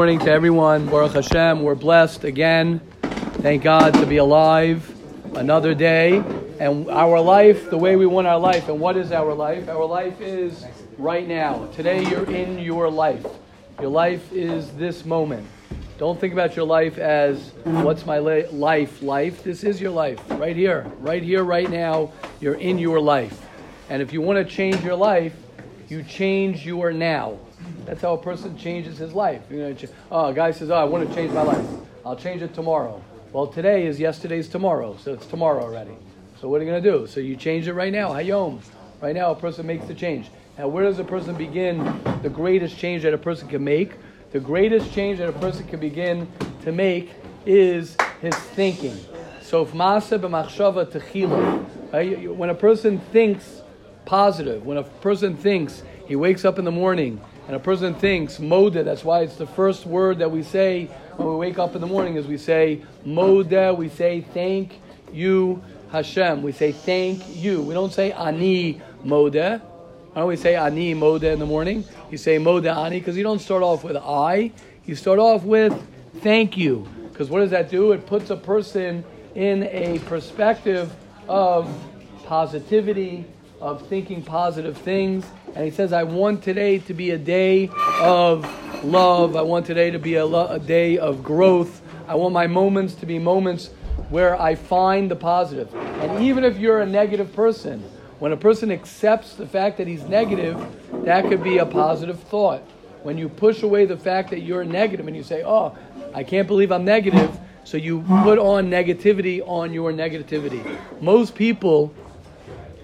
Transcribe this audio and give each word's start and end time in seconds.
morning 0.00 0.18
to 0.18 0.30
everyone. 0.30 0.86
Baruch 0.86 1.12
Hashem, 1.12 1.60
we're 1.60 1.74
blessed 1.74 2.24
again. 2.24 2.80
Thank 3.42 3.62
God 3.62 3.92
to 3.92 4.06
be 4.06 4.16
alive 4.16 4.90
another 5.36 5.74
day. 5.74 6.24
And 6.58 6.88
our 6.88 7.20
life, 7.20 7.68
the 7.68 7.76
way 7.76 7.96
we 7.96 8.06
want 8.06 8.26
our 8.26 8.38
life. 8.38 8.70
And 8.70 8.80
what 8.80 8.96
is 8.96 9.12
our 9.12 9.34
life? 9.34 9.68
Our 9.68 9.84
life 9.84 10.18
is 10.22 10.64
right 10.96 11.28
now. 11.28 11.66
Today 11.76 12.02
you're 12.08 12.24
in 12.30 12.58
your 12.60 12.88
life. 12.88 13.26
Your 13.78 13.90
life 13.90 14.32
is 14.32 14.72
this 14.72 15.04
moment. 15.04 15.46
Don't 15.98 16.18
think 16.18 16.32
about 16.32 16.56
your 16.56 16.64
life 16.64 16.96
as 16.96 17.52
what's 17.64 18.06
my 18.06 18.16
la- 18.20 18.48
life 18.52 19.02
life. 19.02 19.44
This 19.44 19.64
is 19.64 19.82
your 19.82 19.90
life 19.90 20.18
right 20.30 20.56
here. 20.56 20.90
Right 21.00 21.22
here, 21.22 21.44
right 21.44 21.68
now. 21.68 22.10
You're 22.40 22.54
in 22.54 22.78
your 22.78 23.00
life. 23.00 23.46
And 23.90 24.00
if 24.00 24.14
you 24.14 24.22
want 24.22 24.38
to 24.38 24.50
change 24.50 24.82
your 24.82 24.96
life, 24.96 25.36
you 25.90 26.02
change 26.02 26.64
your 26.64 26.90
now. 26.90 27.38
That's 27.90 28.02
how 28.02 28.14
a 28.14 28.18
person 28.18 28.56
changes 28.56 28.98
his 28.98 29.14
life. 29.14 29.42
You 29.50 29.56
know, 29.58 29.76
oh, 30.12 30.26
a 30.26 30.32
guy 30.32 30.52
says, 30.52 30.70
"Oh, 30.70 30.76
I 30.76 30.84
want 30.84 31.08
to 31.08 31.12
change 31.12 31.32
my 31.32 31.42
life. 31.42 31.66
I'll 32.06 32.14
change 32.14 32.40
it 32.40 32.54
tomorrow." 32.54 33.02
Well, 33.32 33.48
today 33.48 33.84
is 33.84 33.98
yesterday's 33.98 34.48
tomorrow, 34.48 34.96
so 35.02 35.12
it's 35.12 35.26
tomorrow 35.26 35.64
already. 35.64 35.96
So 36.40 36.48
what 36.48 36.60
are 36.60 36.64
you 36.64 36.70
going 36.70 36.80
to 36.84 36.88
do? 36.88 37.08
So 37.08 37.18
you 37.18 37.34
change 37.34 37.66
it 37.66 37.72
right 37.72 37.92
now. 37.92 38.10
Hayom. 38.10 38.60
Right 39.00 39.12
now, 39.12 39.32
a 39.32 39.34
person 39.34 39.66
makes 39.66 39.86
the 39.86 39.94
change. 39.94 40.30
Now, 40.56 40.68
where 40.68 40.84
does 40.84 41.00
a 41.00 41.04
person 41.04 41.34
begin 41.34 41.78
the 42.22 42.28
greatest 42.28 42.78
change 42.78 43.02
that 43.02 43.12
a 43.12 43.18
person 43.18 43.48
can 43.48 43.64
make? 43.64 43.94
The 44.30 44.38
greatest 44.38 44.92
change 44.92 45.18
that 45.18 45.28
a 45.28 45.32
person 45.40 45.66
can 45.66 45.80
begin 45.80 46.28
to 46.62 46.70
make 46.70 47.10
is 47.44 47.96
his 48.20 48.36
thinking. 48.36 48.96
So, 49.42 49.62
if 49.62 49.72
b'machshava 49.72 50.92
techila, 50.92 52.36
when 52.36 52.50
a 52.50 52.54
person 52.54 53.00
thinks 53.10 53.62
positive, 54.04 54.64
when 54.64 54.76
a 54.76 54.84
person 54.84 55.36
thinks 55.36 55.82
he 56.06 56.14
wakes 56.14 56.44
up 56.44 56.56
in 56.60 56.64
the 56.64 56.70
morning 56.70 57.20
and 57.50 57.56
a 57.56 57.58
person 57.58 57.94
thinks 57.94 58.38
moda, 58.38 58.84
that's 58.84 59.02
why 59.02 59.22
it's 59.22 59.34
the 59.34 59.44
first 59.44 59.84
word 59.84 60.20
that 60.20 60.30
we 60.30 60.40
say 60.44 60.84
when 61.16 61.30
we 61.30 61.34
wake 61.34 61.58
up 61.58 61.74
in 61.74 61.80
the 61.80 61.86
morning 61.88 62.14
is 62.14 62.24
we 62.28 62.38
say 62.38 62.80
moda, 63.04 63.76
we 63.76 63.88
say 63.88 64.20
thank 64.20 64.78
you 65.12 65.60
Hashem. 65.90 66.42
We 66.42 66.52
say 66.52 66.70
thank 66.70 67.34
you. 67.34 67.60
We 67.60 67.74
don't 67.74 67.92
say 67.92 68.12
ani 68.12 68.80
moda. 69.04 69.60
Don't 70.14 70.28
we 70.28 70.36
say 70.36 70.54
ani 70.54 70.94
moda 70.94 71.32
in 71.32 71.40
the 71.40 71.46
morning? 71.46 71.82
You 72.08 72.18
say 72.18 72.38
moda 72.38 72.72
ani 72.72 73.00
because 73.00 73.16
you 73.16 73.24
don't 73.24 73.40
start 73.40 73.64
off 73.64 73.82
with 73.82 73.96
I. 73.96 74.52
You 74.86 74.94
start 74.94 75.18
off 75.18 75.42
with 75.42 75.76
thank 76.18 76.56
you. 76.56 76.86
Because 77.08 77.30
what 77.30 77.40
does 77.40 77.50
that 77.50 77.68
do? 77.68 77.90
It 77.90 78.06
puts 78.06 78.30
a 78.30 78.36
person 78.36 79.02
in 79.34 79.64
a 79.64 79.98
perspective 80.06 80.94
of 81.26 81.68
positivity, 82.26 83.24
of 83.60 83.86
thinking 83.88 84.22
positive 84.22 84.76
things. 84.76 85.26
And 85.54 85.64
he 85.64 85.70
says, 85.70 85.92
I 85.92 86.04
want 86.04 86.42
today 86.42 86.78
to 86.78 86.94
be 86.94 87.10
a 87.10 87.18
day 87.18 87.68
of 88.00 88.44
love. 88.84 89.36
I 89.36 89.42
want 89.42 89.66
today 89.66 89.90
to 89.90 89.98
be 89.98 90.14
a, 90.14 90.24
lo- 90.24 90.46
a 90.48 90.58
day 90.58 90.98
of 90.98 91.22
growth. 91.22 91.82
I 92.08 92.14
want 92.14 92.32
my 92.32 92.46
moments 92.46 92.94
to 92.96 93.06
be 93.06 93.18
moments 93.18 93.68
where 94.08 94.40
I 94.40 94.54
find 94.54 95.10
the 95.10 95.16
positive. 95.16 95.72
And 95.74 96.24
even 96.24 96.44
if 96.44 96.58
you're 96.58 96.80
a 96.80 96.86
negative 96.86 97.32
person, 97.32 97.80
when 98.18 98.32
a 98.32 98.36
person 98.36 98.70
accepts 98.70 99.34
the 99.34 99.46
fact 99.46 99.78
that 99.78 99.86
he's 99.86 100.02
negative, 100.04 100.58
that 101.04 101.28
could 101.28 101.42
be 101.42 101.58
a 101.58 101.66
positive 101.66 102.18
thought. 102.20 102.62
When 103.02 103.16
you 103.16 103.28
push 103.28 103.62
away 103.62 103.86
the 103.86 103.96
fact 103.96 104.30
that 104.30 104.40
you're 104.40 104.64
negative 104.64 105.06
and 105.06 105.16
you 105.16 105.22
say, 105.22 105.42
Oh, 105.42 105.76
I 106.12 106.22
can't 106.22 106.46
believe 106.46 106.70
I'm 106.72 106.84
negative, 106.84 107.38
so 107.64 107.76
you 107.76 108.02
put 108.02 108.38
on 108.38 108.68
negativity 108.70 109.40
on 109.46 109.72
your 109.72 109.92
negativity. 109.92 110.78
Most 111.00 111.34
people 111.34 111.94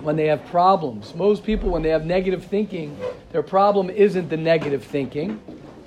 when 0.07 0.15
they 0.15 0.29
have 0.29 0.47
problems. 0.47 1.17
Most 1.17 1.43
people, 1.43 1.71
when 1.71 1.83
they 1.83 1.89
have 1.89 2.07
negative 2.07 2.45
thinking, 2.45 2.97
their 3.33 3.43
problem 3.43 3.91
isn't 3.91 4.29
the 4.29 4.37
negative 4.37 4.85
thinking. 4.85 5.41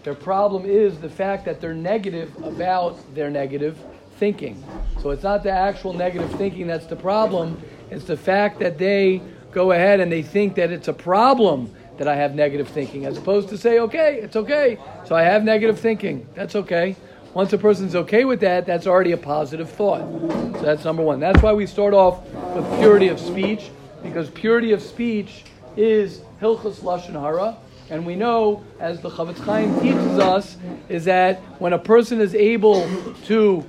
Their 0.03 0.13
problem 0.13 0.65
is 0.65 0.99
the 0.99 1.09
fact 1.09 1.45
that 1.45 1.61
they're 1.61 1.73
negative 1.73 2.29
about 2.43 2.97
their 3.15 3.29
negative 3.29 3.79
thinking. 4.17 4.61
So 5.01 5.11
it's 5.11 5.23
not 5.23 5.41
the 5.43 5.51
actual 5.51 5.93
negative 5.93 6.29
thinking 6.33 6.67
that's 6.67 6.85
the 6.85 6.97
problem, 6.97 7.61
it's 7.89 8.03
the 8.03 8.17
fact 8.17 8.59
that 8.59 8.77
they 8.77 9.21
go 9.53 9.71
ahead 9.71 10.01
and 10.01 10.11
they 10.11 10.21
think 10.21 10.55
that 10.55 10.69
it's 10.69 10.89
a 10.89 10.93
problem 10.93 11.73
that 11.97 12.09
I 12.09 12.15
have 12.17 12.35
negative 12.35 12.67
thinking, 12.67 13.05
as 13.05 13.17
opposed 13.17 13.47
to 13.49 13.57
say, 13.57 13.79
okay, 13.79 14.19
it's 14.21 14.35
okay. 14.35 14.77
So 15.05 15.15
I 15.15 15.23
have 15.23 15.45
negative 15.45 15.79
thinking. 15.79 16.27
That's 16.35 16.57
okay. 16.57 16.97
Once 17.33 17.53
a 17.53 17.57
person's 17.57 17.95
okay 17.95 18.25
with 18.25 18.41
that, 18.41 18.65
that's 18.65 18.85
already 18.85 19.13
a 19.13 19.17
positive 19.17 19.69
thought. 19.69 20.01
So 20.59 20.61
that's 20.61 20.83
number 20.83 21.03
one. 21.03 21.21
That's 21.21 21.41
why 21.41 21.53
we 21.53 21.65
start 21.65 21.93
off 21.93 22.21
with 22.53 22.65
purity 22.79 23.07
of 23.07 23.17
speech 23.17 23.69
because 24.03 24.29
purity 24.29 24.71
of 24.71 24.81
speech 24.81 25.43
is 25.77 26.21
hilchus 26.41 26.79
lashon 26.79 27.19
hara, 27.19 27.57
and 27.89 28.05
we 28.05 28.15
know, 28.15 28.63
as 28.79 29.01
the 29.01 29.09
Chofetz 29.09 29.39
Chaim 29.39 29.79
teaches 29.79 30.19
us, 30.19 30.57
is 30.89 31.05
that 31.05 31.39
when 31.59 31.73
a 31.73 31.79
person 31.79 32.21
is 32.21 32.35
able 32.35 32.87
to 33.25 33.65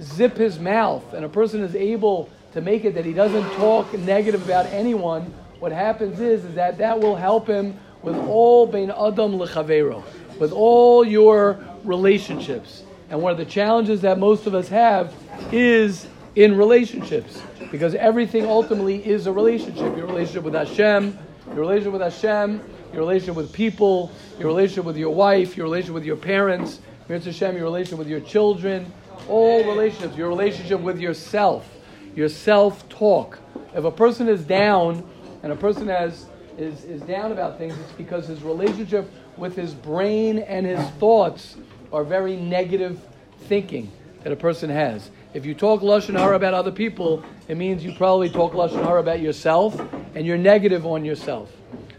zip 0.00 0.36
his 0.36 0.58
mouth 0.58 1.12
and 1.12 1.24
a 1.24 1.28
person 1.28 1.62
is 1.62 1.74
able 1.74 2.30
to 2.52 2.60
make 2.60 2.84
it 2.84 2.94
that 2.94 3.04
he 3.04 3.12
doesn't 3.12 3.48
talk 3.54 3.92
negative 3.98 4.44
about 4.44 4.66
anyone, 4.66 5.32
what 5.58 5.72
happens 5.72 6.20
is, 6.20 6.44
is 6.44 6.54
that 6.54 6.78
that 6.78 6.98
will 6.98 7.16
help 7.16 7.46
him 7.46 7.78
with 8.02 8.16
all 8.16 8.66
bein 8.66 8.90
adam 8.90 9.32
lechavero, 9.32 10.02
with 10.38 10.52
all 10.52 11.04
your 11.04 11.58
relationships. 11.84 12.84
And 13.10 13.20
one 13.20 13.32
of 13.32 13.38
the 13.38 13.44
challenges 13.44 14.00
that 14.02 14.18
most 14.18 14.46
of 14.46 14.54
us 14.54 14.68
have 14.68 15.12
is 15.52 16.06
in 16.34 16.56
relationships, 16.56 17.42
because 17.70 17.94
everything 17.94 18.46
ultimately 18.46 19.04
is 19.04 19.26
a 19.26 19.32
relationship. 19.32 19.96
Your 19.96 20.06
relationship 20.06 20.44
with 20.44 20.54
Hashem, 20.54 21.18
your 21.46 21.56
relationship 21.56 21.92
with 21.92 22.02
Hashem, 22.02 22.60
your 22.92 23.00
relationship 23.00 23.36
with 23.36 23.52
people, 23.52 24.10
your 24.38 24.48
relationship 24.48 24.84
with 24.84 24.96
your 24.96 25.14
wife, 25.14 25.56
your 25.56 25.64
relationship 25.64 25.94
with 25.94 26.04
your 26.04 26.16
parents, 26.16 26.80
Hashem, 27.08 27.56
your 27.56 27.64
relationship 27.64 27.98
with 27.98 28.08
your 28.08 28.20
children, 28.20 28.92
all 29.28 29.64
relationships, 29.64 30.16
your 30.16 30.28
relationship 30.28 30.80
with 30.80 31.00
yourself, 31.00 31.68
your 32.14 32.28
self-talk. 32.28 33.38
If 33.74 33.84
a 33.84 33.90
person 33.90 34.28
is 34.28 34.44
down 34.44 35.08
and 35.42 35.52
a 35.52 35.56
person 35.56 35.88
has 35.88 36.26
is, 36.58 36.84
is 36.84 37.00
down 37.02 37.32
about 37.32 37.58
things, 37.58 37.76
it's 37.78 37.92
because 37.92 38.26
his 38.26 38.42
relationship 38.42 39.10
with 39.36 39.56
his 39.56 39.72
brain 39.72 40.38
and 40.38 40.66
his 40.66 40.84
thoughts 40.98 41.56
are 41.92 42.04
very 42.04 42.36
negative 42.36 43.00
thinking 43.42 43.90
that 44.22 44.32
a 44.32 44.36
person 44.36 44.68
has. 44.68 45.10
If 45.32 45.46
you 45.46 45.54
talk 45.54 45.80
lashon 45.80 46.18
hara 46.18 46.34
about 46.34 46.54
other 46.54 46.72
people, 46.72 47.24
it 47.46 47.56
means 47.56 47.84
you 47.84 47.94
probably 47.94 48.28
talk 48.28 48.52
lashon 48.52 48.82
hara 48.82 48.98
about 48.98 49.20
yourself, 49.20 49.80
and 50.16 50.26
you're 50.26 50.36
negative 50.36 50.84
on 50.84 51.04
yourself. 51.04 51.52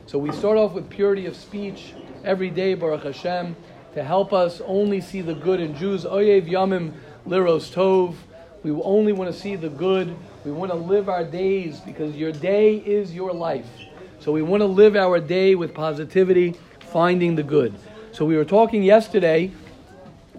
So 0.05 0.19
we 0.19 0.33
start 0.33 0.57
off 0.57 0.73
with 0.73 0.89
purity 0.89 1.27
of 1.27 1.37
speech 1.37 1.93
every 2.25 2.49
day, 2.49 2.73
Baruch 2.73 3.03
Hashem, 3.03 3.55
to 3.93 4.03
help 4.03 4.33
us 4.33 4.61
only 4.65 4.99
see 4.99 5.21
the 5.21 5.33
good 5.33 5.61
in 5.61 5.77
Jews. 5.77 6.03
Oyev 6.03 6.45
Yamim 6.49 6.91
Liros 7.25 7.73
Tov. 7.73 8.15
We 8.63 8.71
only 8.71 9.13
want 9.13 9.33
to 9.33 9.39
see 9.39 9.55
the 9.55 9.69
good. 9.69 10.13
We 10.43 10.51
want 10.51 10.73
to 10.73 10.77
live 10.77 11.07
our 11.07 11.23
days 11.23 11.79
because 11.79 12.13
your 12.17 12.33
day 12.33 12.75
is 12.75 13.15
your 13.15 13.31
life. 13.31 13.69
So 14.19 14.33
we 14.33 14.41
want 14.41 14.59
to 14.59 14.67
live 14.67 14.97
our 14.97 15.21
day 15.21 15.55
with 15.55 15.73
positivity, 15.73 16.55
finding 16.81 17.35
the 17.35 17.43
good. 17.43 17.73
So 18.11 18.25
we 18.25 18.35
were 18.35 18.43
talking 18.43 18.83
yesterday 18.83 19.51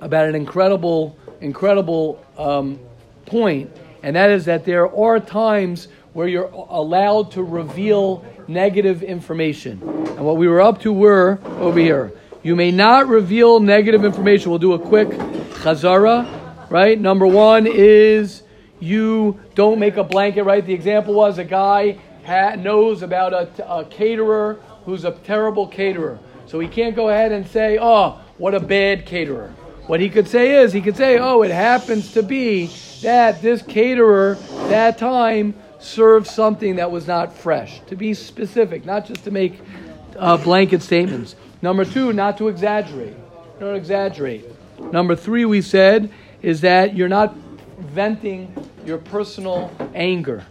about 0.03 0.29
an 0.29 0.35
incredible, 0.35 1.17
incredible 1.43 2.25
um, 2.39 2.79
point, 3.27 3.71
and 4.03 4.17
that 4.17 4.31
is 4.31 4.45
that 4.47 4.65
there 4.65 4.95
are 4.95 5.21
times 5.21 5.89
where 6.13 6.29
you're 6.29 6.45
allowed 6.47 7.31
to 7.33 7.43
reveal 7.43 8.25
negative 8.49 9.03
information. 9.03 9.81
And 9.83 10.25
what 10.25 10.37
we 10.37 10.49
were 10.49 10.61
up 10.61 10.81
to 10.83 10.93
were 10.93 11.39
over 11.59 11.79
here. 11.79 12.13
You 12.43 12.57
may 12.57 12.71
not 12.71 13.07
reveal 13.07 13.61
negative 13.61 14.05
information. 14.05 14.51
We'll 14.51 14.59
do 14.59 14.73
a 14.73 14.79
quick 14.79 15.09
chazara, 15.09 16.71
right? 16.71 17.01
Number 17.01 17.27
one 17.27 17.67
is 17.67 18.43
you 18.81 19.41
don't 19.55 19.79
make 19.79 19.97
a 19.97 20.05
blanket, 20.05 20.43
right? 20.43 20.65
The 20.65 20.75
example 20.75 21.15
was 21.15 21.39
a 21.39 21.45
guy 21.45 21.99
ha- 22.27 22.57
knows 22.57 23.03
about 23.03 23.33
a, 23.33 23.73
a 23.73 23.85
caterer 23.85 24.61
who's 24.85 25.05
a 25.05 25.13
terrible 25.13 25.69
caterer. 25.69 26.19
So 26.47 26.59
he 26.59 26.69
can't 26.69 26.97
go 26.97 27.09
ahead 27.09 27.33
and 27.33 27.47
say, 27.47 27.79
oh, 27.81 28.21
what 28.39 28.55
a 28.55 28.61
bad 28.61 29.07
caterer. 29.07 29.55
What 29.87 30.01
he 30.01 30.09
could 30.09 30.29
say 30.29 30.63
is, 30.63 30.73
he 30.73 30.81
could 30.81 30.97
say, 30.97 31.19
oh, 31.19 31.43
it 31.43 31.51
happens 31.51 32.13
to 32.13 32.23
be 32.23 32.71
that 33.03 33.43
this 33.43 33.63
caterer 33.63 34.37
that 34.69 34.97
time 34.97 35.55
served 35.81 36.29
something 36.29 36.77
that 36.77 36.91
was 36.91 37.07
not 37.07 37.37
fresh. 37.37 37.81
To 37.89 37.97
be 37.97 38.15
specific, 38.15 38.85
not 38.85 39.07
just 39.07 39.25
to 39.25 39.31
make 39.31 39.61
uh, 40.17 40.37
blanket 40.37 40.83
statements. 40.83 41.35
Number 41.61 41.85
two, 41.85 42.13
not 42.13 42.39
to 42.39 42.49
exaggerate. 42.49 43.17
Don't 43.59 43.75
exaggerate. 43.75 44.45
Number 44.93 45.17
three, 45.17 45.45
we 45.45 45.61
said, 45.61 46.11
is 46.43 46.61
that 46.61 46.95
you're 46.95 47.09
not 47.09 47.35
venting 47.79 48.55
your 48.85 48.99
personal 48.99 49.71
anger. 49.95 50.45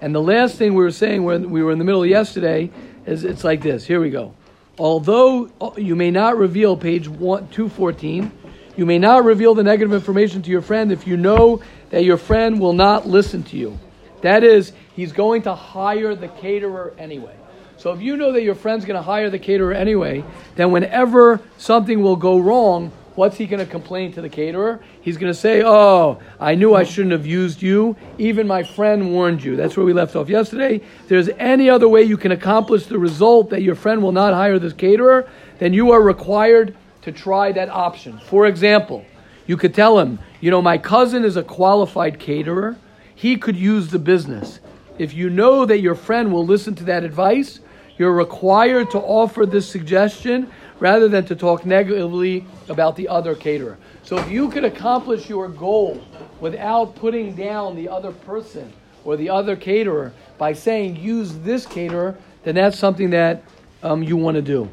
And 0.00 0.14
the 0.14 0.22
last 0.22 0.56
thing 0.56 0.74
we 0.74 0.82
were 0.82 0.92
saying 0.92 1.24
when 1.24 1.50
we 1.50 1.62
were 1.62 1.72
in 1.72 1.78
the 1.78 1.84
middle 1.84 2.06
yesterday 2.06 2.70
is 3.06 3.24
it's 3.24 3.42
like 3.42 3.62
this. 3.62 3.84
Here 3.86 4.00
we 4.00 4.10
go. 4.10 4.34
Although 4.78 5.50
you 5.76 5.96
may 5.96 6.12
not 6.12 6.36
reveal 6.36 6.76
page 6.76 7.08
one, 7.08 7.48
214, 7.48 8.30
you 8.78 8.86
may 8.86 8.98
not 8.98 9.24
reveal 9.24 9.56
the 9.56 9.64
negative 9.64 9.92
information 9.92 10.40
to 10.42 10.50
your 10.50 10.62
friend 10.62 10.92
if 10.92 11.04
you 11.04 11.16
know 11.16 11.60
that 11.90 12.04
your 12.04 12.16
friend 12.16 12.60
will 12.60 12.72
not 12.72 13.08
listen 13.08 13.42
to 13.42 13.56
you. 13.56 13.76
That 14.22 14.44
is, 14.44 14.72
he's 14.94 15.10
going 15.10 15.42
to 15.42 15.54
hire 15.56 16.14
the 16.14 16.28
caterer 16.28 16.94
anyway. 16.96 17.34
So 17.76 17.92
if 17.92 18.00
you 18.00 18.16
know 18.16 18.30
that 18.30 18.42
your 18.42 18.54
friend's 18.54 18.84
going 18.84 18.96
to 18.96 19.02
hire 19.02 19.30
the 19.30 19.38
caterer 19.40 19.72
anyway, 19.72 20.24
then 20.54 20.70
whenever 20.70 21.40
something 21.56 22.02
will 22.02 22.14
go 22.14 22.38
wrong, 22.38 22.92
what's 23.16 23.36
he 23.36 23.46
going 23.46 23.58
to 23.58 23.68
complain 23.68 24.12
to 24.12 24.20
the 24.20 24.28
caterer? 24.28 24.80
He's 25.00 25.16
going 25.16 25.32
to 25.32 25.38
say, 25.38 25.60
Oh, 25.64 26.20
I 26.38 26.54
knew 26.54 26.76
I 26.76 26.84
shouldn't 26.84 27.10
have 27.10 27.26
used 27.26 27.60
you. 27.60 27.96
Even 28.16 28.46
my 28.46 28.62
friend 28.62 29.12
warned 29.12 29.42
you. 29.42 29.56
That's 29.56 29.76
where 29.76 29.84
we 29.84 29.92
left 29.92 30.14
off 30.14 30.28
yesterday. 30.28 30.76
If 30.76 31.08
there's 31.08 31.28
any 31.30 31.68
other 31.68 31.88
way 31.88 32.04
you 32.04 32.16
can 32.16 32.30
accomplish 32.30 32.86
the 32.86 32.98
result 33.00 33.50
that 33.50 33.62
your 33.62 33.74
friend 33.74 34.04
will 34.04 34.12
not 34.12 34.34
hire 34.34 34.60
this 34.60 34.72
caterer, 34.72 35.28
then 35.58 35.72
you 35.72 35.90
are 35.90 36.00
required 36.00 36.76
to 37.02 37.12
try 37.12 37.52
that 37.52 37.68
option. 37.68 38.18
For 38.26 38.46
example, 38.46 39.04
you 39.46 39.56
could 39.56 39.74
tell 39.74 39.98
him, 39.98 40.18
You 40.40 40.50
know, 40.50 40.62
my 40.62 40.78
cousin 40.78 41.24
is 41.24 41.36
a 41.36 41.42
qualified 41.42 42.18
caterer. 42.18 42.76
He 43.14 43.36
could 43.36 43.56
use 43.56 43.88
the 43.88 43.98
business. 43.98 44.60
If 44.98 45.14
you 45.14 45.30
know 45.30 45.64
that 45.64 45.80
your 45.80 45.94
friend 45.94 46.32
will 46.32 46.46
listen 46.46 46.74
to 46.76 46.84
that 46.84 47.04
advice, 47.04 47.60
you're 47.96 48.12
required 48.12 48.90
to 48.92 48.98
offer 48.98 49.46
this 49.46 49.68
suggestion 49.68 50.50
rather 50.78 51.08
than 51.08 51.24
to 51.26 51.34
talk 51.34 51.66
negatively 51.66 52.44
about 52.68 52.94
the 52.94 53.08
other 53.08 53.34
caterer. 53.34 53.76
So 54.04 54.16
if 54.18 54.30
you 54.30 54.48
could 54.48 54.64
accomplish 54.64 55.28
your 55.28 55.48
goal 55.48 56.00
without 56.40 56.94
putting 56.94 57.34
down 57.34 57.74
the 57.74 57.88
other 57.88 58.12
person 58.12 58.72
or 59.04 59.16
the 59.16 59.30
other 59.30 59.56
caterer 59.56 60.12
by 60.38 60.52
saying 60.52 60.96
use 60.96 61.36
this 61.38 61.66
caterer, 61.66 62.16
then 62.44 62.54
that's 62.54 62.78
something 62.78 63.10
that 63.10 63.42
um, 63.82 64.02
you 64.02 64.16
want 64.16 64.36
to 64.36 64.42
do. 64.42 64.68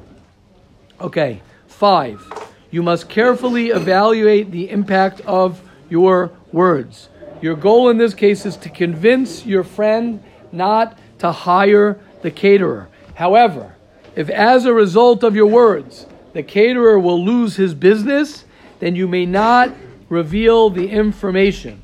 Okay, 1.01 1.41
five. 1.75 2.25
You 2.71 2.81
must 2.81 3.09
carefully 3.09 3.67
evaluate 3.67 4.51
the 4.51 4.69
impact 4.69 5.21
of 5.21 5.61
your 5.89 6.31
words. 6.51 7.09
Your 7.41 7.55
goal 7.55 7.89
in 7.89 7.97
this 7.97 8.13
case 8.13 8.45
is 8.45 8.55
to 8.57 8.69
convince 8.69 9.45
your 9.45 9.63
friend 9.63 10.23
not 10.51 10.97
to 11.19 11.31
hire 11.31 11.99
the 12.21 12.31
caterer. 12.31 12.87
However, 13.15 13.75
if 14.15 14.29
as 14.29 14.65
a 14.65 14.73
result 14.73 15.23
of 15.23 15.35
your 15.35 15.47
words 15.47 16.05
the 16.33 16.43
caterer 16.43 16.97
will 16.97 17.23
lose 17.23 17.55
his 17.57 17.73
business, 17.73 18.45
then 18.79 18.95
you 18.95 19.07
may 19.07 19.25
not 19.25 19.73
reveal 20.09 20.69
the 20.69 20.89
information. 20.89 21.81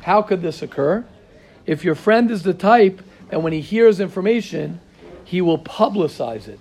How 0.00 0.22
could 0.22 0.42
this 0.42 0.62
occur? 0.62 1.04
If 1.66 1.84
your 1.84 1.94
friend 1.94 2.30
is 2.30 2.42
the 2.42 2.54
type 2.54 3.02
that 3.30 3.42
when 3.42 3.52
he 3.52 3.60
hears 3.60 4.00
information, 4.00 4.80
he 5.24 5.40
will 5.40 5.58
publicize 5.58 6.48
it. 6.48 6.58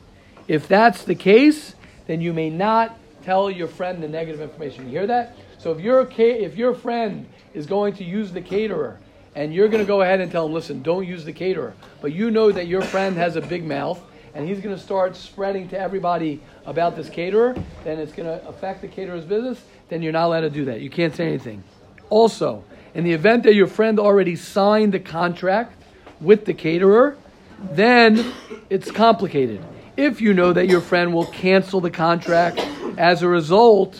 If 0.48 0.68
that's 0.68 1.04
the 1.04 1.16
case, 1.16 1.76
then 2.10 2.22
you 2.22 2.34
may 2.34 2.50
not 2.50 2.98
tell 3.22 3.52
your 3.52 3.68
friend 3.68 4.02
the 4.02 4.08
negative 4.08 4.42
information. 4.42 4.86
You 4.86 4.90
hear 4.90 5.06
that? 5.06 5.36
So 5.60 5.72
if 5.72 5.80
your 5.80 6.10
if 6.18 6.58
your 6.58 6.74
friend 6.74 7.28
is 7.54 7.68
going 7.68 7.94
to 7.98 8.04
use 8.04 8.32
the 8.32 8.42
caterer 8.42 9.00
and 9.36 9.54
you're 9.54 9.68
going 9.68 9.84
to 9.84 9.88
go 9.88 10.02
ahead 10.02 10.20
and 10.20 10.32
tell 10.32 10.48
him, 10.48 10.54
listen, 10.54 10.82
don't 10.82 11.06
use 11.06 11.24
the 11.24 11.32
caterer, 11.32 11.76
but 12.02 12.12
you 12.12 12.32
know 12.32 12.52
that 12.52 12.66
your 12.66 12.82
friend 12.82 13.16
has 13.18 13.36
a 13.36 13.42
big 13.42 13.64
mouth 13.64 14.02
and 14.34 14.50
he's 14.50 14.60
going 14.60 14.76
to 14.76 14.82
start 14.82 15.16
spreading 15.16 15.70
to 15.70 15.80
everybody 15.80 16.42
about 16.66 16.96
this 16.96 17.12
caterer, 17.12 17.56
then 17.84 18.00
it's 18.00 18.12
going 18.12 18.26
to 18.26 18.48
affect 18.48 18.82
the 18.82 18.88
caterer's 18.88 19.26
business, 19.26 19.64
then 19.90 20.02
you're 20.02 20.12
not 20.12 20.26
allowed 20.26 20.42
to 20.42 20.50
do 20.50 20.66
that. 20.66 20.82
You 20.82 20.90
can't 20.90 21.16
say 21.16 21.28
anything. 21.28 21.64
Also, 22.10 22.64
in 22.96 23.04
the 23.04 23.14
event 23.14 23.44
that 23.44 23.54
your 23.54 23.68
friend 23.68 24.00
already 24.00 24.36
signed 24.36 24.96
the 24.96 25.00
contract 25.00 25.80
with 26.20 26.46
the 26.46 26.56
caterer, 26.56 27.18
then 27.60 28.34
it's 28.72 28.90
complicated. 28.90 29.64
If 30.00 30.22
you 30.22 30.34
know 30.34 30.54
that 30.54 30.70
your 30.70 30.80
friend 30.80 31.14
will 31.14 31.26
cancel 31.26 31.82
the 31.82 31.92
contract 31.92 32.66
as 32.98 33.22
a 33.22 33.28
result, 33.28 33.98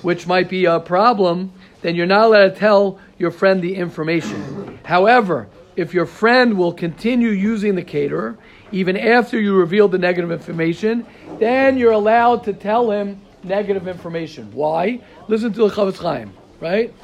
which 0.00 0.26
might 0.26 0.48
be 0.48 0.64
a 0.64 0.80
problem, 0.80 1.52
then 1.82 1.94
you're 1.94 2.06
not 2.06 2.24
allowed 2.24 2.54
to 2.54 2.56
tell 2.56 2.98
your 3.18 3.30
friend 3.30 3.60
the 3.60 3.74
information. 3.74 4.78
However, 4.82 5.50
if 5.76 5.92
your 5.92 6.06
friend 6.06 6.56
will 6.56 6.72
continue 6.72 7.28
using 7.28 7.74
the 7.74 7.82
caterer 7.82 8.38
even 8.72 8.96
after 8.96 9.38
you 9.38 9.54
reveal 9.54 9.88
the 9.88 9.98
negative 9.98 10.32
information, 10.32 11.04
then 11.38 11.76
you're 11.76 11.92
allowed 11.92 12.44
to 12.44 12.54
tell 12.54 12.90
him 12.90 13.20
negative 13.42 13.86
information. 13.86 14.50
Why? 14.54 15.02
Listen 15.28 15.52
to 15.52 15.68
the 15.68 15.74
Chofetz 15.74 15.98
Chaim, 15.98 16.32
right? 16.60 16.94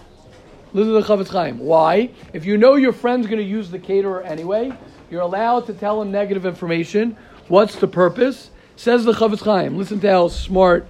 Listen 0.72 0.94
to 0.94 1.02
the 1.02 1.06
Chofetz 1.06 1.28
Chaim. 1.28 1.58
Why? 1.58 2.08
If 2.32 2.46
you 2.46 2.56
know 2.56 2.76
your 2.76 2.94
friend's 2.94 3.26
going 3.26 3.40
to 3.40 3.44
use 3.44 3.70
the 3.70 3.78
caterer 3.78 4.22
anyway, 4.22 4.72
you're 5.10 5.20
allowed 5.20 5.66
to 5.66 5.74
tell 5.74 6.00
him 6.00 6.10
negative 6.10 6.46
information. 6.46 7.14
What's 7.48 7.76
the 7.76 7.88
purpose? 7.88 8.50
Says 8.76 9.04
the 9.04 9.12
Chofetz 9.12 9.42
Chaim. 9.42 9.78
Listen 9.78 10.00
to 10.00 10.10
how 10.10 10.28
smart, 10.28 10.86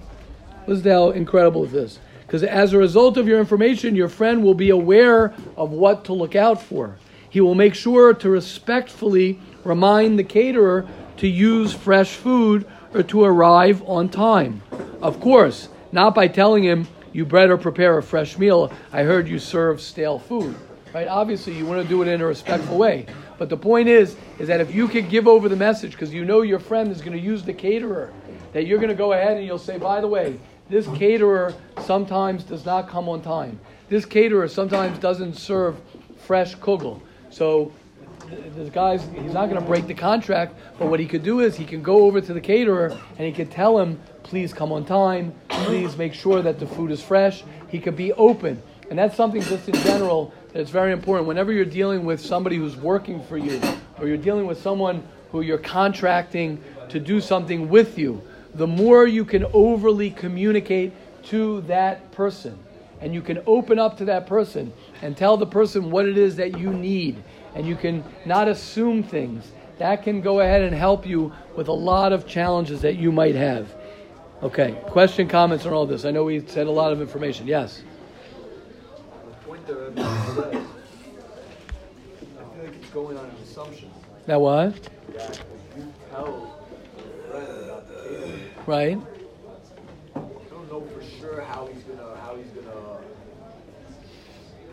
listen 0.67 0.83
to 0.83 0.91
how 0.91 1.09
incredible 1.11 1.63
it 1.63 1.73
is. 1.73 1.99
Because 2.27 2.43
as 2.43 2.73
a 2.73 2.77
result 2.77 3.17
of 3.17 3.27
your 3.27 3.39
information, 3.39 3.95
your 3.95 4.09
friend 4.09 4.43
will 4.43 4.53
be 4.53 4.69
aware 4.69 5.33
of 5.55 5.71
what 5.71 6.05
to 6.05 6.13
look 6.13 6.35
out 6.35 6.61
for. 6.61 6.97
He 7.29 7.39
will 7.41 7.55
make 7.55 7.75
sure 7.75 8.13
to 8.13 8.29
respectfully 8.29 9.39
remind 9.63 10.19
the 10.19 10.23
caterer 10.23 10.87
to 11.17 11.27
use 11.27 11.73
fresh 11.73 12.15
food 12.15 12.67
or 12.93 13.03
to 13.03 13.23
arrive 13.23 13.81
on 13.87 14.09
time. 14.09 14.61
Of 15.01 15.19
course, 15.21 15.69
not 15.91 16.13
by 16.13 16.27
telling 16.27 16.63
him, 16.63 16.87
you 17.13 17.25
better 17.25 17.57
prepare 17.57 17.97
a 17.97 18.03
fresh 18.03 18.37
meal. 18.37 18.71
I 18.91 19.03
heard 19.03 19.27
you 19.27 19.39
serve 19.39 19.81
stale 19.81 20.19
food. 20.19 20.55
Right? 20.93 21.07
Obviously, 21.07 21.55
you 21.55 21.65
want 21.65 21.81
to 21.81 21.87
do 21.87 22.01
it 22.01 22.07
in 22.07 22.19
a 22.21 22.25
respectful 22.25 22.77
way. 22.77 23.05
But 23.39 23.47
the 23.47 23.57
point 23.57 23.87
is, 23.87 24.17
is 24.37 24.49
that 24.49 24.59
if 24.59 24.75
you 24.75 24.89
could 24.89 25.09
give 25.09 25.25
over 25.25 25.47
the 25.47 25.55
message 25.55 25.93
because 25.93 26.13
you 26.13 26.25
know 26.25 26.41
your 26.41 26.59
friend 26.59 26.91
is 26.91 26.99
going 26.99 27.17
to 27.17 27.23
use 27.23 27.41
the 27.41 27.53
caterer, 27.53 28.11
that 28.51 28.67
you're 28.67 28.79
going 28.79 28.89
to 28.89 28.95
go 28.95 29.13
ahead 29.13 29.37
and 29.37 29.45
you'll 29.45 29.57
say, 29.57 29.77
by 29.77 30.01
the 30.01 30.07
way, 30.07 30.37
this 30.69 30.85
caterer 30.97 31.53
sometimes 31.85 32.43
does 32.43 32.65
not 32.65 32.89
come 32.89 33.07
on 33.07 33.21
time. 33.21 33.59
This 33.87 34.05
caterer 34.05 34.49
sometimes 34.49 34.99
doesn't 34.99 35.35
serve 35.35 35.77
fresh 36.17 36.55
kugel. 36.57 37.01
So 37.29 37.71
the 38.55 38.69
guy's 38.69 39.03
he's 39.15 39.33
not 39.33 39.49
going 39.49 39.59
to 39.59 39.65
break 39.65 39.87
the 39.87 39.93
contract, 39.93 40.59
but 40.77 40.87
what 40.87 40.99
he 40.99 41.07
could 41.07 41.23
do 41.23 41.39
is 41.39 41.55
he 41.55 41.65
can 41.65 41.81
go 41.81 42.03
over 42.03 42.19
to 42.19 42.33
the 42.33 42.41
caterer 42.41 42.89
and 43.17 43.25
he 43.25 43.31
could 43.31 43.49
tell 43.49 43.79
him, 43.79 43.99
please 44.23 44.53
come 44.53 44.73
on 44.73 44.85
time, 44.85 45.33
please 45.47 45.95
make 45.95 46.13
sure 46.13 46.41
that 46.41 46.59
the 46.59 46.67
food 46.67 46.91
is 46.91 47.01
fresh. 47.01 47.43
He 47.69 47.79
could 47.79 47.95
be 47.95 48.11
open, 48.13 48.61
and 48.89 48.99
that's 48.99 49.15
something 49.15 49.41
just 49.41 49.69
in 49.69 49.75
general 49.75 50.33
that's 50.53 50.71
very 50.71 50.91
important. 50.91 51.27
Whenever 51.27 51.51
you're 51.51 51.65
dealing 51.65 52.05
with 52.05 52.19
somebody 52.19 52.55
who's 52.55 52.75
working 52.75 53.23
for 53.23 53.37
you, 53.37 53.61
or 53.99 54.07
you're 54.07 54.17
dealing 54.17 54.47
with 54.47 54.61
someone 54.61 55.03
who 55.31 55.41
you're 55.41 55.57
contracting 55.57 56.63
to 56.89 56.99
do 56.99 57.21
something 57.21 57.69
with 57.69 57.97
you, 57.99 58.21
the 58.55 58.65
more 58.65 59.05
you 59.05 59.25
can 59.25 59.45
overly 59.53 60.09
communicate 60.09 60.91
to 61.25 61.61
that 61.61 62.11
person. 62.11 62.57
And 63.01 63.13
you 63.13 63.21
can 63.21 63.41
open 63.45 63.79
up 63.79 63.97
to 63.97 64.05
that 64.05 64.27
person 64.27 64.73
and 65.01 65.15
tell 65.15 65.37
the 65.37 65.45
person 65.45 65.91
what 65.91 66.05
it 66.05 66.17
is 66.17 66.35
that 66.37 66.57
you 66.57 66.73
need. 66.73 67.21
And 67.55 67.65
you 67.65 67.75
can 67.75 68.03
not 68.25 68.47
assume 68.47 69.03
things. 69.03 69.51
That 69.77 70.03
can 70.03 70.19
go 70.19 70.41
ahead 70.41 70.61
and 70.61 70.75
help 70.75 71.05
you 71.05 71.31
with 71.55 71.67
a 71.67 71.73
lot 71.73 72.11
of 72.11 72.27
challenges 72.27 72.81
that 72.81 72.97
you 72.97 73.11
might 73.11 73.35
have. 73.35 73.73
Okay 74.41 74.71
question 74.87 75.27
comments 75.27 75.65
on 75.65 75.73
all 75.73 75.85
this. 75.85 76.05
I 76.05 76.11
know 76.11 76.23
we 76.23 76.45
said 76.45 76.67
a 76.67 76.71
lot 76.71 76.91
of 76.91 77.01
information. 77.01 77.47
Yes 77.47 77.81
going 83.03 83.17
on 83.17 83.25
an 83.25 83.35
assumption 83.43 83.89
that 84.25 84.39
what 84.39 84.73
that 85.13 85.39
you 85.77 85.93
tell 86.09 86.59
your 87.01 87.41
friend 87.41 87.63
about 87.63 87.87
the 87.87 87.95
catering 87.95 88.41
right 88.65 88.97
know 90.69 90.81
for 90.81 91.03
sure 91.19 91.41
how 91.41 91.67
he's 91.67 91.83
gonna 91.83 92.15
how 92.21 92.35
he's 92.35 92.47
gonna 92.47 92.97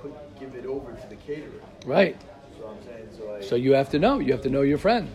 put 0.00 0.12
give 0.38 0.54
it 0.54 0.66
over 0.66 0.92
to 0.92 1.08
the 1.08 1.16
caterer. 1.16 1.60
Right. 1.84 2.16
So 2.58 2.68
I'm 2.68 2.84
saying 2.84 3.08
so. 3.16 3.34
I, 3.34 3.40
So 3.40 3.56
you 3.56 3.72
have 3.72 3.90
to 3.90 3.98
know. 3.98 4.18
You 4.18 4.32
have 4.32 4.42
to 4.42 4.50
know 4.50 4.62
your 4.62 4.78
friend. 4.78 5.10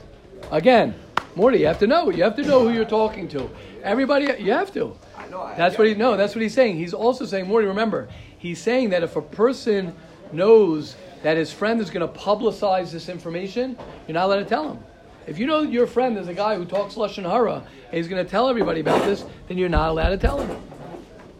Again, 0.52 0.96
Morty, 1.36 1.60
you 1.60 1.68
have 1.68 1.80
to 1.80 1.88
know. 1.88 2.10
You 2.10 2.24
have 2.24 2.36
to 2.38 2.44
know 2.44 2.68
who 2.68 2.74
you're 2.74 2.86
talking 2.86 3.28
to. 3.30 3.50
Everybody, 3.84 4.26
you 4.40 4.52
have 4.52 4.74
to. 4.74 4.98
I 5.18 5.28
know. 5.28 5.42
I, 5.42 5.56
That's 5.56 5.78
what 5.78 5.88
he 5.88 5.94
no. 5.94 6.18
That's 6.18 6.36
what 6.36 6.42
he's 6.42 6.54
saying. 6.54 6.78
He's 6.78 6.94
also 6.94 7.26
saying, 7.26 7.48
Morty. 7.48 7.68
Remember, 7.68 8.10
he's 8.38 8.62
saying 8.62 8.90
that 8.90 9.04
if 9.04 9.16
a 9.16 9.22
person 9.22 9.96
knows 10.32 10.96
that 11.24 11.38
his 11.38 11.52
friend 11.52 11.80
is 11.80 11.90
going 11.90 12.08
to 12.08 12.20
publicize 12.20 12.92
this 12.92 13.10
information, 13.10 13.78
you're 14.08 14.14
not 14.14 14.26
allowed 14.26 14.40
to 14.40 14.46
tell 14.46 14.70
him. 14.70 14.80
If 15.28 15.38
you 15.38 15.46
know 15.46 15.62
your 15.62 15.86
friend 15.86 16.18
is 16.18 16.28
a 16.28 16.34
guy 16.34 16.56
who 16.56 16.66
talks 16.66 16.96
lashon 16.96 17.30
hara 17.30 17.56
and 17.56 17.94
he's 17.94 18.08
going 18.08 18.24
to 18.24 18.30
tell 18.30 18.50
everybody 18.50 18.80
about 18.80 19.06
this, 19.06 19.24
then 19.48 19.58
you're 19.58 19.70
not 19.70 19.90
allowed 19.90 20.10
to 20.10 20.18
tell 20.18 20.40
him. 20.40 20.60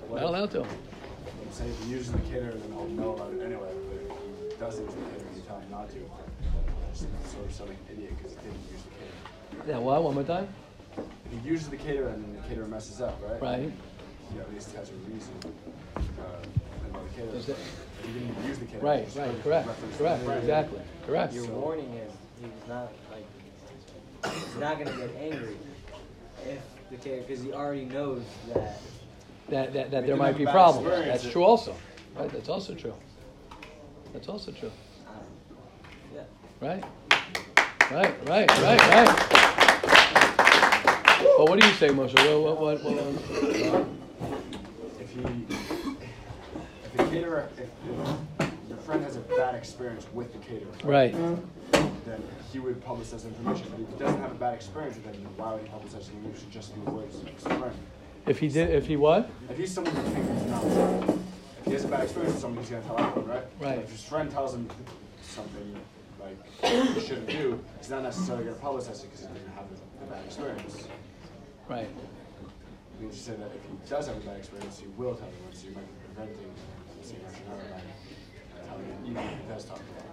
Not 0.10 0.24
allowed 0.24 0.52
to. 0.52 0.66
Say 1.52 1.66
if 1.68 1.84
he 1.84 1.92
uses 1.92 2.12
the 2.12 2.20
caterer, 2.20 2.52
then 2.52 2.72
he'll 2.72 2.88
know 2.88 3.16
about 3.16 3.34
it 3.34 3.42
anyway. 3.42 3.70
But 3.90 3.98
if 4.46 4.54
he 4.54 4.60
doesn't 4.60 4.86
use 4.86 4.94
the 4.94 5.02
caterer, 5.02 5.28
you 5.36 5.42
tell 5.48 5.60
him 5.60 5.72
not 5.72 5.90
to. 5.90 5.96
Just 6.94 7.08
sort 7.34 7.46
of 7.46 7.54
sounding 7.54 7.78
an 7.90 7.96
idiot 7.98 8.14
because 8.18 8.38
he 8.38 8.50
didn't 8.50 8.62
use 8.72 8.84
the 8.84 9.56
caterer. 9.58 9.74
Yeah. 9.74 9.78
What? 9.80 10.04
One 10.04 10.14
more 10.14 10.24
time. 10.24 10.48
If 10.98 11.44
he 11.44 11.50
uses 11.50 11.70
the 11.70 11.78
caterer 11.78 12.10
and 12.10 12.24
then 12.24 12.42
the 12.42 12.48
caterer 12.48 12.68
messes 12.68 13.02
up, 13.02 13.20
right? 13.24 13.42
Right. 13.42 13.72
He 14.32 14.40
at 14.40 14.54
least 14.54 14.76
has 14.76 14.90
a 14.90 14.94
reason. 15.12 15.34
Uh, 15.98 16.02
and 18.06 18.08
the 18.08 18.10
caterer. 18.10 18.10
Is 18.10 18.10
it- 18.10 18.10
If 18.10 18.14
he 18.14 18.20
didn't 18.20 18.48
use 18.48 18.60
the 18.60 18.66
caterer. 18.66 18.82
Right. 18.90 19.06
just 19.06 19.18
Right. 19.18 19.44
Correct. 19.44 19.68
Correct. 19.98 20.20
caterer. 20.22 20.38
Exactly. 20.40 20.80
Correct. 21.06 21.34
You're 21.34 21.46
warning 21.48 21.92
him. 21.92 22.08
He's 22.42 22.68
not 22.68 22.92
like 23.12 24.34
he's 24.34 24.56
not 24.58 24.78
gonna 24.80 24.98
get 24.98 25.16
angry 25.20 25.58
if 26.46 26.62
the 26.90 26.98
caterer 26.98 27.22
because 27.28 27.44
he 27.44 27.54
already 27.54 27.86
knows 27.86 28.24
that. 28.54 28.80
that, 29.50 29.74
that, 29.74 29.92
that 29.92 30.08
there 30.08 30.16
might 30.16 30.38
be 30.38 30.46
problems. 30.46 30.88
experience. 30.88 31.22
That's 31.22 31.34
true 31.34 31.44
also. 31.44 31.76
Right? 32.16 32.30
That's 32.32 32.50
also 32.50 32.74
true. 32.74 32.94
That's 34.14 34.28
also 34.28 34.52
true. 34.52 34.72
Um, 35.08 35.16
yeah. 36.14 36.24
Right? 36.60 36.84
Right, 37.92 38.14
right, 38.28 38.50
right, 38.62 38.80
right. 38.90 39.32
Well, 41.38 41.48
what 41.48 41.60
do 41.60 41.68
you 41.68 41.74
say, 41.74 41.90
Moshe? 41.90 42.14
What, 42.42 42.60
what, 42.60 42.84
what, 42.84 42.94
what, 42.94 43.88
If 45.00 45.10
he 45.12 45.81
caterer, 47.12 47.50
if, 47.58 47.70
if 48.40 48.52
your 48.70 48.78
friend 48.80 49.04
has 49.04 49.16
a 49.18 49.20
bad 49.22 49.56
experience 49.56 50.08
with 50.14 50.32
the 50.34 50.40
caterer, 50.40 50.72
Right. 50.84 51.14
Mm-hmm. 51.14 52.10
then 52.10 52.24
he 52.52 52.60
would 52.60 52.84
publicize 52.84 53.26
information. 53.26 53.68
But 53.72 53.82
if 53.82 53.90
he 53.90 53.96
doesn't 53.98 54.22
have 54.22 54.32
a 54.32 54.36
bad 54.36 54.54
experience 54.54 54.98
then 55.04 55.14
why 55.38 55.54
would 55.54 55.64
he 55.64 55.68
publicize 55.70 56.08
the 56.08 56.14
information 56.14 56.50
just 56.52 56.74
through 56.74 56.84
words 56.84 57.16
of 57.16 57.28
his 57.28 57.44
friend? 57.44 57.74
If 58.28 58.40
he 58.40 58.48
did, 58.48 58.70
if 58.70 58.88
he 58.88 58.96
what? 58.98 59.30
If 59.50 59.58
he's 59.58 59.74
someone 59.74 59.96
who 59.96 60.02
thinks 60.12 60.44
not, 60.46 60.64
if 61.60 61.66
he 61.66 61.72
has 61.74 61.86
a 61.86 61.88
bad 61.88 62.04
experience 62.04 62.34
with 62.34 62.42
someone, 62.42 62.64
he's 62.64 62.70
gonna 62.72 62.84
tell 62.84 63.00
everyone, 63.00 63.30
right? 63.30 63.44
Right. 63.60 63.80
If 63.80 63.92
his 63.92 64.04
friend 64.04 64.30
tells 64.32 64.54
him 64.54 64.70
something 65.22 65.76
like 66.22 66.38
he 66.96 67.00
shouldn't 67.02 67.28
do, 67.28 67.60
he's 67.80 67.90
not 67.90 68.04
necessarily 68.04 68.46
gonna 68.46 68.58
publicize 68.58 69.04
it 69.04 69.10
because 69.12 69.22
he 69.22 69.34
didn't 69.34 69.54
have 69.56 69.66
a, 69.66 70.04
a 70.04 70.08
bad 70.08 70.26
experience. 70.26 70.88
Right. 71.68 71.88
I 71.88 73.04
You 73.04 73.10
just 73.10 73.26
said 73.26 73.40
that 73.42 73.50
if 73.56 73.64
he 73.64 73.90
does 73.90 74.08
have 74.08 74.18
a 74.18 74.20
bad 74.22 74.38
experience, 74.38 74.80
he 74.80 74.88
will 74.98 75.16
tell 75.16 75.28
everyone, 75.28 75.54
so 75.54 75.68
you 75.68 75.74
might 75.76 75.88
be 75.88 76.14
preventing 76.14 76.52
talk 79.66 79.80
about 79.80 80.12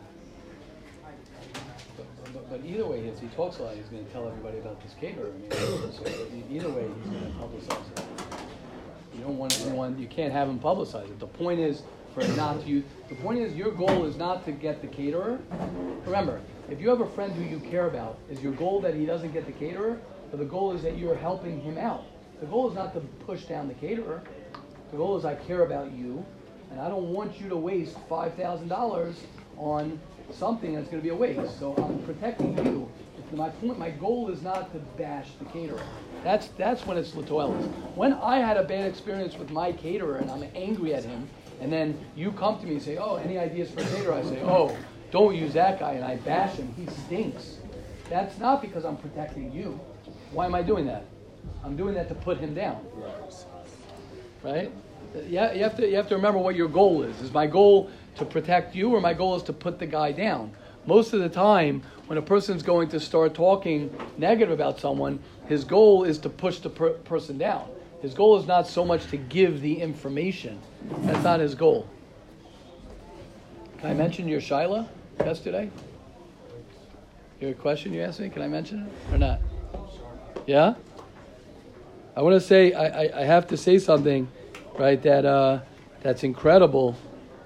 but, 2.33 2.50
but 2.50 2.61
either 2.64 2.87
way, 2.87 3.00
if 3.00 3.18
he 3.18 3.26
talks 3.28 3.59
a 3.59 3.62
lot, 3.62 3.75
he's 3.75 3.87
going 3.87 4.04
to 4.04 4.12
tell 4.12 4.28
everybody 4.28 4.59
about 4.59 4.83
this 4.83 4.95
caterer. 5.00 5.33
I 5.33 5.38
mean, 5.38 5.50
so 5.92 6.04
either 6.50 6.68
way, 6.68 6.87
he's 7.02 7.11
going 7.11 7.25
to 7.25 7.38
publicize 7.38 7.90
it. 7.97 8.04
You 9.14 9.21
don't 9.23 9.38
want 9.38 9.59
anyone. 9.62 9.99
You 9.99 10.07
can't 10.07 10.33
have 10.33 10.49
him 10.49 10.59
publicize 10.59 11.07
it. 11.07 11.18
The 11.18 11.26
point 11.26 11.61
is 11.61 11.83
for 12.14 12.26
not 12.37 12.64
to. 12.66 12.85
The 13.09 13.14
point 13.16 13.40
is 13.40 13.54
your 13.54 13.73
goal 13.73 14.04
is 14.04 14.16
not 14.16 14.45
to 14.45 14.52
get 14.52 14.80
the 14.80 14.87
caterer. 14.87 15.38
Remember, 16.04 16.40
if 16.71 16.80
you 16.80 16.88
have 16.88 17.00
a 17.00 17.09
friend 17.11 17.33
who 17.33 17.42
you 17.42 17.59
care 17.71 17.87
about, 17.87 18.18
is 18.30 18.40
your 18.42 18.52
goal 18.52 18.80
that 18.83 18.95
he 18.95 19.07
doesn't 19.07 19.33
get 19.33 19.47
the 19.47 19.52
caterer, 19.52 20.00
or 20.33 20.38
the 20.38 20.45
goal 20.45 20.73
is 20.73 20.83
that 20.83 20.99
you're 20.99 21.16
helping 21.16 21.61
him 21.61 21.78
out? 21.78 22.04
The 22.40 22.47
goal 22.47 22.68
is 22.68 22.75
not 22.75 22.95
to 22.95 23.00
push 23.00 23.45
down 23.45 23.68
the 23.68 23.75
caterer. 23.75 24.23
The 24.90 24.97
goal 24.97 25.16
is 25.18 25.25
I 25.25 25.35
care 25.35 25.64
about 25.64 25.92
you, 25.92 26.25
and 26.71 26.81
I 26.81 26.89
don't 26.89 27.13
want 27.13 27.41
you 27.41 27.49
to 27.49 27.57
waste 27.57 27.97
five 28.09 28.35
thousand 28.35 28.69
dollars 28.69 29.17
on 29.57 29.99
something 30.33 30.75
that's 30.75 30.89
going 30.89 31.03
to 31.03 31.03
be 31.03 31.11
a 31.11 31.15
waste. 31.15 31.59
So 31.59 31.75
I'm 31.77 31.99
protecting 32.05 32.57
you. 32.65 32.91
My 33.33 33.51
point, 33.51 33.79
my 33.79 33.91
goal 33.91 34.31
is 34.31 34.43
not 34.43 34.73
to 34.73 34.79
bash 34.97 35.29
the 35.39 35.45
caterer. 35.47 35.83
That's 36.25 36.49
that's 36.59 36.87
when 36.87 36.97
it's 36.97 37.11
latoilis. 37.13 37.67
When 37.95 38.15
I 38.15 38.39
had 38.39 38.57
a 38.57 38.65
bad 38.65 38.89
experience 38.89 39.37
with 39.37 39.51
my 39.51 39.73
caterer 39.73 40.17
and 40.17 40.31
I'm 40.31 40.45
angry 40.55 40.95
at 40.95 41.05
him, 41.05 41.29
and 41.61 41.71
then 41.71 41.99
you 42.17 42.33
come 42.33 42.59
to 42.59 42.67
me 42.67 42.75
and 42.75 42.83
say, 42.83 42.97
"Oh, 42.97 43.17
any 43.17 43.39
ideas 43.39 43.71
for 43.71 43.81
a 43.81 43.85
caterer?" 43.85 44.15
I 44.15 44.23
say, 44.23 44.41
"Oh, 44.43 44.75
don't 45.11 45.37
use 45.37 45.53
that 45.55 45.79
guy," 45.79 45.93
and 45.93 46.05
I 46.05 46.17
bash 46.17 46.57
him. 46.57 46.73
He 46.77 46.87
stinks. 46.87 47.59
That's 48.09 48.39
not 48.39 48.63
because 48.63 48.85
I'm 48.85 48.97
protecting 48.97 49.53
you. 49.53 49.79
Why 50.33 50.47
am 50.47 50.55
I 50.55 50.63
doing 50.63 50.87
that? 50.87 51.05
I'm 51.63 51.77
doing 51.77 51.95
that 51.95 52.09
to 52.09 52.15
put 52.15 52.39
him 52.39 52.55
down 52.55 52.87
right? 54.43 54.73
You 55.29 55.38
have 55.38 55.77
to 55.77 55.88
you 55.88 55.97
have 55.97 56.09
to 56.09 56.17
remember 56.17 56.38
what 56.38 56.55
your 56.55 56.69
goal 56.69 57.03
is. 57.03 57.21
Is 57.21 57.33
my 57.33 57.47
goal 57.47 57.91
to 58.17 58.25
protect 58.25 58.75
you, 58.75 58.95
or 58.95 59.00
my 59.00 59.15
goal 59.15 59.37
is 59.37 59.43
to 59.45 59.53
put 59.53 59.79
the 59.79 59.87
guy 59.87 60.12
down? 60.12 60.53
Most 60.87 61.12
of 61.12 61.21
the 61.21 61.29
time, 61.29 61.83
when 62.07 62.19
a 62.19 62.23
person's 62.23 62.62
going 62.62 62.88
to 62.91 63.00
start 63.00 63.35
talking 63.35 63.95
negative 64.17 64.53
about 64.53 64.81
someone, 64.81 65.21
his 65.47 65.65
goal 65.65 66.05
is 66.05 66.19
to 66.19 66.31
push 66.31 66.59
the 66.61 66.71
per- 66.71 66.91
person 66.91 67.37
down. 67.37 67.69
His 68.00 68.15
goal 68.15 68.38
is 68.38 68.47
not 68.47 68.67
so 68.67 68.85
much 68.85 69.07
to 69.11 69.17
give 69.17 69.61
the 69.61 69.81
information. 69.81 70.61
That's 71.03 71.25
not 71.25 71.41
his 71.41 71.55
goal. 71.55 71.88
Can 73.79 73.91
I 73.91 73.95
mention 73.95 74.29
your 74.29 74.41
shaila 74.41 74.88
yesterday? 75.21 75.71
Your 77.41 77.55
question 77.55 77.93
you 77.93 78.03
asked 78.03 78.21
me? 78.21 78.29
Can 78.29 78.43
I 78.43 78.49
mention 78.49 78.87
it 78.87 79.15
or 79.15 79.19
not? 79.19 79.41
Yeah. 80.47 80.75
I 82.17 82.23
want 82.23 82.35
to 82.35 82.41
say 82.41 82.73
I, 82.73 83.05
I, 83.05 83.21
I 83.21 83.25
have 83.25 83.47
to 83.49 83.57
say 83.57 83.79
something, 83.79 84.29
right? 84.78 85.02
That 85.02 85.25
uh, 85.25 85.61
that's 86.00 86.25
incredible, 86.25 86.97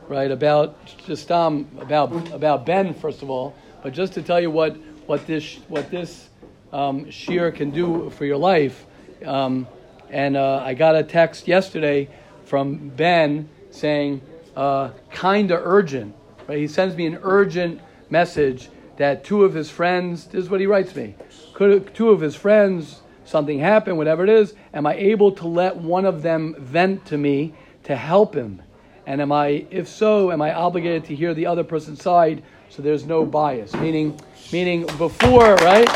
right? 0.08 0.30
About 0.30 0.76
just 1.06 1.32
um 1.32 1.66
about 1.80 2.32
about 2.32 2.66
Ben 2.66 2.94
first 2.94 3.22
of 3.22 3.30
all, 3.30 3.54
but 3.82 3.92
just 3.92 4.12
to 4.14 4.22
tell 4.22 4.40
you 4.40 4.50
what 4.50 4.76
what 5.06 5.26
this 5.26 5.56
what 5.68 5.90
this 5.90 6.28
um, 6.72 7.06
shiur 7.06 7.54
can 7.54 7.70
do 7.70 8.10
for 8.10 8.24
your 8.24 8.38
life. 8.38 8.86
Um, 9.24 9.66
and 10.10 10.36
uh, 10.36 10.62
I 10.64 10.74
got 10.74 10.94
a 10.94 11.02
text 11.02 11.48
yesterday 11.48 12.08
from 12.44 12.90
Ben 12.90 13.48
saying 13.70 14.20
uh, 14.56 14.90
kind 15.10 15.50
of 15.50 15.60
urgent. 15.64 16.14
Right? 16.46 16.58
He 16.58 16.68
sends 16.68 16.96
me 16.96 17.06
an 17.06 17.18
urgent 17.22 17.80
message 18.10 18.68
that 18.96 19.24
two 19.24 19.44
of 19.44 19.54
his 19.54 19.70
friends. 19.70 20.26
This 20.26 20.44
is 20.44 20.50
what 20.50 20.60
he 20.60 20.66
writes 20.66 20.94
me. 20.94 21.14
Could 21.54 21.94
two 21.94 22.10
of 22.10 22.20
his 22.20 22.34
friends 22.34 23.01
something 23.32 23.58
happened, 23.58 23.96
whatever 23.96 24.22
it 24.22 24.28
is, 24.28 24.54
am 24.72 24.86
I 24.86 24.94
able 24.94 25.32
to 25.32 25.48
let 25.48 25.74
one 25.74 26.04
of 26.04 26.22
them 26.22 26.54
vent 26.58 27.06
to 27.06 27.18
me 27.18 27.54
to 27.84 27.96
help 27.96 28.34
him? 28.34 28.62
And 29.06 29.20
am 29.20 29.32
I, 29.32 29.66
if 29.70 29.88
so, 29.88 30.30
am 30.30 30.40
I 30.40 30.52
obligated 30.52 31.06
to 31.06 31.16
hear 31.16 31.34
the 31.34 31.46
other 31.46 31.64
person's 31.64 32.00
side 32.00 32.44
so 32.68 32.82
there's 32.82 33.04
no 33.04 33.24
bias? 33.24 33.74
Meaning, 33.74 34.20
meaning 34.52 34.86
before, 34.98 35.56
right? 35.56 35.88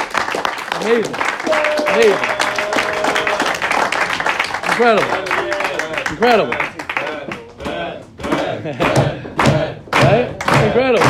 Amazing, 0.81 1.15
amazing, 1.87 2.25
incredible, 4.67 5.07
incredible, 6.11 6.53
right? 9.93 10.33
Incredible. 10.65 11.07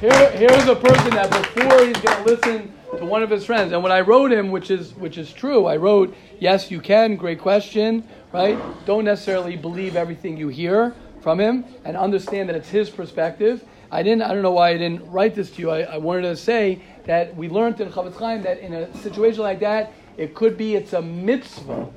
Here, 0.00 0.30
here's 0.30 0.66
a 0.66 0.74
person 0.74 1.10
that 1.10 1.30
before 1.30 1.84
he's 1.84 1.96
going 1.98 2.24
to 2.24 2.24
listen 2.24 2.72
to 2.98 3.04
one 3.04 3.22
of 3.22 3.30
his 3.30 3.44
friends, 3.44 3.72
and 3.72 3.82
what 3.82 3.92
I 3.92 4.00
wrote 4.00 4.32
him, 4.32 4.50
which 4.50 4.70
is 4.70 4.94
which 4.94 5.16
is 5.18 5.32
true, 5.32 5.66
I 5.66 5.76
wrote, 5.76 6.14
"Yes, 6.38 6.70
you 6.70 6.80
can. 6.80 7.16
Great 7.16 7.40
question, 7.40 8.04
right? 8.32 8.58
Don't 8.86 9.04
necessarily 9.04 9.56
believe 9.56 9.96
everything 9.96 10.36
you 10.36 10.48
hear 10.48 10.94
from 11.20 11.38
him, 11.38 11.64
and 11.84 11.96
understand 11.96 12.48
that 12.48 12.56
it's 12.56 12.70
his 12.70 12.90
perspective." 12.90 13.64
I 13.92 14.02
didn't. 14.02 14.22
I 14.22 14.28
don't 14.28 14.42
know 14.42 14.52
why 14.52 14.70
I 14.70 14.76
didn't 14.76 15.10
write 15.10 15.34
this 15.34 15.50
to 15.52 15.62
you. 15.62 15.70
I, 15.70 15.80
I 15.80 15.96
wanted 15.98 16.22
to 16.22 16.36
say 16.36 16.80
that 17.06 17.34
we 17.36 17.48
learned 17.48 17.80
in 17.80 17.90
Chofetz 17.90 18.16
Chaim 18.16 18.42
that 18.42 18.58
in 18.60 18.72
a 18.72 18.96
situation 18.98 19.42
like 19.42 19.60
that, 19.60 19.92
it 20.16 20.34
could 20.34 20.56
be 20.56 20.76
it's 20.76 20.92
a 20.92 21.02
mitzvah. 21.02 21.88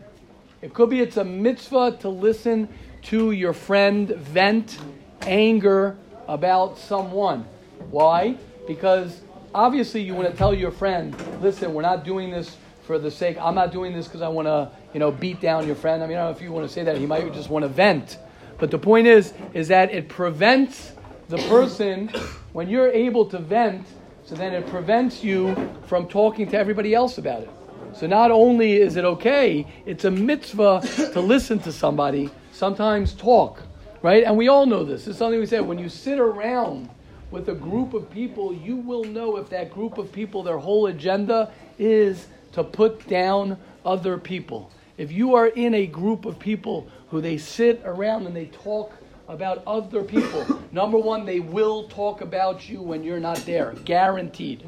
It 0.62 0.74
could 0.74 0.90
be 0.90 1.02
it's 1.02 1.18
a 1.18 1.24
mitzvah 1.24 1.98
to 2.00 2.10
listen 2.10 2.70
to 3.04 3.32
your 3.32 3.54
friend 3.54 4.10
vent 4.10 4.80
anger 5.22 5.98
about 6.28 6.78
someone. 6.78 7.46
Why? 7.92 8.38
Because 8.66 9.22
obviously 9.54 10.02
you 10.02 10.14
want 10.14 10.30
to 10.30 10.36
tell 10.36 10.54
your 10.54 10.72
friend, 10.72 11.16
listen, 11.42 11.74
we're 11.74 11.82
not 11.82 12.04
doing 12.04 12.32
this 12.32 12.58
for 12.84 13.00
the 13.00 13.12
sake. 13.12 13.38
I'm 13.40 13.56
not 13.56 13.72
doing 13.72 13.94
this 13.94 14.08
because 14.08 14.22
I 14.22 14.28
want 14.28 14.48
to, 14.48 14.72
you 14.94 15.00
know, 15.00 15.12
beat 15.12 15.40
down 15.40 15.66
your 15.66 15.76
friend. 15.76 16.04
I 16.04 16.08
mean, 16.08 16.18
I 16.18 16.22
don't 16.22 16.32
know 16.32 16.38
if 16.38 16.42
you 16.42 16.52
want 16.52 16.68
to 16.68 16.74
say 16.74 16.84
that. 16.84 16.98
He 16.98 17.06
might 17.06 17.32
just 17.34 17.50
want 17.50 17.64
to 17.64 17.70
vent. 17.70 18.18
But 18.58 18.72
the 18.72 18.80
point 18.80 19.08
is, 19.08 19.34
is 19.54 19.68
that 19.70 19.92
it 19.92 20.10
prevents 20.10 20.94
the 21.30 21.38
person 21.38 22.10
when 22.54 22.70
you're 22.70 22.90
able 22.90 23.26
to 23.28 23.40
vent. 23.40 23.86
So 24.26 24.36
then 24.36 24.54
it 24.54 24.68
prevents 24.68 25.24
you 25.24 25.56
from 25.88 26.08
talking 26.08 26.50
to 26.50 26.58
everybody 26.58 26.94
else 26.94 27.18
about 27.18 27.42
it. 27.42 27.50
So 27.94 28.08
not 28.08 28.32
only 28.32 28.78
is 28.78 28.96
it 28.96 29.06
okay, 29.06 29.68
it's 29.86 30.06
a 30.06 30.12
mitzvah 30.12 30.82
to 31.14 31.22
listen 31.22 31.60
to 31.60 31.72
somebody. 31.72 32.30
Sometimes 32.52 33.14
talk, 33.14 33.62
right? 34.02 34.24
And 34.24 34.38
we 34.38 34.48
all 34.48 34.66
know 34.66 34.84
this. 34.84 35.08
It's 35.08 35.18
something 35.18 35.40
we 35.40 35.46
said. 35.46 35.62
When 35.62 35.78
you 35.78 35.90
sit 35.90 36.20
around 36.20 36.90
with 37.34 37.50
a 37.50 37.56
group 37.56 37.96
of 37.96 38.12
people, 38.12 38.54
you 38.54 38.76
will 38.76 39.04
know 39.04 39.38
if 39.38 39.50
that 39.50 39.72
group 39.72 39.98
of 39.98 40.12
people, 40.12 40.44
their 40.44 40.60
whole 40.60 40.86
agenda 40.86 41.52
is 41.80 42.28
to 42.52 42.64
put 42.64 43.08
down 43.08 43.58
other 43.84 44.20
people. 44.20 44.70
If 45.00 45.12
you 45.12 45.34
are 45.34 45.48
in 45.48 45.74
a 45.74 45.88
group 45.88 46.26
of 46.26 46.38
people 46.38 46.88
who 47.10 47.22
they 47.22 47.40
sit 47.40 47.82
around 47.86 48.28
and 48.28 48.36
they 48.36 48.46
talk 48.46 48.94
about 49.28 49.64
other 49.66 50.04
people, 50.04 50.62
number 50.72 51.00
one, 51.00 51.26
they 51.26 51.40
will 51.40 51.88
talk 51.88 52.22
about 52.22 52.70
you 52.70 52.84
when 52.84 53.04
you're 53.04 53.20
not 53.20 53.38
there, 53.48 53.74
guaranteed. 53.84 54.64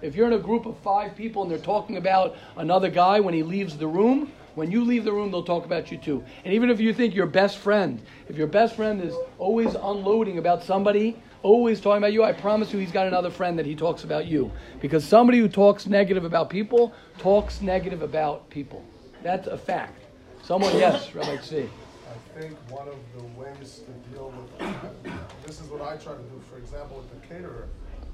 If 0.00 0.14
you're 0.14 0.26
in 0.26 0.32
a 0.32 0.38
group 0.38 0.64
of 0.64 0.78
five 0.78 1.14
people 1.16 1.42
and 1.42 1.50
they're 1.50 1.58
talking 1.58 1.98
about 1.98 2.34
another 2.56 2.88
guy 2.88 3.20
when 3.20 3.34
he 3.34 3.42
leaves 3.42 3.76
the 3.76 3.88
room, 3.88 4.32
when 4.54 4.70
you 4.70 4.84
leave 4.84 5.04
the 5.04 5.12
room, 5.12 5.30
they'll 5.30 5.42
talk 5.42 5.66
about 5.66 5.92
you 5.92 5.98
too. 5.98 6.24
And 6.46 6.54
even 6.54 6.70
if 6.70 6.80
you 6.80 6.94
think 6.94 7.14
your 7.14 7.26
best 7.26 7.58
friend, 7.58 8.00
if 8.30 8.38
your 8.38 8.46
best 8.46 8.74
friend 8.74 9.02
is 9.02 9.14
always 9.38 9.74
unloading 9.74 10.38
about 10.38 10.64
somebody, 10.64 11.18
always 11.46 11.80
talking 11.80 11.98
about 11.98 12.12
you, 12.12 12.24
I 12.24 12.32
promise 12.32 12.72
you 12.72 12.78
he's 12.78 12.90
got 12.90 13.06
another 13.06 13.30
friend 13.30 13.58
that 13.58 13.66
he 13.66 13.76
talks 13.76 14.04
about 14.04 14.26
you. 14.26 14.50
Because 14.80 15.04
somebody 15.04 15.38
who 15.38 15.48
talks 15.48 15.86
negative 15.86 16.24
about 16.24 16.50
people 16.50 16.92
talks 17.18 17.62
negative 17.62 18.02
about 18.02 18.50
people. 18.50 18.84
That's 19.22 19.46
a 19.46 19.56
fact. 19.56 20.02
Someone, 20.42 20.76
yes, 20.76 21.14
Rabbi 21.14 21.36
Tzvi. 21.36 21.68
I 21.68 22.38
think 22.40 22.56
one 22.68 22.88
of 22.88 22.98
the 23.16 23.24
ways 23.40 23.82
to 23.86 23.92
deal 24.10 24.32
with 24.36 25.14
this 25.46 25.60
is 25.60 25.68
what 25.68 25.82
I 25.82 25.96
try 25.96 26.14
to 26.14 26.18
do. 26.18 26.42
For 26.50 26.58
example, 26.58 26.98
with 26.98 27.10
the 27.10 27.26
caterer, 27.28 27.68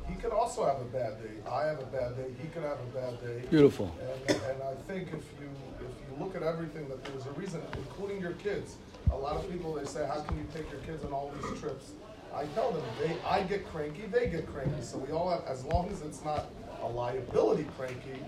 he 0.08 0.14
could 0.16 0.32
also 0.32 0.64
have 0.66 0.80
a 0.80 0.84
bad 0.84 1.22
day. 1.22 1.34
I 1.50 1.66
have 1.66 1.80
a 1.80 1.86
bad 1.86 2.16
day. 2.16 2.28
He 2.40 2.48
could 2.48 2.62
have 2.62 2.78
a 2.78 2.98
bad 2.98 3.20
day. 3.22 3.42
Beautiful. 3.48 3.94
And, 4.28 4.36
and 4.36 4.62
I 4.62 4.74
think 4.86 5.08
if 5.08 5.24
you 5.40 5.48
if 5.80 5.94
you 6.08 6.24
look 6.24 6.36
at 6.36 6.42
everything, 6.42 6.88
that 6.88 7.04
there's 7.04 7.26
a 7.26 7.32
reason, 7.32 7.62
including 7.76 8.20
your 8.20 8.32
kids. 8.32 8.76
A 9.10 9.16
lot 9.16 9.36
of 9.36 9.50
people 9.50 9.72
they 9.74 9.84
say, 9.84 10.06
how 10.06 10.20
can 10.20 10.36
you 10.36 10.46
take 10.54 10.70
your 10.70 10.80
kids 10.80 11.04
on 11.04 11.12
all 11.12 11.32
these 11.40 11.60
trips? 11.60 11.92
I 12.34 12.46
tell 12.54 12.72
them 12.72 12.82
they 13.00 13.14
I 13.26 13.42
get 13.42 13.66
cranky, 13.70 14.06
they 14.06 14.28
get 14.28 14.46
cranky. 14.52 14.82
So 14.82 14.98
we 14.98 15.12
all 15.12 15.30
have, 15.30 15.44
as 15.46 15.64
long 15.64 15.90
as 15.90 16.02
it's 16.02 16.24
not 16.24 16.46
a 16.82 16.88
liability 16.88 17.66
cranky, 17.76 18.18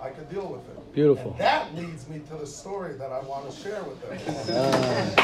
I 0.00 0.10
could 0.10 0.30
deal 0.30 0.46
with 0.46 0.68
it. 0.68 0.94
Beautiful. 0.94 1.32
And 1.32 1.40
that 1.40 1.74
leads 1.74 2.08
me 2.08 2.20
to 2.30 2.36
the 2.36 2.46
story 2.46 2.94
that 2.94 3.10
I 3.10 3.18
want 3.20 3.50
to 3.50 3.56
share 3.56 3.82
with 3.82 4.00
them. 4.00 4.16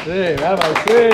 See, 0.04 0.34
Rabbi, 0.42 0.74
see. 0.82 1.10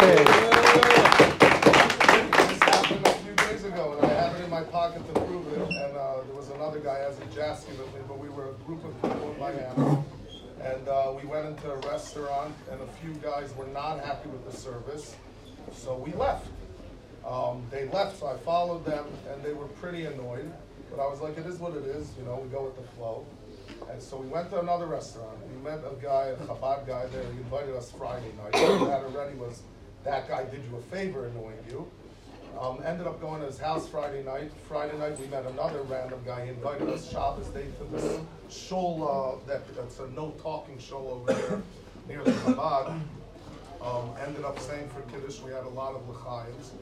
This 2.49 2.61
happened 2.63 3.07
a 3.07 3.13
few 3.13 3.35
days 3.37 3.65
ago, 3.65 3.93
and 3.99 4.07
I 4.07 4.15
have 4.15 4.35
it 4.41 4.45
in 4.45 4.51
my 4.51 4.63
pocket 4.63 5.07
to 5.07 5.21
prove 5.21 5.47
it. 5.53 5.59
And 5.59 5.95
uh, 5.97 6.23
there 6.25 6.35
was 6.35 6.49
another 6.49 6.79
guy, 6.81 7.01
as 7.07 7.19
a 7.19 7.27
Jasky 7.37 7.77
with 7.79 7.93
me, 7.95 8.01
but 8.09 8.19
we 8.19 8.31
were 8.31 8.49
a 8.49 8.55
group 8.65 8.83
of 8.83 8.95
people 9.03 9.33
in 9.33 9.39
Miami. 9.39 10.03
And 10.63 10.89
uh, 10.89 11.13
we 11.21 11.29
went 11.29 11.47
into 11.47 11.71
a 11.71 11.77
restaurant, 11.89 12.55
and 12.71 12.81
a 12.81 12.87
few 13.03 13.13
guys 13.23 13.55
were 13.57 13.67
not 13.69 14.01
happy 14.01 14.31
with 14.31 14.51
the 14.51 14.57
service, 14.57 15.17
so 15.73 15.97
we 15.97 16.13
left. 16.13 16.47
Um, 17.27 17.65
they 17.71 17.89
left, 17.89 18.19
so 18.19 18.27
I 18.27 18.37
followed 18.39 18.85
them, 18.85 19.07
and 19.33 19.43
they 19.43 19.53
were 19.53 19.67
pretty 19.67 20.07
annoyed. 20.07 20.51
But 20.91 21.01
I 21.01 21.07
was 21.09 21.21
like, 21.21 21.39
it 21.39 21.47
is 21.47 21.59
what 21.59 21.77
it 21.77 21.85
is, 21.85 22.11
you 22.19 22.25
know, 22.25 22.41
we 22.43 22.49
go 22.49 22.65
with 22.65 22.77
the 22.77 22.83
flow. 22.97 23.25
And 23.91 24.03
so 24.03 24.17
we 24.17 24.27
went 24.27 24.51
to 24.51 24.61
another 24.61 24.87
restaurant. 24.87 25.39
We 25.49 25.63
met 25.63 25.81
a 25.81 25.95
guy, 26.03 26.27
a 26.27 26.37
Chabad 26.37 26.87
guy 26.87 27.07
there. 27.07 27.23
He 27.33 27.39
invited 27.39 27.75
us 27.77 27.93
Friday 27.93 28.33
night. 28.43 28.55
Had 28.55 29.05
already 29.05 29.37
was 29.37 29.63
that 30.05 30.29
guy 30.29 30.45
did 30.45 30.63
you 30.65 30.77
a 30.77 30.83
favor 30.95 31.27
annoying 31.27 31.59
you. 31.69 31.89
Um, 32.59 32.83
ended 32.85 33.07
up 33.07 33.21
going 33.21 33.41
to 33.41 33.47
his 33.47 33.59
house 33.59 33.89
Friday 33.89 34.23
night. 34.23 34.51
Friday 34.69 34.99
night 34.99 35.19
we 35.19 35.27
met 35.29 35.47
another 35.47 35.83
random 35.83 36.21
guy. 36.27 36.45
He 36.45 36.51
invited 36.51 36.89
us 36.89 37.11
Shabbos 37.11 37.47
day 37.49 37.67
to 37.79 37.85
this 37.97 38.19
shul 38.49 39.07
uh, 39.09 39.47
that 39.49 39.63
that's 39.77 39.99
a 40.01 40.09
no 40.11 40.33
talking 40.43 40.79
shul 40.79 41.23
over 41.23 41.33
there 41.33 41.63
near 42.09 42.25
the 42.25 42.33
Chabad. 42.33 43.01
Um, 43.81 44.11
ended 44.27 44.45
up 44.45 44.59
saying 44.59 44.91
for 44.91 45.01
Kiddush 45.11 45.41
we 45.41 45.53
had 45.53 45.65
a 45.65 45.69
lot 45.69 45.95
of 45.95 46.03
lechayim's. 46.07 46.73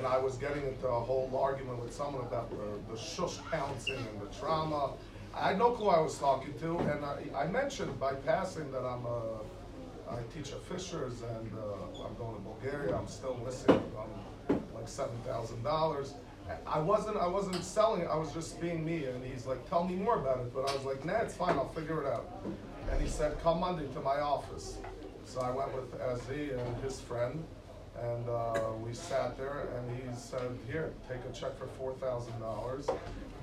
And 0.00 0.06
I 0.06 0.16
was 0.16 0.36
getting 0.38 0.66
into 0.66 0.86
a 0.88 0.98
whole 0.98 1.30
argument 1.36 1.78
with 1.78 1.92
someone 1.92 2.24
about 2.24 2.48
the, 2.48 2.90
the 2.90 2.98
shush 2.98 3.36
pouncing 3.50 3.98
and 3.98 4.18
the 4.18 4.34
trauma. 4.34 4.92
I 5.34 5.48
had 5.48 5.58
no 5.58 5.72
clue 5.72 5.90
I 5.90 6.00
was 6.00 6.16
talking 6.16 6.54
to, 6.60 6.78
and 6.78 7.04
I, 7.04 7.18
I 7.36 7.46
mentioned 7.48 8.00
by 8.00 8.14
passing 8.14 8.72
that 8.72 8.78
I'm 8.78 9.04
a, 9.04 9.40
I 10.08 10.22
teach 10.34 10.52
at 10.52 10.62
Fisher's 10.62 11.20
and 11.20 11.52
uh, 11.52 12.02
I'm 12.02 12.14
going 12.14 12.34
to 12.34 12.40
Bulgaria. 12.40 12.96
I'm 12.96 13.08
still 13.08 13.38
missing 13.44 13.78
um, 13.98 14.62
like 14.74 14.88
seven 14.88 15.18
thousand 15.26 15.62
dollars. 15.62 16.14
I 16.66 16.78
wasn't 16.78 17.18
I 17.18 17.26
wasn't 17.26 17.62
selling 17.62 18.00
it. 18.00 18.08
I 18.10 18.16
was 18.16 18.32
just 18.32 18.58
being 18.58 18.82
me. 18.82 19.04
And 19.04 19.22
he's 19.22 19.44
like, 19.44 19.68
"Tell 19.68 19.84
me 19.84 19.96
more 19.96 20.16
about 20.18 20.38
it." 20.38 20.54
But 20.54 20.70
I 20.70 20.72
was 20.72 20.86
like, 20.86 21.04
"Nah, 21.04 21.18
it's 21.18 21.34
fine. 21.34 21.56
I'll 21.58 21.68
figure 21.68 22.02
it 22.02 22.08
out." 22.08 22.42
And 22.90 23.02
he 23.02 23.06
said, 23.06 23.38
"Come 23.42 23.60
Monday 23.60 23.86
to 23.92 24.00
my 24.00 24.18
office." 24.20 24.78
So 25.26 25.42
I 25.42 25.50
went 25.50 25.74
with 25.74 25.92
Ezzy 26.00 26.58
and 26.58 26.82
his 26.82 27.00
friend, 27.02 27.44
and 28.02 28.28
uh, 28.28 28.60
we 28.84 28.94
sat 28.94 29.36
there. 29.36 29.68
And 29.76 29.96
he 29.96 30.02
said, 30.16 30.58
"Here, 30.70 30.92
take 31.08 31.20
a 31.28 31.32
check 31.32 31.58
for 31.58 31.66
four 31.78 31.92
thousand 31.94 32.38
dollars." 32.40 32.88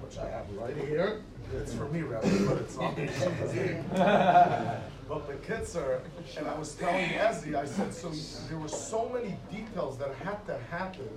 Which 0.02 0.18
I 0.20 0.30
have 0.30 0.46
right 0.56 0.78
here. 0.78 1.22
It's 1.56 1.74
for 1.74 1.86
me, 1.86 2.02
Rabbi, 2.02 2.46
but 2.46 2.58
it's 2.58 2.78
on 2.78 2.94
But 5.08 5.28
the 5.28 5.36
kids 5.36 5.76
are, 5.76 6.02
and 6.38 6.48
I 6.48 6.60
was 6.60 6.76
telling 6.76 7.06
Ezzy, 7.06 7.56
I 7.56 7.66
said, 7.66 7.94
so 7.94 8.12
there 8.50 8.60
were 8.60 8.68
so 8.68 9.10
many 9.10 9.38
details 9.50 9.98
that 10.00 10.14
had 10.16 10.46
to 10.48 10.58
happen 10.70 11.08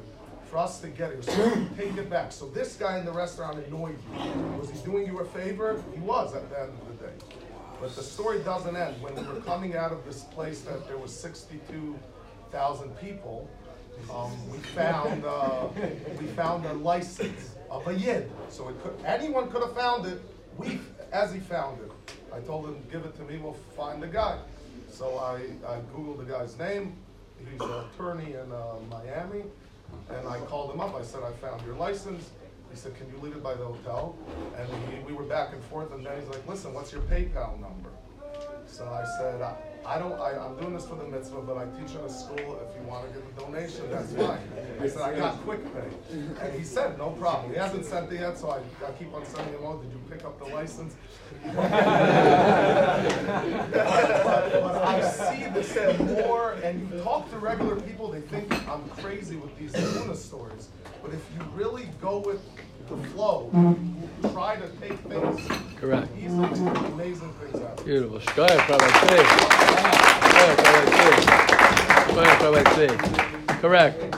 for 0.49 0.59
us 0.59 0.81
to 0.81 0.89
get 0.89 1.11
here. 1.13 1.23
So 1.23 1.67
take 1.77 1.97
it 1.97 2.09
back. 2.09 2.31
So 2.31 2.47
this 2.47 2.77
guy 2.77 2.99
in 2.99 3.05
the 3.05 3.13
restaurant 3.13 3.59
annoyed 3.67 3.99
you. 4.13 4.43
Was 4.61 4.71
he 4.71 4.79
doing 4.85 5.07
you 5.07 5.19
a 5.19 5.25
favor? 5.25 5.83
He 5.93 6.01
was 6.01 6.35
at 6.35 6.49
the 6.51 6.61
end 6.61 6.73
of 6.81 6.99
the 6.99 7.05
day. 7.05 7.13
But 7.81 7.97
the 7.97 8.03
story 8.03 8.41
doesn't 8.41 8.77
end. 8.77 9.03
When 9.03 9.15
we 9.17 9.23
were 9.23 9.41
coming 9.41 9.75
out 9.75 9.91
of 9.91 10.05
this 10.05 10.23
place 10.25 10.61
that 10.63 10.87
there 10.87 10.99
was 10.99 11.13
62,000 12.51 12.97
people, 12.99 13.49
um, 14.13 14.33
we 14.51 14.59
found 14.59 15.25
uh, 15.25 15.69
we 16.19 16.27
found 16.29 16.65
a 16.67 16.73
license 16.73 17.55
of 17.71 17.87
a 17.87 17.95
yid. 17.95 18.31
So 18.49 18.69
it 18.69 18.83
could, 18.83 18.95
anyone 19.05 19.51
could 19.51 19.63
have 19.63 19.75
found 19.75 20.07
it. 20.07 20.21
We, 20.59 20.81
as 21.13 21.33
he 21.33 21.41
found 21.41 21.81
it, 21.81 21.91
I 22.33 22.41
told 22.41 22.67
him, 22.67 22.77
give 22.91 23.05
it 23.05 23.17
to 23.17 23.23
me. 23.23 23.39
We'll 23.39 23.57
find 23.77 24.03
the 24.03 24.07
guy. 24.07 24.39
So 24.89 25.19
I, 25.19 25.43
I 25.67 25.79
googled 25.95 26.19
the 26.19 26.33
guy's 26.33 26.59
name. 26.59 26.97
He's 27.39 27.61
an 27.61 27.71
attorney 27.71 28.35
in 28.35 28.53
uh, 28.53 28.75
Miami, 28.91 29.45
and 30.11 30.29
I 30.29 30.39
called 30.41 30.75
him 30.75 30.81
up. 30.81 30.95
I 30.95 31.03
said, 31.03 31.23
I 31.23 31.33
found 31.33 31.65
your 31.65 31.77
license. 31.77 32.31
He 32.71 32.77
said, 32.77 32.95
can 32.95 33.07
you 33.11 33.19
leave 33.23 33.35
it 33.35 33.43
by 33.43 33.55
the 33.55 33.65
hotel? 33.65 34.17
And 34.57 34.69
he, 34.69 35.03
we 35.05 35.13
were 35.13 35.25
back 35.25 35.53
and 35.53 35.63
forth, 35.65 35.93
and 35.93 36.05
then 36.05 36.21
he's 36.21 36.29
like, 36.29 36.47
listen, 36.47 36.75
what's 36.75 36.93
your 36.93 37.03
PayPal 37.03 37.59
number? 37.61 37.91
So 38.67 38.87
I 38.87 39.05
said, 39.19 39.43
I, 39.43 39.57
I 39.85 39.99
don't, 39.99 40.19
I, 40.21 40.39
I'm 40.39 40.57
doing 40.57 40.75
this 40.75 40.87
for 40.87 40.95
the 40.95 41.05
mitzvah, 41.05 41.43
but 41.43 41.57
I 41.57 41.65
teach 41.79 41.95
in 41.97 42.03
a 42.03 42.09
school. 42.09 42.61
If 42.69 42.77
you 42.81 42.87
want 42.89 43.07
to 43.09 43.13
give 43.19 43.27
a 43.29 43.41
donation, 43.41 43.91
that's 43.91 44.13
fine. 44.13 44.41
I 44.81 44.89
said, 44.89 45.03
I 45.03 45.17
got 45.17 45.41
quick 45.43 45.61
pay. 45.75 45.89
And 46.41 46.59
he 46.59 46.65
said, 46.65 46.97
no 46.97 47.11
problem. 47.11 47.53
He 47.53 47.59
hasn't 47.59 47.85
sent 47.85 48.13
it 48.13 48.21
yet, 48.21 48.39
so 48.39 48.51
I, 48.51 48.61
I 48.87 48.93
keep 48.93 49.13
on 49.13 49.27
sending 49.27 49.55
him, 49.55 49.61
oh, 49.65 49.79
did 49.79 49.91
you 49.91 50.01
pick 50.09 50.25
up 50.25 50.39
the 50.39 50.47
license? 50.55 50.95
but, 51.45 51.67
but 54.53 54.85
I 54.85 55.01
see 55.11 55.45
this 55.51 55.75
more, 55.99 56.53
and 56.63 56.89
you 56.91 57.03
talk 57.03 57.31
to 57.31 57.39
regular 57.39 57.81
people, 57.81 58.09
they 58.09 58.21
think 58.21 58.53
I'm 58.69 58.89
crazy 58.91 59.37
with 59.37 59.57
these 59.59 59.75
Luna 59.99 60.15
stories. 60.15 60.69
But 61.03 61.13
if 61.13 61.25
you 61.35 61.45
really 61.55 61.89
go 62.01 62.19
with 62.19 62.41
the 62.91 62.97
flow, 63.09 63.51
try 64.33 64.57
to 64.57 64.69
take 64.81 64.99
things 65.01 65.49
Correct. 65.77 66.09
easily, 66.19 66.45
amazing 66.93 67.33
things 67.35 67.59
happen. 67.59 67.85
Beautiful. 67.85 68.19
Shkoyach, 68.19 68.69
Rabbi 68.69 68.89
Tzvi. 68.89 69.23
Shkoyach, 70.29 70.57
Rabbi 70.57 70.91
Tzvi. 70.91 71.61
Shkoyach, 72.07 72.41
Rabbi 72.41 72.71
Tzvi. 72.71 73.61
Correct. 73.61 74.17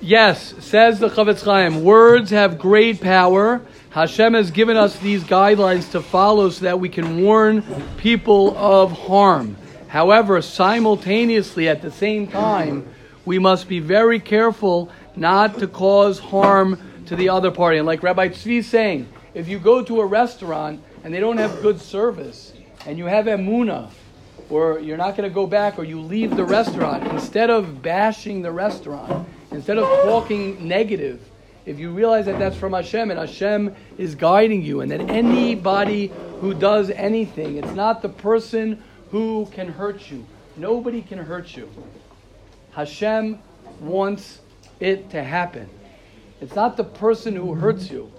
Yes, 0.00 0.54
says 0.60 0.98
the 0.98 1.08
Chofetz 1.08 1.44
Chaim, 1.44 1.82
words 1.84 2.30
have 2.30 2.58
great 2.58 3.00
power. 3.00 3.60
Hashem 3.90 4.34
has 4.34 4.50
given 4.50 4.76
us 4.76 4.98
these 4.98 5.24
guidelines 5.24 5.90
to 5.92 6.00
follow 6.00 6.50
so 6.50 6.64
that 6.64 6.78
we 6.78 6.88
can 6.88 7.22
warn 7.22 7.62
people 7.96 8.56
of 8.56 8.92
harm. 8.92 9.56
However, 9.88 10.40
simultaneously, 10.42 11.68
at 11.68 11.82
the 11.82 11.90
same 11.90 12.26
time, 12.26 12.86
we 13.24 13.38
must 13.38 13.68
be 13.68 13.80
very 13.80 14.20
careful 14.20 14.90
not 15.16 15.58
to 15.58 15.66
cause 15.66 16.18
harm 16.18 16.78
to 17.08 17.16
the 17.16 17.28
other 17.30 17.50
party. 17.50 17.78
And 17.78 17.86
like 17.86 18.02
Rabbi 18.02 18.28
Tzvi 18.28 18.58
is 18.58 18.66
saying, 18.66 19.08
if 19.34 19.48
you 19.48 19.58
go 19.58 19.82
to 19.82 20.00
a 20.00 20.06
restaurant 20.06 20.82
and 21.02 21.12
they 21.12 21.20
don't 21.20 21.38
have 21.38 21.60
good 21.62 21.80
service, 21.80 22.52
and 22.86 22.96
you 22.96 23.06
have 23.06 23.26
emuna, 23.26 23.90
or 24.50 24.78
you're 24.78 24.96
not 24.96 25.16
going 25.16 25.28
to 25.28 25.34
go 25.34 25.46
back, 25.46 25.78
or 25.78 25.84
you 25.84 26.00
leave 26.00 26.36
the 26.36 26.44
restaurant, 26.44 27.06
instead 27.12 27.50
of 27.50 27.82
bashing 27.82 28.40
the 28.40 28.50
restaurant, 28.50 29.28
instead 29.50 29.78
of 29.78 29.84
talking 30.04 30.66
negative, 30.66 31.20
if 31.66 31.78
you 31.78 31.90
realize 31.90 32.24
that 32.26 32.38
that's 32.38 32.56
from 32.56 32.72
Hashem 32.72 33.10
and 33.10 33.20
Hashem 33.20 33.74
is 33.98 34.14
guiding 34.14 34.62
you, 34.62 34.80
and 34.80 34.90
that 34.90 35.00
anybody 35.10 36.10
who 36.40 36.54
does 36.54 36.88
anything, 36.90 37.56
it's 37.56 37.74
not 37.74 38.00
the 38.00 38.08
person 38.08 38.82
who 39.10 39.46
can 39.52 39.68
hurt 39.68 40.10
you. 40.10 40.24
Nobody 40.56 41.02
can 41.02 41.18
hurt 41.18 41.56
you. 41.56 41.70
Hashem 42.72 43.38
wants 43.80 44.40
it 44.80 45.10
to 45.10 45.22
happen. 45.22 45.68
It's 46.40 46.54
not 46.54 46.76
the 46.76 46.84
person 46.84 47.34
who 47.34 47.54
hurts 47.54 47.90
you. 47.90 48.12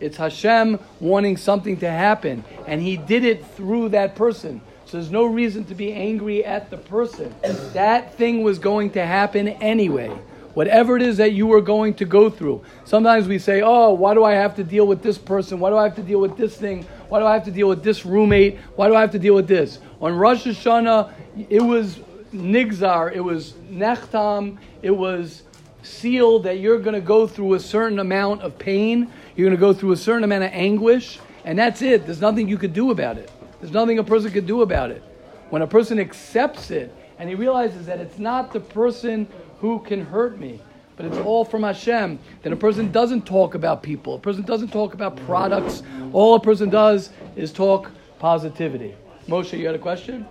It's 0.00 0.16
Hashem 0.16 0.78
wanting 1.00 1.36
something 1.36 1.76
to 1.78 1.90
happen, 1.90 2.44
and 2.66 2.82
He 2.82 2.96
did 2.96 3.24
it 3.24 3.46
through 3.54 3.90
that 3.90 4.16
person. 4.16 4.60
So 4.84 4.98
there's 4.98 5.10
no 5.10 5.24
reason 5.24 5.64
to 5.66 5.74
be 5.74 5.92
angry 5.92 6.44
at 6.44 6.68
the 6.68 6.76
person. 6.76 7.34
That 7.72 8.14
thing 8.16 8.42
was 8.42 8.58
going 8.58 8.90
to 8.90 9.06
happen 9.06 9.48
anyway. 9.48 10.10
Whatever 10.54 10.96
it 10.96 11.02
is 11.02 11.16
that 11.16 11.32
you 11.32 11.46
were 11.46 11.62
going 11.62 11.94
to 11.94 12.04
go 12.04 12.28
through. 12.28 12.62
Sometimes 12.84 13.26
we 13.26 13.38
say, 13.38 13.62
oh, 13.62 13.94
why 13.94 14.12
do 14.12 14.22
I 14.22 14.32
have 14.32 14.54
to 14.56 14.64
deal 14.64 14.86
with 14.86 15.02
this 15.02 15.16
person? 15.16 15.60
Why 15.60 15.70
do 15.70 15.78
I 15.78 15.84
have 15.84 15.96
to 15.96 16.02
deal 16.02 16.20
with 16.20 16.36
this 16.36 16.56
thing? 16.58 16.82
Why 17.08 17.20
do 17.20 17.26
I 17.26 17.32
have 17.32 17.44
to 17.44 17.50
deal 17.50 17.68
with 17.68 17.82
this 17.82 18.04
roommate? 18.04 18.58
Why 18.76 18.88
do 18.88 18.94
I 18.94 19.00
have 19.00 19.12
to 19.12 19.18
deal 19.18 19.34
with 19.34 19.48
this? 19.48 19.78
On 20.02 20.14
Rosh 20.14 20.46
Hashanah, 20.46 21.10
it 21.48 21.62
was 21.62 22.00
Nigzar, 22.34 23.14
it 23.14 23.20
was 23.20 23.52
Nechtam, 23.70 24.58
it 24.82 24.90
was 24.90 25.42
sealed 25.82 26.44
that 26.44 26.58
you're 26.58 26.78
going 26.78 26.94
to 26.94 27.00
go 27.00 27.26
through 27.26 27.54
a 27.54 27.60
certain 27.60 27.98
amount 27.98 28.42
of 28.42 28.58
pain, 28.58 29.10
you're 29.36 29.46
going 29.48 29.56
to 29.56 29.60
go 29.60 29.72
through 29.72 29.92
a 29.92 29.96
certain 29.96 30.24
amount 30.24 30.44
of 30.44 30.50
anguish, 30.52 31.18
and 31.44 31.58
that's 31.58 31.82
it. 31.82 32.06
There's 32.06 32.20
nothing 32.20 32.48
you 32.48 32.58
could 32.58 32.72
do 32.72 32.90
about 32.90 33.18
it. 33.18 33.30
There's 33.60 33.72
nothing 33.72 33.98
a 33.98 34.04
person 34.04 34.30
could 34.30 34.46
do 34.46 34.62
about 34.62 34.90
it. 34.90 35.02
When 35.50 35.62
a 35.62 35.66
person 35.66 35.98
accepts 35.98 36.70
it 36.70 36.94
and 37.18 37.28
he 37.28 37.34
realizes 37.34 37.86
that 37.86 38.00
it's 38.00 38.18
not 38.18 38.52
the 38.52 38.60
person 38.60 39.26
who 39.60 39.80
can 39.80 40.04
hurt 40.04 40.38
me, 40.38 40.60
but 40.96 41.06
it's 41.06 41.18
all 41.18 41.44
from 41.44 41.62
Hashem, 41.62 42.18
then 42.42 42.52
a 42.52 42.56
person 42.56 42.90
doesn't 42.92 43.26
talk 43.26 43.54
about 43.54 43.82
people. 43.82 44.14
A 44.14 44.18
person 44.18 44.42
doesn't 44.42 44.68
talk 44.68 44.94
about 44.94 45.16
products. 45.26 45.82
All 46.12 46.34
a 46.34 46.40
person 46.40 46.70
does 46.70 47.10
is 47.36 47.52
talk 47.52 47.90
positivity. 48.18 48.94
Moshe, 49.26 49.56
you 49.58 49.66
had 49.66 49.74
a 49.74 49.78
question? 49.78 50.26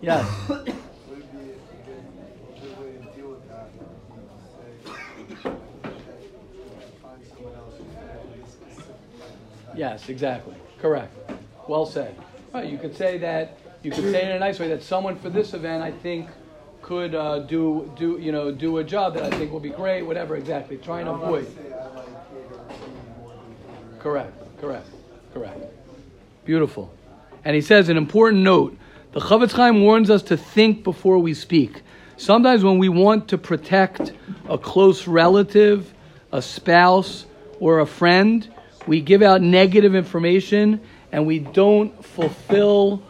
Yes. 0.00 0.48
Would 0.48 0.68
it 0.68 0.68
be 0.68 1.38
a 1.38 1.54
good 2.60 2.78
way 2.78 2.92
to 2.92 3.16
deal 3.16 3.30
with 3.30 3.48
that? 3.48 3.68
You 5.28 5.36
say, 5.42 5.50
find 7.02 7.20
someone 7.26 7.54
else 7.54 7.74
who's 7.78 7.94
gonna 7.94 8.26
be 8.32 8.42
specific 8.48 8.94
like 9.18 9.66
that. 9.66 9.67
Yes, 9.78 10.08
exactly. 10.08 10.56
Correct. 10.80 11.14
Well 11.68 11.86
said. 11.86 12.16
Right, 12.52 12.68
you 12.68 12.78
could 12.78 12.96
say 12.96 13.16
that. 13.18 13.58
You 13.84 13.92
could 13.92 14.10
say 14.10 14.22
it 14.22 14.28
in 14.28 14.32
a 14.32 14.38
nice 14.40 14.58
way 14.58 14.66
that 14.68 14.82
someone 14.82 15.16
for 15.16 15.30
this 15.30 15.54
event, 15.54 15.84
I 15.84 15.92
think, 15.92 16.28
could 16.82 17.14
uh, 17.14 17.40
do 17.40 17.92
do 17.96 18.18
you 18.20 18.32
know 18.32 18.50
do 18.50 18.78
a 18.78 18.84
job 18.84 19.14
that 19.14 19.22
I 19.22 19.30
think 19.30 19.52
will 19.52 19.60
be 19.60 19.70
great. 19.70 20.02
Whatever 20.02 20.34
exactly. 20.34 20.78
Try 20.78 21.00
and 21.00 21.08
avoid. 21.08 21.46
saying 21.54 21.72
I 21.72 21.76
like 21.94 22.06
cater 22.28 22.48
to 22.48 22.90
more 23.20 23.30
than 23.30 23.54
cater. 23.70 24.00
Correct. 24.00 24.60
Correct. 24.60 24.88
Correct. 25.32 25.60
Beautiful. 26.44 26.92
And 27.44 27.54
he 27.54 27.60
says 27.60 27.88
an 27.88 27.96
important 27.96 28.42
note. 28.42 28.76
The 29.12 29.20
Chofetz 29.20 29.52
Chaim 29.52 29.82
warns 29.82 30.10
us 30.10 30.24
to 30.24 30.36
think 30.36 30.82
before 30.82 31.20
we 31.20 31.34
speak. 31.34 31.82
Sometimes 32.16 32.64
when 32.64 32.78
we 32.78 32.88
want 32.88 33.28
to 33.28 33.38
protect 33.38 34.12
a 34.48 34.58
close 34.58 35.06
relative, 35.06 35.94
a 36.32 36.42
spouse, 36.42 37.26
or 37.60 37.78
a 37.78 37.86
friend, 37.86 38.52
we 38.88 39.02
give 39.02 39.20
out 39.20 39.42
negative 39.42 39.94
information 39.94 40.80
and 41.12 41.26
we 41.26 41.38
don't 41.40 42.02
fulfill 42.02 43.02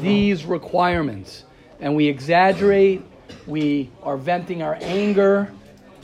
these 0.00 0.46
requirements. 0.46 1.44
And 1.78 1.94
we 1.94 2.06
exaggerate, 2.06 3.02
we 3.46 3.90
are 4.02 4.16
venting 4.16 4.62
our 4.62 4.78
anger, 4.80 5.52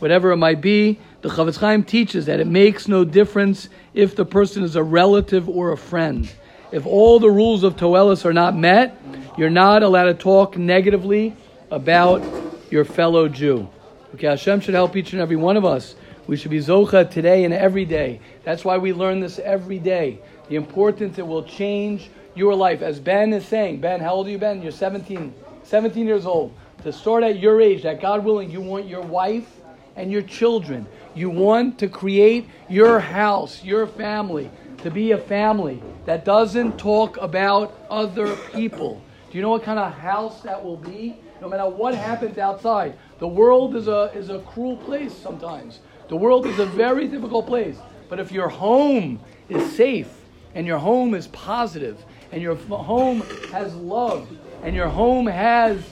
whatever 0.00 0.32
it 0.32 0.36
might 0.36 0.60
be. 0.60 0.98
The 1.22 1.30
Chofetz 1.30 1.56
Chaim 1.56 1.82
teaches 1.82 2.26
that 2.26 2.40
it 2.40 2.46
makes 2.46 2.88
no 2.88 3.06
difference 3.06 3.70
if 3.94 4.14
the 4.14 4.26
person 4.26 4.64
is 4.64 4.76
a 4.76 4.82
relative 4.82 5.48
or 5.48 5.72
a 5.72 5.78
friend. 5.78 6.30
If 6.70 6.84
all 6.84 7.18
the 7.18 7.30
rules 7.30 7.64
of 7.64 7.76
Toelis 7.76 8.26
are 8.26 8.34
not 8.34 8.54
met, 8.54 9.00
you're 9.38 9.50
not 9.50 9.82
allowed 9.82 10.04
to 10.04 10.14
talk 10.14 10.58
negatively 10.58 11.34
about 11.70 12.22
your 12.70 12.84
fellow 12.84 13.28
Jew. 13.28 13.66
Okay, 14.14 14.26
Hashem 14.26 14.60
should 14.60 14.74
help 14.74 14.94
each 14.94 15.14
and 15.14 15.22
every 15.22 15.36
one 15.36 15.56
of 15.56 15.64
us. 15.64 15.94
We 16.28 16.36
should 16.36 16.52
be 16.52 16.60
Zocha 16.60 17.10
today 17.10 17.44
and 17.44 17.52
every 17.52 17.84
day. 17.84 18.20
That's 18.44 18.64
why 18.64 18.78
we 18.78 18.92
learn 18.92 19.18
this 19.18 19.40
every 19.40 19.80
day. 19.80 20.20
The 20.48 20.54
importance 20.54 21.18
it 21.18 21.26
will 21.26 21.42
change 21.42 22.10
your 22.36 22.54
life. 22.54 22.80
As 22.80 23.00
Ben 23.00 23.32
is 23.32 23.44
saying, 23.44 23.80
Ben, 23.80 24.00
how 24.00 24.14
old 24.14 24.28
are 24.28 24.30
you, 24.30 24.38
Ben? 24.38 24.62
You're 24.62 24.70
17, 24.70 25.34
17 25.64 26.06
years 26.06 26.24
old. 26.24 26.54
To 26.84 26.92
start 26.92 27.24
at 27.24 27.40
your 27.40 27.60
age, 27.60 27.82
that 27.82 28.00
God 28.00 28.24
willing, 28.24 28.50
you 28.50 28.60
want 28.60 28.86
your 28.86 29.02
wife 29.02 29.48
and 29.96 30.12
your 30.12 30.22
children. 30.22 30.86
You 31.14 31.28
want 31.28 31.78
to 31.80 31.88
create 31.88 32.48
your 32.68 33.00
house, 33.00 33.64
your 33.64 33.86
family, 33.86 34.48
to 34.78 34.90
be 34.90 35.12
a 35.12 35.18
family 35.18 35.82
that 36.06 36.24
doesn't 36.24 36.78
talk 36.78 37.16
about 37.16 37.76
other 37.90 38.36
people. 38.54 39.02
Do 39.30 39.38
you 39.38 39.42
know 39.42 39.50
what 39.50 39.64
kind 39.64 39.78
of 39.78 39.92
house 39.92 40.40
that 40.42 40.62
will 40.62 40.76
be? 40.76 41.16
No 41.40 41.48
matter 41.48 41.68
what 41.68 41.94
happens 41.96 42.38
outside, 42.38 42.96
the 43.18 43.26
world 43.26 43.74
is 43.74 43.88
a, 43.88 44.12
is 44.14 44.30
a 44.30 44.38
cruel 44.40 44.76
place 44.76 45.12
sometimes. 45.12 45.80
The 46.12 46.18
world 46.18 46.44
is 46.44 46.58
a 46.58 46.66
very 46.66 47.08
difficult 47.08 47.46
place. 47.46 47.78
But 48.10 48.20
if 48.20 48.30
your 48.30 48.50
home 48.50 49.18
is 49.48 49.74
safe 49.74 50.10
and 50.54 50.66
your 50.66 50.76
home 50.76 51.14
is 51.14 51.28
positive 51.28 52.04
and 52.32 52.42
your 52.42 52.54
home 52.54 53.22
has 53.50 53.74
love 53.76 54.28
and 54.62 54.76
your 54.76 54.88
home 54.88 55.26
has 55.26 55.82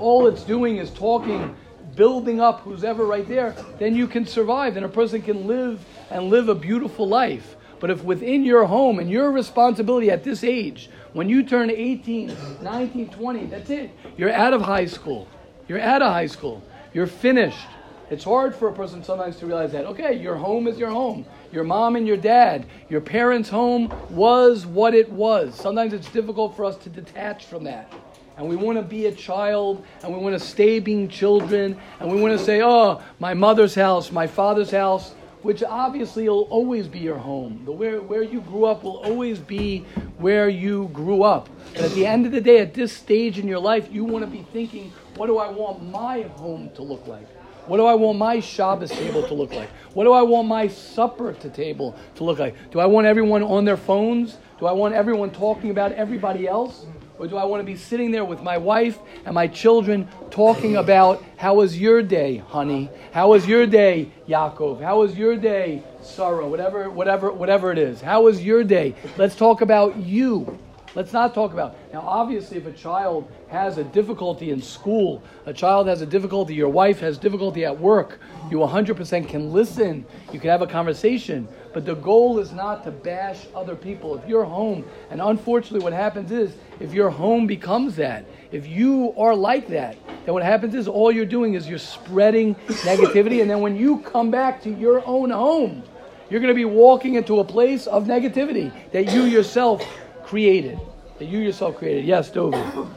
all 0.00 0.26
it's 0.26 0.42
doing 0.42 0.78
is 0.78 0.90
talking, 0.90 1.54
building 1.94 2.40
up 2.40 2.62
who's 2.62 2.82
ever 2.82 3.06
right 3.06 3.28
there, 3.28 3.54
then 3.78 3.94
you 3.94 4.08
can 4.08 4.26
survive 4.26 4.76
and 4.76 4.84
a 4.84 4.88
person 4.88 5.22
can 5.22 5.46
live 5.46 5.84
and 6.10 6.28
live 6.28 6.48
a 6.48 6.54
beautiful 6.56 7.06
life. 7.06 7.54
But 7.78 7.90
if 7.90 8.02
within 8.02 8.44
your 8.44 8.66
home 8.66 8.98
and 8.98 9.08
your 9.08 9.30
responsibility 9.30 10.10
at 10.10 10.24
this 10.24 10.42
age, 10.42 10.90
when 11.12 11.28
you 11.28 11.44
turn 11.44 11.70
18, 11.70 12.60
19, 12.60 13.08
20, 13.10 13.46
that's 13.46 13.70
it. 13.70 13.92
You're 14.16 14.32
out 14.32 14.52
of 14.52 14.62
high 14.62 14.86
school. 14.86 15.28
You're 15.68 15.80
out 15.80 16.02
of 16.02 16.10
high 16.10 16.26
school. 16.26 16.60
You're 16.92 17.06
finished. 17.06 17.68
It's 18.12 18.24
hard 18.24 18.54
for 18.54 18.68
a 18.68 18.72
person 18.74 19.02
sometimes 19.02 19.36
to 19.38 19.46
realize 19.46 19.72
that. 19.72 19.86
Okay, 19.86 20.12
your 20.12 20.36
home 20.36 20.66
is 20.66 20.76
your 20.76 20.90
home. 20.90 21.24
Your 21.50 21.64
mom 21.64 21.96
and 21.96 22.06
your 22.06 22.18
dad, 22.18 22.66
your 22.90 23.00
parents' 23.00 23.48
home 23.48 23.90
was 24.10 24.66
what 24.66 24.92
it 24.92 25.10
was. 25.10 25.54
Sometimes 25.54 25.94
it's 25.94 26.10
difficult 26.10 26.54
for 26.54 26.66
us 26.66 26.76
to 26.84 26.90
detach 26.90 27.46
from 27.46 27.64
that. 27.64 27.90
And 28.36 28.46
we 28.50 28.54
want 28.54 28.76
to 28.76 28.82
be 28.82 29.06
a 29.06 29.12
child 29.12 29.82
and 30.02 30.12
we 30.12 30.20
want 30.20 30.38
to 30.38 30.46
stay 30.46 30.78
being 30.78 31.08
children 31.08 31.80
and 32.00 32.12
we 32.12 32.20
want 32.20 32.38
to 32.38 32.44
say, 32.44 32.60
oh, 32.60 33.00
my 33.18 33.32
mother's 33.32 33.74
house, 33.74 34.12
my 34.12 34.26
father's 34.26 34.72
house, 34.72 35.14
which 35.40 35.62
obviously 35.62 36.28
will 36.28 36.42
always 36.50 36.88
be 36.88 36.98
your 36.98 37.16
home. 37.16 37.62
The 37.64 37.72
where, 37.72 38.02
where 38.02 38.22
you 38.22 38.42
grew 38.42 38.66
up 38.66 38.84
will 38.84 38.98
always 38.98 39.38
be 39.38 39.86
where 40.18 40.50
you 40.50 40.90
grew 40.92 41.22
up. 41.22 41.48
But 41.72 41.84
at 41.84 41.92
the 41.92 42.04
end 42.04 42.26
of 42.26 42.32
the 42.32 42.42
day, 42.42 42.58
at 42.58 42.74
this 42.74 42.92
stage 42.92 43.38
in 43.38 43.48
your 43.48 43.58
life, 43.58 43.88
you 43.90 44.04
want 44.04 44.22
to 44.22 44.30
be 44.30 44.46
thinking, 44.52 44.92
what 45.16 45.28
do 45.28 45.38
I 45.38 45.48
want 45.50 45.82
my 45.90 46.22
home 46.36 46.68
to 46.74 46.82
look 46.82 47.06
like? 47.06 47.26
What 47.66 47.76
do 47.76 47.86
I 47.86 47.94
want 47.94 48.18
my 48.18 48.40
Shabbos 48.40 48.90
table 48.90 49.26
to 49.28 49.34
look 49.34 49.52
like? 49.52 49.68
What 49.94 50.04
do 50.04 50.12
I 50.12 50.22
want 50.22 50.48
my 50.48 50.66
supper 50.66 51.32
to 51.32 51.48
table 51.48 51.96
to 52.16 52.24
look 52.24 52.40
like? 52.40 52.56
Do 52.72 52.80
I 52.80 52.86
want 52.86 53.06
everyone 53.06 53.42
on 53.44 53.64
their 53.64 53.76
phones? 53.76 54.38
Do 54.58 54.66
I 54.66 54.72
want 54.72 54.94
everyone 54.94 55.30
talking 55.30 55.70
about 55.70 55.92
everybody 55.92 56.48
else? 56.48 56.86
Or 57.18 57.28
do 57.28 57.36
I 57.36 57.44
want 57.44 57.60
to 57.60 57.64
be 57.64 57.76
sitting 57.76 58.10
there 58.10 58.24
with 58.24 58.42
my 58.42 58.58
wife 58.58 58.98
and 59.24 59.34
my 59.34 59.46
children 59.46 60.08
talking 60.30 60.76
about 60.76 61.22
how 61.36 61.54
was 61.54 61.78
your 61.78 62.02
day, 62.02 62.38
honey? 62.38 62.90
How 63.12 63.28
was 63.28 63.46
your 63.46 63.64
day, 63.64 64.10
Yaakov? 64.28 64.82
How 64.82 64.98
was 64.98 65.16
your 65.16 65.36
day, 65.36 65.84
Sarah? 66.02 66.48
Whatever, 66.48 66.90
whatever, 66.90 67.30
whatever 67.30 67.70
it 67.70 67.78
is. 67.78 68.00
How 68.00 68.22
was 68.22 68.42
your 68.42 68.64
day? 68.64 68.96
Let's 69.16 69.36
talk 69.36 69.60
about 69.60 69.98
you. 69.98 70.58
Let's 70.94 71.14
not 71.14 71.32
talk 71.32 71.54
about. 71.54 71.74
Now, 71.90 72.00
obviously, 72.00 72.58
if 72.58 72.66
a 72.66 72.72
child 72.72 73.30
has 73.48 73.78
a 73.78 73.84
difficulty 73.84 74.50
in 74.50 74.60
school, 74.60 75.22
a 75.46 75.52
child 75.52 75.86
has 75.86 76.02
a 76.02 76.06
difficulty, 76.06 76.54
your 76.54 76.68
wife 76.68 77.00
has 77.00 77.16
difficulty 77.16 77.64
at 77.64 77.78
work, 77.78 78.20
you 78.50 78.58
100% 78.58 79.26
can 79.26 79.52
listen, 79.52 80.04
you 80.32 80.38
can 80.38 80.50
have 80.50 80.60
a 80.60 80.66
conversation. 80.66 81.48
But 81.72 81.86
the 81.86 81.94
goal 81.94 82.38
is 82.40 82.52
not 82.52 82.84
to 82.84 82.90
bash 82.90 83.46
other 83.54 83.74
people. 83.74 84.18
If 84.18 84.28
you're 84.28 84.44
home, 84.44 84.84
and 85.10 85.22
unfortunately, 85.22 85.82
what 85.82 85.94
happens 85.94 86.30
is, 86.30 86.52
if 86.78 86.92
your 86.92 87.08
home 87.08 87.46
becomes 87.46 87.96
that, 87.96 88.26
if 88.50 88.66
you 88.66 89.14
are 89.16 89.34
like 89.34 89.68
that, 89.68 89.96
then 90.26 90.34
what 90.34 90.42
happens 90.42 90.74
is 90.74 90.88
all 90.88 91.10
you're 91.10 91.24
doing 91.24 91.54
is 91.54 91.66
you're 91.66 91.78
spreading 91.78 92.54
negativity, 92.84 93.40
and 93.40 93.50
then 93.50 93.62
when 93.62 93.76
you 93.76 94.00
come 94.00 94.30
back 94.30 94.62
to 94.64 94.70
your 94.70 95.02
own 95.06 95.30
home, 95.30 95.82
you're 96.28 96.40
going 96.40 96.48
to 96.48 96.54
be 96.54 96.66
walking 96.66 97.14
into 97.14 97.40
a 97.40 97.44
place 97.44 97.86
of 97.86 98.04
negativity 98.04 98.72
that 98.92 99.12
you 99.12 99.24
yourself 99.24 99.86
created. 100.32 100.80
That 101.18 101.26
you 101.26 101.40
yourself 101.40 101.76
created. 101.76 102.06
Yes, 102.06 102.30
Dovi. 102.30 102.88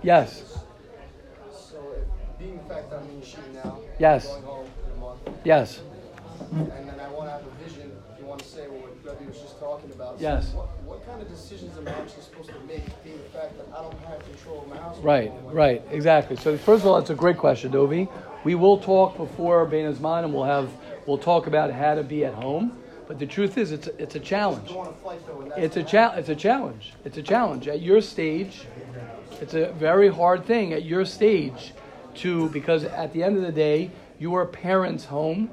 Yes. 0.00 0.44
Yes. 3.98 4.38
Yes. 5.42 5.80
and 6.52 6.88
then 6.88 7.00
I 7.00 7.08
want 7.10 7.26
to 7.26 7.32
have 7.32 7.42
a 7.44 7.64
vision, 7.64 7.90
you 8.20 8.24
want 8.26 8.40
to 8.40 8.46
say 8.46 8.68
what 8.68 8.94
Rebbe 9.04 9.28
was 9.28 9.40
just 9.40 9.58
talking 9.58 9.90
about. 9.90 10.18
So 10.18 10.22
Yes. 10.22 10.52
what, 10.54 10.68
what 10.84 11.04
kind 11.04 11.20
of 11.20 11.28
decisions 11.28 11.76
am 11.76 11.88
I 11.88 11.90
actually 11.90 12.22
supposed 12.22 12.50
to 12.50 12.60
make, 12.68 12.84
being 13.02 13.18
the 13.18 13.38
fact 13.38 13.58
that 13.58 13.66
I 13.76 13.82
don't 13.82 13.98
have 14.04 14.24
control 14.24 14.62
of 14.62 14.68
my 14.68 14.76
house? 14.76 14.98
Right, 14.98 15.32
right, 15.46 15.82
exactly. 15.90 16.36
So 16.36 16.56
first 16.56 16.84
of 16.84 16.90
all, 16.90 16.98
it's 16.98 17.10
a 17.10 17.14
great 17.16 17.38
question, 17.38 17.72
Dovi. 17.72 18.08
We 18.44 18.54
will 18.54 18.78
talk 18.78 19.16
before 19.16 19.66
Bein 19.66 19.92
Azman 19.92 20.24
and 20.24 20.32
we'll 20.32 20.44
have 20.44 20.70
we'll 21.06 21.18
talk 21.18 21.48
about 21.48 21.72
how 21.72 21.96
to 21.96 22.04
be 22.04 22.24
at 22.24 22.34
home. 22.34 22.78
But 23.10 23.18
the 23.18 23.26
truth 23.26 23.58
is, 23.58 23.72
it's 23.72 23.88
a, 23.88 24.00
it's 24.00 24.14
a 24.14 24.20
challenge. 24.20 24.68
don't 24.68 24.76
want 24.76 24.96
to 24.96 25.04
fight 25.04 25.26
though. 25.26 25.40
and 25.40 25.50
that's 25.50 25.60
It's 25.60 25.76
a 25.76 25.82
cha- 25.82 26.12
It's 26.12 26.28
a 26.28 26.36
challenge. 26.36 26.92
It's 27.04 27.16
a 27.18 27.22
challenge 27.24 27.66
at 27.66 27.82
your 27.82 28.00
stage. 28.00 28.68
It's 29.40 29.52
a 29.54 29.72
very 29.72 30.06
hard 30.06 30.44
thing 30.44 30.72
at 30.72 30.84
your 30.84 31.04
stage 31.04 31.72
to 32.18 32.48
because 32.50 32.84
at 32.84 33.12
the 33.12 33.24
end 33.24 33.36
of 33.36 33.42
the 33.42 33.50
day, 33.50 33.90
your 34.20 34.46
parents' 34.46 35.06
home 35.06 35.50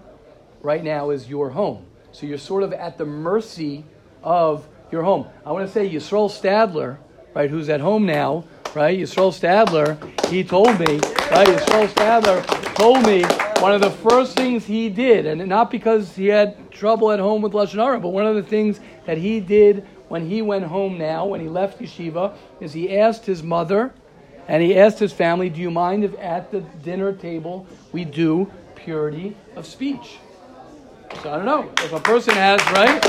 right 0.62 0.84
now 0.84 1.10
is 1.10 1.30
your 1.30 1.50
home. 1.50 1.84
So 2.12 2.28
you're 2.28 2.38
sort 2.38 2.62
of 2.62 2.74
at 2.74 3.00
the 3.00 3.08
mercy 3.08 3.86
of 4.22 4.67
your 4.91 5.02
home. 5.02 5.26
I 5.43 5.52
want 5.52 5.65
to 5.65 5.74
say 5.74 5.89
Yisrael 5.89 6.30
Stadler, 6.30 6.98
right, 7.34 7.50
who's 7.50 7.70
at 7.70 7.82
home 7.82 8.06
now, 8.06 8.43
right? 8.76 9.00
Yisrael 9.00 9.34
Stadler, 9.34 9.98
he 10.28 10.43
told 10.43 10.80
me, 10.80 11.00
right? 11.32 11.48
Yisrael 11.48 11.88
Stadler 11.88 12.76
told 12.76 13.04
me 13.04 13.24
one 13.62 13.74
of 13.74 13.82
the 13.82 13.89
first 13.89 14.36
things 14.36 14.65
he 14.65 14.89
did, 14.89 15.26
and 15.26 15.46
not 15.48 15.72
because 15.72 16.15
he 16.15 16.28
had 16.28 16.72
trouble 16.72 17.12
at 17.12 17.20
home 17.20 17.41
with 17.41 17.54
Lashon 17.54 17.84
Hara, 17.84 18.00
but 18.00 18.10
one 18.10 18.26
of 18.26 18.36
the 18.36 18.43
things 18.43 18.80
that 19.06 19.17
he 19.17 19.39
did 19.39 19.86
when 20.08 20.30
he 20.30 20.41
went 20.41 20.65
home 20.65 20.98
now, 20.98 21.26
when 21.26 21.41
he 21.41 21.50
left 21.50 21.80
yeshiva, 21.80 22.36
is 22.62 22.74
he 22.74 22.98
asked 22.98 23.26
his 23.26 23.43
mother 23.43 23.93
and 24.48 24.63
he 24.63 24.78
asked 24.78 25.00
his 25.00 25.12
family, 25.12 25.50
Do 25.50 25.60
you 25.60 25.72
mind 25.72 26.04
if 26.04 26.17
at 26.20 26.52
the 26.52 26.62
dinner 26.84 27.13
table 27.13 27.67
we 27.91 28.06
do 28.06 28.50
purity 28.76 29.36
of 29.56 29.65
speech? 29.65 30.17
So 31.24 31.34
I 31.34 31.38
don't 31.38 31.46
know. 31.46 31.72
If 31.80 31.93
a 31.93 32.00
person 32.00 32.34
has, 32.36 32.62
right? 32.72 33.04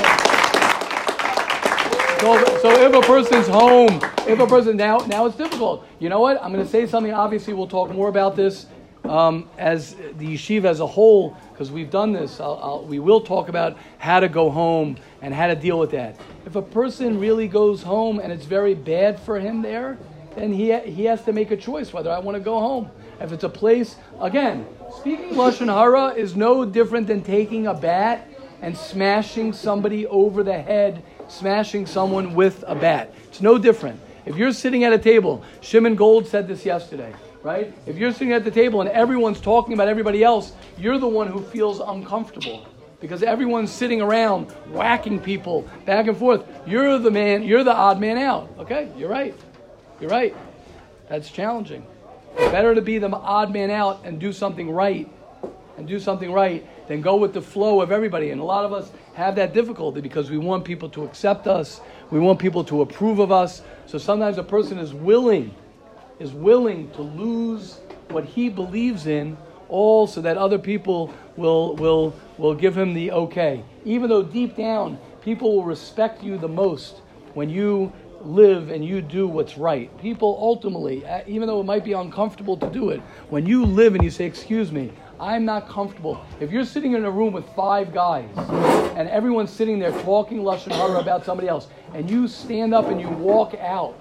So, 2.21 2.59
so 2.59 2.71
if 2.83 2.95
a 2.95 3.01
person's 3.01 3.47
home, 3.47 4.01
if 4.27 4.41
a 4.41 4.47
person 4.47 4.77
now 4.77 4.99
now 4.99 5.27
it's 5.27 5.37
difficult. 5.37 5.87
You 6.01 6.09
know 6.09 6.21
what? 6.21 6.43
I'm 6.43 6.53
going 6.53 6.65
to 6.65 6.71
say 6.71 6.87
something. 6.87 7.13
Obviously, 7.13 7.55
we'll 7.55 7.69
talk 7.69 7.91
more 7.91 8.09
about 8.09 8.35
this 8.35 8.67
um, 9.09 9.49
as 9.59 9.94
the 9.94 10.35
yeshiva 10.35 10.66
as 10.66 10.81
a 10.81 10.87
whole 10.87 11.37
because 11.53 11.71
we've 11.71 11.90
done 11.90 12.12
this. 12.12 12.40
I'll, 12.40 12.61
I'll, 12.62 12.85
we 12.85 12.99
will 12.99 13.21
talk 13.21 13.49
about 13.49 13.77
how 13.99 14.21
to 14.21 14.29
go 14.29 14.51
home 14.51 14.97
and 15.23 15.35
how 15.35 15.49
to 15.49 15.57
deal 15.57 15.79
with 15.79 15.90
that. 15.92 16.16
If 16.47 16.57
a 16.57 16.62
person 16.62 17.18
really 17.18 17.49
goes 17.49 17.83
home 17.83 18.21
and 18.21 18.33
it's 18.33 18.44
very 18.44 18.75
bad 18.75 19.18
for 19.21 19.40
him 19.40 19.62
there, 19.62 19.99
then 20.37 20.53
he 20.53 20.77
he 20.81 21.05
has 21.05 21.25
to 21.25 21.33
make 21.33 21.51
a 21.51 21.57
choice 21.57 21.92
whether 21.92 22.11
I 22.11 22.18
want 22.18 22.37
to 22.37 22.40
go 22.40 22.61
home. 22.61 22.90
If 23.21 23.33
it's 23.33 23.44
a 23.44 23.49
place 23.49 23.97
again, 24.21 24.66
speaking 24.99 25.31
lashon 25.31 25.66
hara 25.66 26.14
is 26.14 26.37
no 26.37 26.64
different 26.64 27.09
than 27.09 27.23
taking 27.23 27.66
a 27.66 27.75
bat 27.75 28.29
and 28.62 28.77
smashing 28.77 29.53
somebody 29.53 30.07
over 30.07 30.42
the 30.42 30.61
head, 30.61 31.03
smashing 31.29 31.87
someone 31.87 32.35
with 32.35 32.64
a 32.66 32.75
bat. 32.75 33.12
It's 33.29 33.40
no 33.40 33.59
different. 33.59 34.01
If 34.27 34.37
you're 34.37 34.53
sitting 34.53 34.85
at 34.85 34.92
a 34.92 34.99
table, 34.99 35.42
Shimon 35.61 35.97
Gold 35.97 36.27
said 36.27 36.47
this 36.47 36.64
yesterday, 36.66 37.14
right? 37.49 37.73
If 37.87 37.97
you're 37.97 38.13
sitting 38.13 38.35
at 38.35 38.45
the 38.45 38.51
table 38.51 38.83
and 38.83 38.91
everyone's 38.91 39.41
talking 39.41 39.73
about 39.73 39.89
everybody 39.89 40.23
else, 40.23 40.53
you're 40.77 40.99
the 40.99 41.09
one 41.09 41.29
who 41.29 41.43
feels 41.43 41.81
uncomfortable. 41.81 42.67
because 43.01 43.23
everyone's 43.23 43.71
sitting 43.71 44.03
around 44.03 44.51
whacking 44.71 45.21
people 45.21 45.67
back 45.87 46.09
and 46.09 46.17
forth. 46.17 46.45
You're 46.67 46.99
the 46.99 47.11
man, 47.11 47.43
you're 47.43 47.65
the 47.65 47.75
odd 47.75 48.01
man 48.01 48.19
out. 48.19 48.51
Okay, 48.59 48.91
you're 48.97 49.09
right. 49.09 49.35
You're 50.01 50.11
right. 50.11 50.37
That's 51.09 51.31
challenging. 51.31 51.87
Better 52.37 52.75
to 52.75 52.83
be 52.83 52.99
the 52.99 53.09
odd 53.09 53.53
man 53.53 53.71
out 53.71 54.01
and 54.05 54.21
do 54.21 54.33
something 54.33 54.71
right 54.71 55.09
and 55.77 55.87
do 55.87 56.01
something 56.01 56.33
right 56.33 56.67
than 56.89 57.01
go 57.01 57.17
with 57.17 57.33
the 57.33 57.41
flow 57.41 57.81
of 57.81 57.93
everybody. 57.93 58.31
And 58.31 58.41
a 58.41 58.45
lot 58.45 58.65
of 58.65 58.73
us 58.73 58.91
have 59.15 59.37
that 59.37 59.55
difficulty 59.55 60.01
because 60.01 60.31
we 60.31 60.39
want 60.39 60.65
people 60.65 60.89
to 60.91 61.05
accept 61.05 61.47
us, 61.47 61.81
we 62.11 62.19
want 62.19 62.39
people 62.39 62.65
to 62.65 62.83
approve 62.83 63.21
of 63.21 63.31
us. 63.31 63.63
So 63.87 63.97
sometimes 63.97 64.39
a 64.39 64.43
person 64.43 64.79
is 64.79 64.93
willing, 64.93 65.55
is 66.19 66.33
willing 66.33 66.91
to 66.93 67.03
lose 67.03 67.81
what 68.11 68.25
he 68.25 68.49
believes 68.49 69.07
in, 69.07 69.37
all 69.69 70.07
so 70.07 70.21
that 70.23 70.37
other 70.37 70.59
people 70.59 71.13
will 71.37 71.77
will 71.77 72.15
will 72.39 72.55
give 72.55 72.77
him 72.77 72.95
the 72.95 73.13
okay. 73.13 73.63
Even 73.85 74.09
though 74.09 74.23
deep 74.23 74.57
down 74.57 74.99
people 75.21 75.57
will 75.57 75.65
respect 75.65 76.23
you 76.23 76.39
the 76.39 76.49
most 76.49 77.03
when 77.35 77.51
you 77.51 77.93
live 78.23 78.71
and 78.71 78.85
you 78.85 79.01
do 79.01 79.29
what's 79.29 79.59
right. 79.59 79.97
People 80.01 80.39
ultimately, 80.41 81.05
uh, 81.07 81.21
even 81.27 81.47
though 81.47 81.61
it 81.61 81.65
might 81.65 81.85
be 81.85 81.93
uncomfortable 81.93 82.57
to 82.57 82.69
do 82.71 82.91
it, 82.91 83.01
when 83.29 83.47
you 83.47 83.65
live 83.65 83.95
and 83.95 84.03
you 84.03 84.11
say, 84.11 84.25
"Excuse 84.25 84.73
me, 84.73 84.91
I'm 85.21 85.45
not 85.45 85.69
comfortable." 85.69 86.21
If 86.41 86.51
you're 86.51 86.65
sitting 86.65 86.95
in 86.95 87.05
a 87.05 87.11
room 87.11 87.33
with 87.33 87.47
five 87.55 87.93
guys 87.93 88.29
and 88.97 89.09
everyone's 89.09 89.51
sitting 89.51 89.79
there 89.79 89.93
talking 90.03 90.39
lashon 90.39 90.73
hara 90.73 90.99
about 90.99 91.25
somebody 91.25 91.47
else, 91.47 91.69
and 91.95 92.11
you 92.11 92.27
stand 92.27 92.75
up 92.75 92.89
and 92.89 93.01
you 93.01 93.09
walk 93.09 93.55
out 93.55 93.95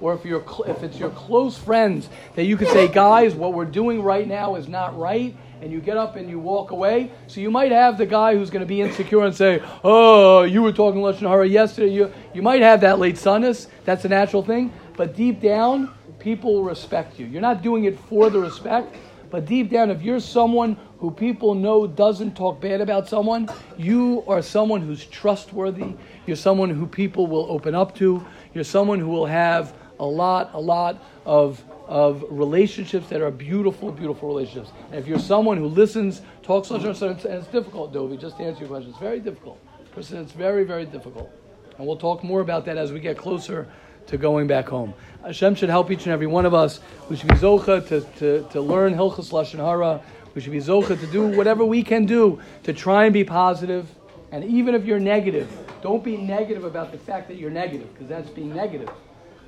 or 0.00 0.14
if 0.14 0.24
you're 0.24 0.42
cl- 0.42 0.64
if 0.64 0.82
it's 0.82 0.98
your 0.98 1.10
close 1.10 1.56
friends 1.56 2.08
that 2.34 2.44
you 2.44 2.56
could 2.56 2.68
say, 2.68 2.88
guys, 2.88 3.34
what 3.34 3.54
we're 3.54 3.64
doing 3.64 4.02
right 4.02 4.26
now 4.26 4.56
is 4.56 4.68
not 4.68 4.96
right, 4.98 5.36
and 5.60 5.72
you 5.72 5.80
get 5.80 5.96
up 5.96 6.16
and 6.16 6.28
you 6.28 6.38
walk 6.38 6.70
away. 6.70 7.10
So 7.26 7.40
you 7.40 7.50
might 7.50 7.72
have 7.72 7.98
the 7.98 8.06
guy 8.06 8.36
who's 8.36 8.50
going 8.50 8.60
to 8.60 8.66
be 8.66 8.80
insecure 8.80 9.24
and 9.24 9.34
say, 9.34 9.62
oh, 9.82 10.42
you 10.42 10.62
were 10.62 10.72
talking 10.72 11.00
lashon 11.00 11.28
hara 11.28 11.46
yesterday. 11.46 11.92
You 11.92 12.12
you 12.34 12.42
might 12.42 12.62
have 12.62 12.80
that 12.82 12.96
leitzanus. 12.96 13.66
That's 13.84 14.04
a 14.04 14.08
natural 14.08 14.42
thing, 14.42 14.72
but 14.96 15.14
deep 15.14 15.40
down, 15.40 15.92
people 16.18 16.54
will 16.54 16.64
respect 16.64 17.18
you. 17.18 17.26
You're 17.26 17.42
not 17.42 17.62
doing 17.62 17.84
it 17.84 17.98
for 18.00 18.30
the 18.30 18.38
respect. 18.38 18.96
But 19.30 19.44
deep 19.44 19.70
down, 19.70 19.90
if 19.90 20.00
you're 20.00 20.20
someone 20.20 20.78
who 20.98 21.10
people 21.10 21.54
know 21.54 21.86
doesn't 21.86 22.34
talk 22.34 22.60
bad 22.60 22.80
about 22.80 23.08
someone, 23.08 23.48
you 23.76 24.24
are 24.26 24.40
someone 24.40 24.80
who's 24.80 25.04
trustworthy. 25.04 25.94
You're 26.26 26.36
someone 26.36 26.70
who 26.70 26.86
people 26.86 27.26
will 27.26 27.46
open 27.50 27.74
up 27.74 27.94
to. 27.96 28.24
You're 28.54 28.64
someone 28.64 28.98
who 28.98 29.08
will 29.08 29.26
have 29.26 29.74
a 30.00 30.04
lot, 30.04 30.50
a 30.54 30.60
lot 30.60 31.02
of, 31.24 31.62
of 31.86 32.24
relationships 32.30 33.08
that 33.08 33.20
are 33.20 33.30
beautiful, 33.30 33.90
beautiful 33.90 34.28
relationships. 34.28 34.70
And 34.90 34.96
if 34.96 35.06
you're 35.06 35.18
someone 35.18 35.56
who 35.56 35.66
listens, 35.66 36.22
talks, 36.42 36.70
and 36.70 36.84
it's, 36.84 37.46
difficult, 37.48 37.92
Dovi, 37.92 38.20
just 38.20 38.36
to 38.38 38.44
answer 38.44 38.60
your 38.60 38.68
question, 38.68 38.90
it's 38.90 38.98
very 38.98 39.20
difficult. 39.20 39.58
Person, 39.92 40.18
it's 40.18 40.32
very, 40.32 40.64
very 40.64 40.86
difficult. 40.86 41.30
And 41.76 41.86
we'll 41.86 41.96
talk 41.96 42.22
more 42.22 42.40
about 42.40 42.64
that 42.66 42.76
as 42.76 42.92
we 42.92 43.00
get 43.00 43.16
closer 43.16 43.68
to 44.06 44.16
going 44.16 44.46
back 44.46 44.68
home. 44.68 44.94
Hashem 45.24 45.54
should 45.54 45.68
help 45.68 45.90
each 45.90 46.04
and 46.04 46.12
every 46.12 46.26
one 46.26 46.46
of 46.46 46.54
us. 46.54 46.80
We 47.08 47.16
should 47.16 47.28
be 47.28 47.34
zocha 47.34 47.86
to, 47.88 48.00
to, 48.18 48.48
to 48.50 48.60
learn 48.60 48.94
Hilchas 48.94 49.30
Lashon 49.30 49.58
Hara. 49.58 50.00
We 50.34 50.40
should 50.40 50.52
be 50.52 50.58
zocha 50.58 50.98
to 50.98 51.06
do 51.08 51.26
whatever 51.26 51.64
we 51.64 51.82
can 51.82 52.06
do 52.06 52.40
to 52.62 52.72
try 52.72 53.04
and 53.04 53.12
be 53.12 53.24
positive. 53.24 53.88
And 54.30 54.44
even 54.44 54.74
if 54.74 54.84
you're 54.84 55.00
negative, 55.00 55.50
don't 55.82 56.04
be 56.04 56.16
negative 56.16 56.64
about 56.64 56.92
the 56.92 56.98
fact 56.98 57.28
that 57.28 57.36
you're 57.36 57.50
negative, 57.50 57.92
because 57.92 58.08
that's 58.08 58.30
being 58.30 58.54
negative 58.54 58.90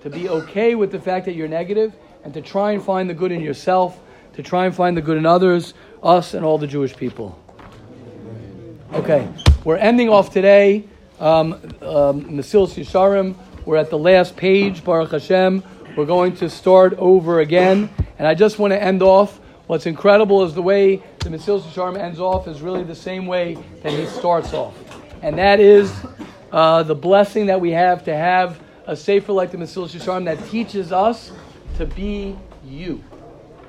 to 0.02 0.10
be 0.10 0.28
okay 0.28 0.74
with 0.74 0.90
the 0.90 1.00
fact 1.00 1.26
that 1.26 1.34
you're 1.34 1.48
negative 1.48 1.94
and 2.24 2.32
to 2.34 2.40
try 2.40 2.72
and 2.72 2.82
find 2.82 3.08
the 3.08 3.14
good 3.14 3.32
in 3.32 3.40
yourself, 3.40 3.98
to 4.34 4.42
try 4.42 4.66
and 4.66 4.74
find 4.74 4.96
the 4.96 5.02
good 5.02 5.16
in 5.16 5.26
others, 5.26 5.74
us 6.02 6.34
and 6.34 6.44
all 6.44 6.58
the 6.58 6.66
Jewish 6.66 6.96
people. 6.96 7.38
Okay, 8.92 9.28
we're 9.64 9.76
ending 9.76 10.08
off 10.08 10.32
today. 10.32 10.84
Um, 11.20 11.52
um, 11.82 12.24
Mesilas 12.24 12.74
Yesharim. 12.74 13.36
We're 13.66 13.76
at 13.76 13.90
the 13.90 13.98
last 13.98 14.36
page, 14.36 14.82
Baruch 14.82 15.12
Hashem. 15.12 15.62
We're 15.96 16.06
going 16.06 16.34
to 16.36 16.48
start 16.48 16.94
over 16.94 17.40
again. 17.40 17.90
And 18.18 18.26
I 18.26 18.34
just 18.34 18.58
want 18.58 18.72
to 18.72 18.82
end 18.82 19.02
off. 19.02 19.38
What's 19.66 19.86
incredible 19.86 20.44
is 20.44 20.54
the 20.54 20.62
way 20.62 21.02
the 21.20 21.28
Mesilas 21.28 21.62
Yesharim 21.62 21.98
ends 21.98 22.18
off 22.18 22.48
is 22.48 22.62
really 22.62 22.82
the 22.82 22.94
same 22.94 23.26
way 23.26 23.58
that 23.82 23.92
he 23.92 24.06
starts 24.06 24.54
off. 24.54 24.74
And 25.22 25.38
that 25.38 25.60
is 25.60 25.92
uh, 26.50 26.82
the 26.82 26.94
blessing 26.94 27.46
that 27.46 27.60
we 27.60 27.70
have 27.72 28.02
to 28.04 28.16
have 28.16 28.58
a 28.90 28.96
sefer 28.96 29.32
like 29.32 29.52
the 29.52 29.56
Mesilas 29.56 29.94
Yesharim 29.94 30.24
that 30.24 30.44
teaches 30.48 30.90
us 30.90 31.30
to 31.76 31.86
be 31.86 32.36
you. 32.66 33.04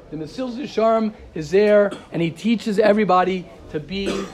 The 0.10 0.18
Mesilas 0.18 0.58
Yesharim 0.58 1.14
is 1.36 1.52
there, 1.52 1.92
and 2.12 2.24
he 2.24 2.32
teaches 2.32 2.80
everybody 2.80 3.48
to 3.70 3.80
be 3.80 4.26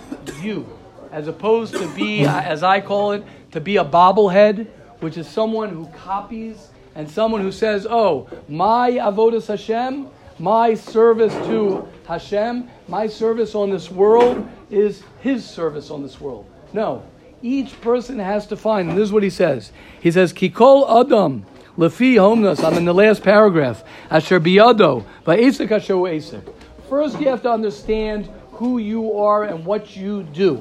you, 0.41 0.65
as 1.12 1.28
opposed 1.28 1.73
to 1.76 1.93
be, 1.93 2.26
uh, 2.26 2.39
as 2.39 2.63
I 2.63 2.80
call 2.80 3.12
it, 3.12 3.26
to 3.52 3.60
be 3.60 3.76
a 3.76 3.84
bobblehead, 3.84 4.67
which 5.02 5.17
is 5.17 5.28
someone 5.28 5.71
who 5.71 5.88
copies 5.88 6.69
and 6.95 7.12
someone 7.12 7.41
who 7.41 7.52
says, 7.52 7.86
"Oh, 7.86 8.30
my 8.47 8.91
avodas 8.91 9.47
Hashem, 9.47 10.08
my 10.39 10.73
service 10.73 11.34
to 11.47 11.86
Hashem, 12.08 12.69
my 12.88 13.08
service 13.08 13.56
on 13.56 13.71
this 13.71 13.91
world 13.91 14.47
is 14.71 15.04
His 15.19 15.43
service 15.43 15.91
on 15.91 16.02
this 16.02 16.21
world." 16.21 16.45
No, 16.71 17.04
each 17.41 17.80
person 17.82 18.19
has 18.19 18.47
to 18.47 18.56
find, 18.56 18.89
and 18.89 18.97
this 18.97 19.06
is 19.06 19.12
what 19.12 19.23
he 19.23 19.30
says. 19.30 19.71
He 20.00 20.12
says, 20.12 20.34
Kikol 20.34 21.06
Adam, 21.06 21.45
Lefi 21.78 22.15
Homnas, 22.15 22.63
I'm 22.63 22.78
in 22.78 22.86
the 22.86 22.93
last 22.93 23.23
paragraph, 23.23 23.84
Asher 24.10 24.39
Biyado, 24.39 25.06
Va'esek 25.26 25.71
Asher 25.71 26.08
Esek. 26.08 26.43
First, 26.89 27.19
you 27.19 27.28
have 27.30 27.41
to 27.43 27.52
understand 27.52 28.30
who 28.54 28.80
you 28.80 29.17
are 29.17 29.43
and 29.43 29.65
what 29.65 29.95
you 29.95 30.23
do. 30.23 30.60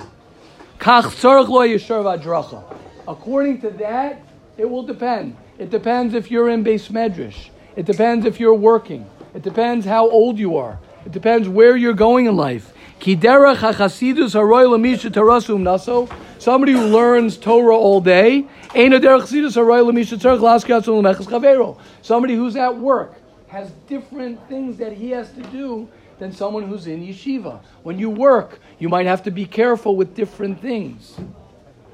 According 3.09 3.61
to 3.61 3.71
that, 3.71 4.23
it 4.59 4.69
will 4.69 4.83
depend. 4.83 5.37
It 5.59 5.71
depends 5.71 6.13
if 6.15 6.31
you're 6.31 6.51
in 6.51 6.63
beis 6.63 6.91
medrash. 6.91 7.49
It 7.77 7.87
depends 7.87 8.27
if 8.27 8.39
you're 8.39 8.55
working. 8.55 9.09
It 9.35 9.43
depends 9.43 9.87
how 9.87 10.11
old 10.11 10.39
you 10.39 10.57
are. 10.57 10.79
It 11.07 11.13
depends 11.13 11.49
where 11.49 11.77
you're 11.77 11.95
going 11.95 12.27
in 12.27 12.37
life. 12.37 12.73
Somebody 16.39 16.73
who 16.73 16.85
learns 16.87 17.37
Torah 17.37 17.77
all 17.77 18.01
day, 18.01 18.47
somebody 22.03 22.35
who's 22.35 22.57
at 22.57 22.79
work 22.79 23.15
has 23.49 23.71
different 23.87 24.49
things 24.49 24.77
that 24.79 24.93
he 24.93 25.11
has 25.11 25.31
to 25.33 25.43
do 25.43 25.89
than 26.19 26.33
someone 26.33 26.65
who's 26.65 26.87
in 26.87 27.07
yeshiva. 27.07 27.61
When 27.83 27.99
you 27.99 28.11
work, 28.11 28.61
you 28.79 28.89
might 28.89 29.07
have 29.07 29.23
to 29.25 29.31
be 29.31 29.45
careful 29.47 29.97
with 29.97 30.15
different 30.15 30.61
things. 30.61 31.17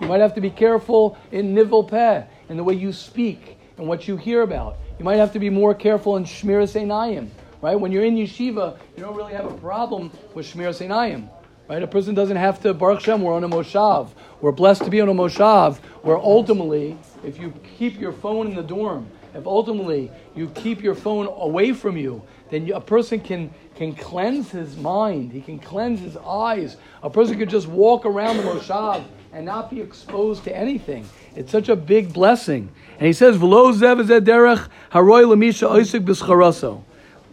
You 0.01 0.07
might 0.09 0.21
have 0.21 0.35
to 0.35 0.41
be 0.41 0.51
careful 0.51 1.17
in 1.31 1.55
nivel 1.55 1.85
peh, 1.85 2.25
in 2.49 2.57
the 2.57 2.65
way 2.65 2.75
you 2.75 2.93
speak 2.93 3.59
and 3.79 3.87
what 3.87 4.09
you 4.09 4.17
hear 4.17 4.43
about. 4.43 4.77
You 4.99 5.05
might 5.05 5.17
have 5.17 5.33
to 5.33 5.39
be 5.39 5.51
more 5.51 5.75
careful 5.75 6.17
in 6.17 6.25
shmiras 6.25 6.81
einayim, 6.81 7.29
right? 7.63 7.79
When 7.79 7.91
you're 7.91 8.05
in 8.05 8.17
yeshiva, 8.17 8.77
you 8.97 9.03
don't 9.03 9.17
really 9.17 9.33
have 9.33 9.47
a 9.47 9.55
problem 9.55 10.11
with 10.35 10.47
shmiras 10.47 10.87
einayim. 10.87 11.31
Right? 11.69 11.83
A 11.83 11.87
person 11.87 12.15
doesn't 12.15 12.37
have 12.37 12.61
to, 12.63 12.75
Baruch 12.75 13.01
Shem, 13.01 13.23
we're 13.23 13.33
on 13.35 13.45
a 13.45 13.49
Moshav. 13.49 14.11
We're 14.43 14.53
blessed 14.53 14.85
to 14.85 14.91
be 14.91 15.01
on 15.01 15.09
a 15.09 15.15
Moshav, 15.15 15.79
where 16.03 16.19
ultimately, 16.19 16.99
if 17.25 17.39
you 17.39 17.55
keep 17.79 17.99
your 17.99 18.13
phone 18.13 18.49
in 18.49 18.57
the 18.57 18.63
dorm, 18.63 19.09
if 19.33 19.47
ultimately 19.47 20.11
you 20.35 20.49
keep 20.51 20.83
your 20.83 20.95
phone 20.95 21.27
away 21.27 21.73
from 21.73 21.97
you, 21.97 22.21
then 22.51 22.71
a 22.73 22.81
person 22.81 23.21
can, 23.21 23.51
can 23.77 23.95
cleanse 23.95 24.51
his 24.51 24.77
mind. 24.77 25.33
He 25.33 25.41
can 25.41 25.59
cleanse 25.59 26.01
his 26.01 26.19
eyes. 26.19 26.77
A 27.03 27.09
person 27.09 27.39
could 27.39 27.49
just 27.49 27.69
walk 27.69 28.05
around 28.05 28.37
the 28.37 28.43
Moshav 28.43 29.05
and 29.33 29.47
not 29.47 29.71
be 29.71 29.81
exposed 29.81 30.45
to 30.45 30.55
anything. 30.55 31.09
It's 31.35 31.51
such 31.51 31.71
a 31.71 31.77
big 31.77 32.13
blessing. 32.13 32.69
And 32.99 33.07
he 33.07 33.15
says, 33.15 33.39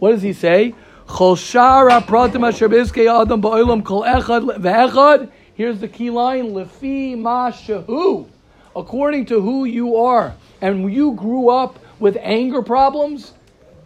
What 0.00 0.10
does 0.10 0.22
he 0.22 0.32
say? 0.32 0.74
Here's 1.08 1.52
the 5.80 5.90
key 5.92 6.10
line: 6.10 6.52
Lefi 6.52 7.18
ma 7.18 7.50
shehu, 7.50 8.26
according 8.74 9.26
to 9.26 9.40
who 9.40 9.64
you 9.66 9.96
are, 9.96 10.34
and 10.60 10.92
you 10.92 11.12
grew 11.12 11.50
up 11.50 11.78
with 11.98 12.16
anger 12.20 12.62
problems. 12.62 13.34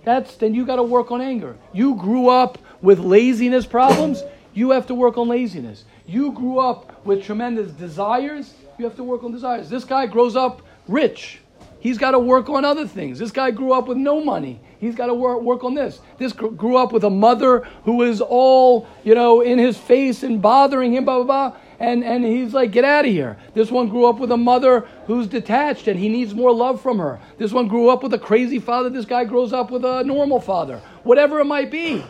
That's 0.04 0.36
then 0.36 0.54
you 0.54 0.64
got 0.64 0.76
to 0.76 0.82
work 0.82 1.10
on 1.10 1.20
anger. 1.20 1.56
You 1.72 1.96
grew 1.96 2.28
up 2.28 2.58
with 2.80 3.00
laziness 3.00 3.66
problems. 3.66 4.22
You 4.52 4.70
have 4.70 4.86
to 4.86 4.94
work 4.94 5.18
on 5.18 5.28
laziness. 5.28 5.84
You 6.06 6.32
grew 6.32 6.60
up 6.60 7.04
with 7.04 7.24
tremendous 7.24 7.72
desires. 7.72 8.54
You 8.78 8.84
have 8.84 8.96
to 8.96 9.04
work 9.04 9.24
on 9.24 9.32
desires. 9.32 9.68
This 9.68 9.84
guy 9.84 10.06
grows 10.06 10.36
up 10.36 10.62
rich. 10.86 11.40
He's 11.80 11.98
got 11.98 12.12
to 12.12 12.18
work 12.18 12.48
on 12.48 12.64
other 12.64 12.86
things. 12.86 13.18
This 13.18 13.30
guy 13.30 13.50
grew 13.50 13.72
up 13.72 13.88
with 13.88 13.98
no 13.98 14.24
money. 14.24 14.60
He's 14.84 14.94
got 14.94 15.06
to 15.06 15.14
work, 15.14 15.64
on 15.64 15.72
this. 15.72 16.00
This 16.18 16.32
grew 16.32 16.76
up 16.76 16.92
with 16.92 17.04
a 17.04 17.10
mother 17.10 17.60
who 17.84 18.02
is 18.02 18.20
all, 18.20 18.86
you 19.02 19.14
know, 19.14 19.40
in 19.40 19.58
his 19.58 19.78
face 19.78 20.22
and 20.22 20.42
bothering 20.42 20.92
him, 20.92 21.06
blah, 21.06 21.22
blah, 21.22 21.48
blah. 21.48 21.58
And, 21.80 22.04
and 22.04 22.22
he's 22.22 22.52
like, 22.52 22.70
get 22.70 22.84
out 22.84 23.06
of 23.06 23.10
here. 23.10 23.38
This 23.54 23.70
one 23.70 23.88
grew 23.88 24.04
up 24.04 24.18
with 24.18 24.30
a 24.30 24.36
mother 24.36 24.80
who's 25.06 25.26
detached 25.26 25.88
and 25.88 25.98
he 25.98 26.10
needs 26.10 26.34
more 26.34 26.52
love 26.52 26.82
from 26.82 26.98
her. 26.98 27.18
This 27.38 27.50
one 27.50 27.66
grew 27.66 27.88
up 27.88 28.02
with 28.02 28.12
a 28.12 28.18
crazy 28.18 28.58
father. 28.58 28.90
This 28.90 29.06
guy 29.06 29.24
grows 29.24 29.54
up 29.54 29.70
with 29.70 29.86
a 29.86 30.04
normal 30.04 30.38
father. 30.38 30.82
Whatever 31.02 31.40
it 31.40 31.46
might 31.46 31.70
be. 31.70 32.04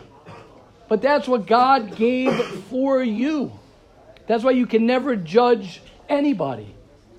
But 0.89 1.01
that's 1.01 1.29
what 1.29 1.47
God 1.47 1.95
gave 1.95 2.35
for 2.69 3.01
you. 3.01 3.57
That's 4.27 4.43
why 4.43 4.51
you 4.51 4.65
can 4.65 4.85
never 4.85 5.15
judge 5.15 5.81
anybody 6.09 6.75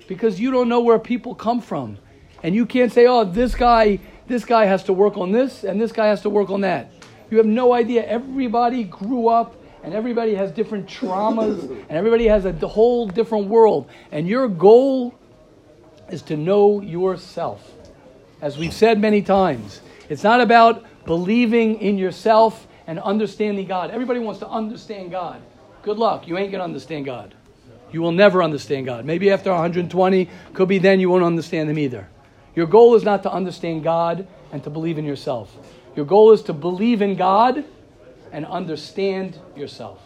because 0.07 0.39
you 0.39 0.51
don't 0.51 0.69
know 0.69 0.81
where 0.81 0.99
people 0.99 1.33
come 1.33 1.61
from. 1.61 1.97
And 2.43 2.53
you 2.53 2.67
can't 2.67 2.93
say, 2.93 3.07
oh, 3.07 3.23
this 3.23 3.55
guy, 3.55 3.99
this 4.27 4.45
guy 4.45 4.65
has 4.65 4.83
to 4.83 4.93
work 4.93 5.17
on 5.17 5.31
this 5.31 5.63
and 5.63 5.79
this 5.79 5.91
guy 5.91 6.07
has 6.07 6.21
to 6.21 6.29
work 6.29 6.49
on 6.49 6.61
that. 6.61 6.91
You 7.29 7.37
have 7.37 7.45
no 7.45 7.73
idea. 7.73 8.05
Everybody 8.05 8.83
grew 8.83 9.27
up 9.27 9.55
and 9.83 9.93
everybody 9.93 10.35
has 10.35 10.51
different 10.51 10.87
traumas 10.87 11.69
and 11.69 11.91
everybody 11.91 12.25
has 12.27 12.45
a 12.45 12.53
whole 12.67 13.07
different 13.07 13.47
world. 13.47 13.89
And 14.11 14.27
your 14.27 14.47
goal 14.47 15.13
is 16.09 16.21
to 16.23 16.37
know 16.37 16.81
yourself. 16.81 17.71
As 18.41 18.57
we've 18.57 18.73
said 18.73 18.99
many 18.99 19.21
times, 19.21 19.81
it's 20.09 20.23
not 20.23 20.41
about 20.41 20.85
believing 21.05 21.79
in 21.81 21.97
yourself 21.97 22.67
and 22.85 22.99
understanding 22.99 23.65
God. 23.65 23.91
Everybody 23.91 24.19
wants 24.19 24.39
to 24.39 24.47
understand 24.47 25.11
God. 25.11 25.41
Good 25.83 25.97
luck. 25.97 26.27
You 26.27 26.37
ain't 26.37 26.51
going 26.51 26.59
to 26.59 26.65
understand 26.65 27.05
God. 27.05 27.33
You 27.91 28.01
will 28.01 28.11
never 28.11 28.43
understand 28.43 28.85
God. 28.85 29.05
Maybe 29.05 29.31
after 29.31 29.51
120, 29.51 30.29
could 30.53 30.67
be 30.67 30.77
then 30.77 30.99
you 30.99 31.09
won't 31.09 31.23
understand 31.23 31.69
Him 31.69 31.79
either. 31.79 32.09
Your 32.57 32.65
goal 32.65 32.95
is 32.95 33.03
not 33.03 33.21
to 33.21 33.31
understand 33.31 33.83
God 33.83 34.25
and 34.51 34.63
to 34.63 34.71
believe 34.71 34.97
in 34.97 35.05
yourself. 35.05 35.55
Your 35.95 36.07
goal 36.07 36.31
is 36.31 36.41
to 36.41 36.53
believe 36.53 37.03
in 37.03 37.15
God 37.15 37.63
and 38.31 38.47
understand 38.47 39.37
yourself. 39.55 40.01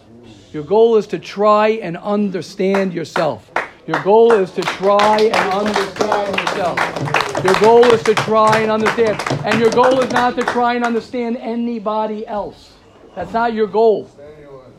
Your 0.51 0.63
goal 0.63 0.97
is 0.97 1.07
to 1.07 1.17
try 1.17 1.69
and 1.69 1.95
understand 1.95 2.93
yourself. 2.93 3.49
Your 3.87 4.03
goal 4.03 4.33
is 4.33 4.51
to 4.51 4.61
try 4.63 5.21
and 5.21 5.53
understand 5.53 6.37
yourself. 6.37 7.43
Your 7.45 7.53
goal 7.61 7.85
is 7.85 8.03
to 8.03 8.15
try 8.15 8.59
and 8.59 8.69
understand. 8.69 9.21
And 9.45 9.57
your 9.57 9.71
goal 9.71 10.01
is 10.01 10.11
not 10.11 10.35
to 10.35 10.43
try 10.43 10.73
and 10.73 10.83
understand 10.83 11.37
anybody 11.37 12.27
else. 12.27 12.73
That's 13.15 13.31
not 13.31 13.53
your 13.53 13.67
goal. 13.67 14.11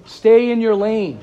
Stay 0.05 0.51
in 0.51 0.61
your 0.61 0.77
lane. 0.77 1.21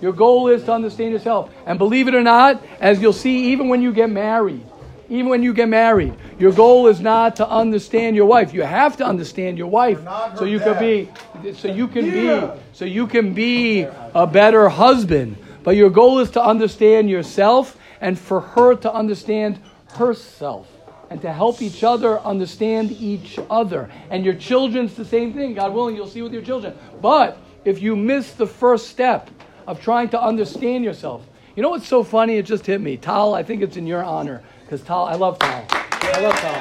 Your 0.00 0.12
goal 0.12 0.46
is 0.46 0.62
to 0.66 0.72
understand 0.72 1.12
yourself. 1.12 1.50
And 1.66 1.80
believe 1.80 2.06
it 2.06 2.14
or 2.14 2.22
not, 2.22 2.64
as 2.78 3.02
you'll 3.02 3.12
see, 3.12 3.46
even 3.46 3.68
when 3.68 3.82
you 3.82 3.92
get 3.92 4.08
married, 4.08 4.64
even 5.08 5.28
when 5.28 5.42
you 5.42 5.52
get 5.52 5.68
married, 5.68 6.14
your 6.38 6.52
goal 6.52 6.86
is 6.86 7.00
not 7.00 7.36
to 7.36 7.48
understand 7.48 8.16
your 8.16 8.26
wife. 8.26 8.54
You 8.54 8.62
have 8.62 8.96
to 8.98 9.04
understand 9.04 9.58
your 9.58 9.66
wife 9.66 10.02
so 10.36 10.44
you 10.44 10.58
can 10.60 10.78
be 10.78 11.10
so 11.54 11.68
you 11.68 11.88
can 11.88 12.10
be 12.10 12.60
so 12.72 12.84
you 12.84 13.06
can 13.06 13.34
be 13.34 13.82
a 13.82 14.26
better 14.26 14.68
husband. 14.68 15.36
But 15.62 15.76
your 15.76 15.90
goal 15.90 16.18
is 16.18 16.30
to 16.32 16.42
understand 16.42 17.10
yourself 17.10 17.76
and 18.00 18.18
for 18.18 18.40
her 18.40 18.74
to 18.76 18.92
understand 18.92 19.58
herself 19.94 20.68
and 21.10 21.20
to 21.22 21.32
help 21.32 21.62
each 21.62 21.84
other 21.84 22.18
understand 22.20 22.92
each 22.92 23.38
other. 23.50 23.90
And 24.10 24.24
your 24.24 24.34
children's 24.34 24.94
the 24.94 25.04
same 25.04 25.32
thing. 25.32 25.54
God 25.54 25.72
willing, 25.72 25.96
you'll 25.96 26.06
see 26.06 26.22
with 26.22 26.32
your 26.32 26.42
children. 26.42 26.76
But 27.00 27.38
if 27.64 27.80
you 27.80 27.96
miss 27.96 28.32
the 28.32 28.46
first 28.46 28.88
step 28.88 29.30
of 29.66 29.80
trying 29.80 30.08
to 30.10 30.20
understand 30.20 30.84
yourself, 30.84 31.26
you 31.56 31.62
know 31.62 31.70
what's 31.70 31.86
so 31.86 32.02
funny? 32.02 32.36
It 32.36 32.46
just 32.46 32.66
hit 32.66 32.80
me. 32.80 32.96
Tal, 32.96 33.34
I 33.34 33.42
think 33.42 33.62
it's 33.62 33.76
in 33.76 33.86
your 33.86 34.02
honor. 34.02 34.42
Because 34.64 34.82
Tal, 34.82 35.04
I 35.04 35.14
love 35.14 35.38
Tal. 35.38 35.66
I 35.70 36.20
love 36.20 36.34
Tal. 36.36 36.58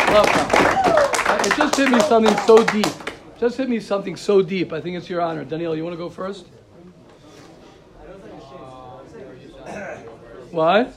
I 0.00 0.12
love 0.12 0.26
Tal. 0.26 1.46
It 1.46 1.56
just 1.56 1.76
hit 1.76 1.90
me 1.90 2.00
something 2.00 2.36
so 2.46 2.64
deep. 2.64 2.86
Just 3.38 3.56
hit 3.58 3.68
me 3.68 3.78
something 3.80 4.16
so 4.16 4.42
deep. 4.42 4.72
I 4.72 4.80
think 4.80 4.96
it's 4.96 5.08
your 5.10 5.20
honor. 5.20 5.44
Daniel, 5.44 5.76
you 5.76 5.84
want 5.84 5.92
to 5.94 5.98
go 5.98 6.08
first? 6.08 6.46
What? 10.50 10.88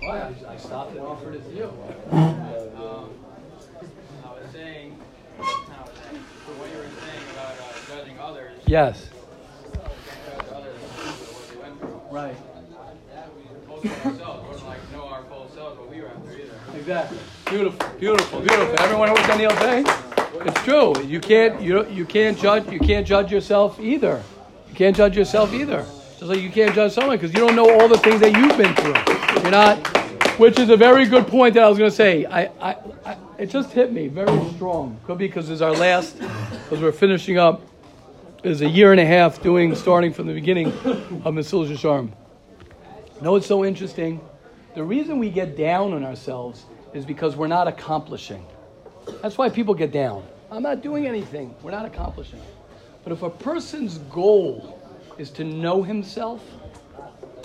Why? 0.00 0.34
I 0.48 0.56
stopped 0.56 0.92
and 0.92 1.00
offered 1.00 1.34
it 1.34 1.44
to 1.50 1.54
you. 1.54 1.64
Um, 2.10 3.10
I 4.24 4.32
was 4.32 4.50
saying, 4.50 4.96
for 5.36 5.44
what 6.54 6.70
you 6.70 6.78
were 6.78 6.84
saying 6.84 7.22
about 7.34 7.52
uh, 7.52 7.64
judging 7.86 8.18
others, 8.18 8.52
Yes. 8.66 9.10
you 9.64 9.72
can't 9.72 9.84
judge 10.24 10.52
others 10.54 10.78
for 10.80 11.34
what 11.34 11.48
they 11.50 11.56
went 11.60 11.78
through. 11.80 12.00
Right. 12.10 12.36
Ourselves, 13.84 14.62
like 14.62 14.92
know 14.92 15.06
our 15.06 15.22
full 15.24 15.48
selves 15.50 15.78
we 15.90 15.98
through 15.98 16.44
either. 16.44 16.78
Exactly. 16.78 17.18
Beautiful, 17.50 17.88
beautiful, 17.98 18.40
beautiful. 18.40 18.80
Everyone 18.80 19.08
know 19.08 19.14
what 19.14 19.26
Daniel's 19.26 19.58
saying? 19.58 19.86
It's 20.46 20.62
true. 20.62 21.00
You 21.02 21.20
can't 21.20 21.60
you 21.60 21.86
you 21.88 22.04
can't 22.06 22.38
judge 22.38 22.70
you 22.70 22.78
can't 22.78 23.06
judge 23.06 23.30
yourself 23.30 23.78
either. 23.80 24.22
You 24.68 24.74
can't 24.74 24.96
judge 24.96 25.16
yourself 25.16 25.52
either. 25.52 25.84
Just 26.18 26.22
like 26.22 26.40
you 26.40 26.50
can't 26.50 26.74
judge 26.74 26.92
someone 26.92 27.16
because 27.16 27.34
you 27.34 27.40
don't 27.40 27.54
know 27.54 27.78
all 27.78 27.88
the 27.88 27.98
things 27.98 28.20
that 28.20 28.32
you've 28.32 28.56
been 28.56 28.74
through. 28.76 29.42
You're 29.42 29.50
not. 29.50 29.76
Which 30.38 30.58
is 30.58 30.68
a 30.68 30.76
very 30.76 31.06
good 31.06 31.26
point 31.26 31.54
that 31.54 31.64
I 31.64 31.68
was 31.68 31.78
going 31.78 31.90
to 31.90 31.96
say. 31.96 32.26
I, 32.26 32.44
I, 32.60 32.76
I 33.04 33.16
it 33.38 33.46
just 33.46 33.72
hit 33.72 33.92
me 33.92 34.08
very 34.08 34.50
strong. 34.54 34.98
Could 35.04 35.18
be 35.18 35.26
because 35.26 35.50
it's 35.50 35.62
our 35.62 35.72
last 35.72 36.18
because 36.18 36.80
we're 36.80 36.92
finishing 36.92 37.38
up. 37.38 37.62
Is 38.44 38.60
a 38.60 38.68
year 38.68 38.92
and 38.92 39.00
a 39.00 39.06
half 39.06 39.42
doing 39.42 39.74
starting 39.74 40.12
from 40.12 40.26
the 40.26 40.34
beginning 40.34 40.68
of 40.68 41.34
Mesilas 41.34 41.68
Yesharim. 41.68 42.12
Know 43.22 43.32
what's 43.32 43.46
so 43.46 43.64
interesting? 43.64 44.20
The 44.74 44.84
reason 44.84 45.18
we 45.18 45.30
get 45.30 45.56
down 45.56 45.94
on 45.94 46.04
ourselves 46.04 46.66
is 46.92 47.06
because 47.06 47.34
we're 47.34 47.46
not 47.46 47.66
accomplishing. 47.66 48.44
That's 49.22 49.38
why 49.38 49.48
people 49.48 49.72
get 49.72 49.90
down. 49.90 50.22
I'm 50.50 50.62
not 50.62 50.82
doing 50.82 51.06
anything. 51.06 51.54
We're 51.62 51.70
not 51.70 51.86
accomplishing. 51.86 52.42
But 53.04 53.12
if 53.12 53.22
a 53.22 53.30
person's 53.30 53.98
goal 53.98 54.78
is 55.16 55.30
to 55.30 55.44
know 55.44 55.82
himself, 55.82 56.42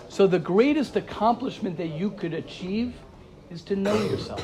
so 0.09 0.27
the 0.27 0.39
greatest 0.39 0.97
accomplishment 0.97 1.77
that 1.77 1.87
you 1.87 2.11
could 2.11 2.33
achieve 2.33 2.93
is 3.49 3.61
to 3.63 3.77
know 3.77 3.95
yourself 3.95 4.43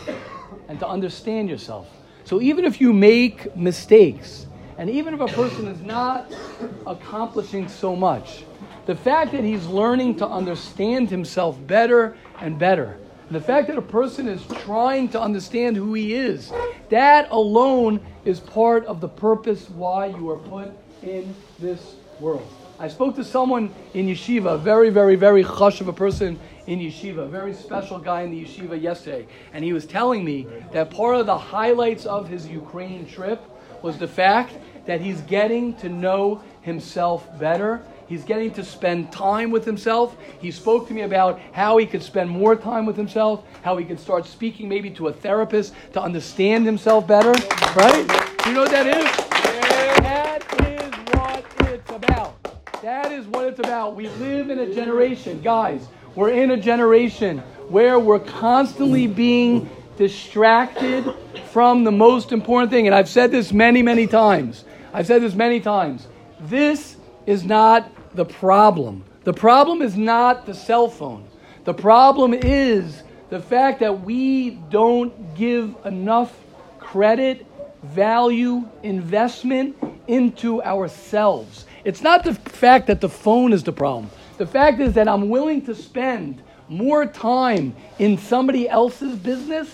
and 0.69 0.79
to 0.79 0.87
understand 0.87 1.49
yourself. 1.49 1.89
So 2.23 2.41
even 2.41 2.63
if 2.63 2.79
you 2.79 2.93
make 2.93 3.53
mistakes, 3.53 4.45
and 4.77 4.89
even 4.89 5.13
if 5.13 5.19
a 5.19 5.27
person 5.27 5.67
is 5.67 5.81
not 5.81 6.33
accomplishing 6.85 7.67
so 7.67 7.97
much, 7.97 8.45
the 8.87 8.95
fact 8.95 9.33
that 9.33 9.43
he's 9.43 9.67
learning 9.67 10.15
to 10.15 10.27
understand 10.27 11.09
himself 11.09 11.59
better 11.67 12.17
and 12.39 12.57
better, 12.57 12.97
the 13.29 13.41
fact 13.41 13.67
that 13.67 13.77
a 13.77 13.81
person 13.81 14.29
is 14.29 14.41
trying 14.63 15.09
to 15.09 15.21
understand 15.21 15.75
who 15.75 15.93
he 15.93 16.13
is, 16.13 16.51
that 16.89 17.29
alone 17.29 17.99
is 18.23 18.39
part 18.39 18.85
of 18.85 19.01
the 19.01 19.09
purpose 19.09 19.69
why 19.69 20.05
you 20.05 20.29
are 20.29 20.37
put 20.37 20.71
in 21.03 21.35
this 21.59 21.95
world. 22.21 22.47
I 22.79 22.87
spoke 22.87 23.15
to 23.17 23.25
someone 23.25 23.73
in 23.93 24.07
yeshiva, 24.07 24.59
very, 24.61 24.89
very, 24.89 25.15
very 25.15 25.43
chush 25.43 25.81
of 25.81 25.89
a 25.89 25.93
person 25.93 26.39
in 26.67 26.79
yeshiva, 26.79 27.25
a 27.25 27.27
very 27.27 27.53
special 27.53 27.99
guy 27.99 28.21
in 28.21 28.31
the 28.31 28.45
yeshiva 28.45 28.81
yesterday, 28.81 29.27
and 29.51 29.65
he 29.65 29.73
was 29.73 29.85
telling 29.85 30.23
me 30.23 30.47
that 30.71 30.91
part 30.91 31.17
of 31.17 31.25
the 31.25 31.37
highlights 31.37 32.05
of 32.05 32.29
his 32.29 32.47
Ukraine 32.47 33.05
trip 33.05 33.41
was 33.81 33.97
the 33.97 34.07
fact 34.07 34.53
that 34.85 35.01
he's 35.01 35.19
getting 35.21 35.73
to 35.75 35.89
know 35.89 36.41
himself 36.61 37.27
better. 37.37 37.81
He's 38.07 38.23
getting 38.23 38.51
to 38.53 38.63
spend 38.63 39.11
time 39.11 39.51
with 39.51 39.65
himself. 39.65 40.15
He 40.39 40.49
spoke 40.51 40.87
to 40.87 40.93
me 40.93 41.01
about 41.01 41.39
how 41.51 41.77
he 41.77 41.85
could 41.85 42.01
spend 42.01 42.29
more 42.29 42.55
time 42.55 42.85
with 42.85 42.95
himself, 42.95 43.43
how 43.63 43.75
he 43.77 43.85
could 43.85 43.99
start 43.99 44.25
speaking 44.25 44.69
maybe 44.69 44.89
to 44.91 45.07
a 45.07 45.13
therapist 45.13 45.73
to 45.93 46.01
understand 46.01 46.65
himself 46.65 47.05
better. 47.05 47.31
Right? 47.75 48.05
You 48.45 48.53
know 48.53 48.61
what 48.61 48.71
that 48.71 48.87
is? 48.87 49.27
That 50.01 50.41
is 50.69 50.93
what 51.13 51.69
it's 51.69 51.91
about. 51.91 52.81
That 52.81 53.11
is 53.11 53.27
what 53.27 53.45
it's 53.45 53.59
about. 53.59 53.95
We 53.95 54.07
live 54.07 54.49
in 54.49 54.59
a 54.59 54.73
generation, 54.73 55.41
guys, 55.41 55.87
we're 56.15 56.31
in 56.31 56.51
a 56.51 56.57
generation 56.57 57.39
where 57.67 57.99
we're 57.99 58.19
constantly 58.19 59.05
being 59.05 59.69
distracted 59.97 61.13
from 61.51 61.83
the 61.83 61.91
most 61.91 62.31
important 62.31 62.71
thing. 62.71 62.87
And 62.87 62.95
I've 62.95 63.09
said 63.09 63.31
this 63.31 63.51
many, 63.51 63.83
many 63.83 64.07
times. 64.07 64.63
I've 64.93 65.05
said 65.05 65.21
this 65.21 65.35
many 65.35 65.59
times. 65.59 66.07
This 66.39 66.95
is 67.25 67.43
not 67.43 67.91
the 68.17 68.25
problem. 68.25 69.05
The 69.23 69.33
problem 69.33 69.81
is 69.81 69.95
not 69.95 70.45
the 70.45 70.53
cell 70.53 70.89
phone. 70.89 71.25
The 71.63 71.73
problem 71.73 72.33
is 72.33 73.03
the 73.29 73.39
fact 73.39 73.79
that 73.79 74.01
we 74.01 74.51
don't 74.69 75.35
give 75.35 75.75
enough 75.85 76.35
credit, 76.79 77.45
value, 77.83 78.67
investment 78.81 79.77
into 80.07 80.63
ourselves. 80.63 81.65
It's 81.83 82.01
not 82.01 82.23
the 82.23 82.33
fact 82.33 82.87
that 82.87 83.01
the 83.01 83.09
phone 83.09 83.53
is 83.53 83.63
the 83.63 83.71
problem. 83.71 84.09
The 84.37 84.47
fact 84.47 84.79
is 84.79 84.93
that 84.93 85.07
I'm 85.07 85.29
willing 85.29 85.61
to 85.65 85.75
spend 85.75 86.41
more 86.69 87.05
time 87.05 87.75
in 87.99 88.17
somebody 88.17 88.67
else's 88.67 89.15
business 89.15 89.69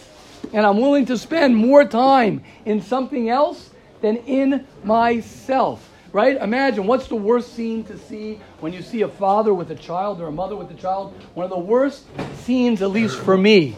and 0.52 0.66
I'm 0.66 0.80
willing 0.80 1.06
to 1.06 1.18
spend 1.18 1.56
more 1.56 1.86
time 1.86 2.44
in 2.66 2.82
something 2.82 3.30
else 3.30 3.70
than 4.02 4.18
in 4.18 4.68
myself. 4.84 5.90
Right? 6.14 6.38
Imagine 6.40 6.86
what's 6.86 7.08
the 7.08 7.16
worst 7.16 7.54
scene 7.56 7.84
to 7.86 7.98
see 7.98 8.40
when 8.60 8.72
you 8.72 8.84
see 8.84 9.02
a 9.02 9.08
father 9.08 9.52
with 9.52 9.72
a 9.72 9.76
child 9.76 10.22
or 10.22 10.28
a 10.28 10.32
mother 10.32 10.56
with 10.56 10.70
a 10.70 10.76
child? 10.76 11.20
One 11.34 11.44
of 11.44 11.50
the 11.50 11.58
worst 11.58 12.06
scenes, 12.44 12.84
at 12.84 12.92
least 12.92 13.20
for 13.20 13.36
me, 13.36 13.72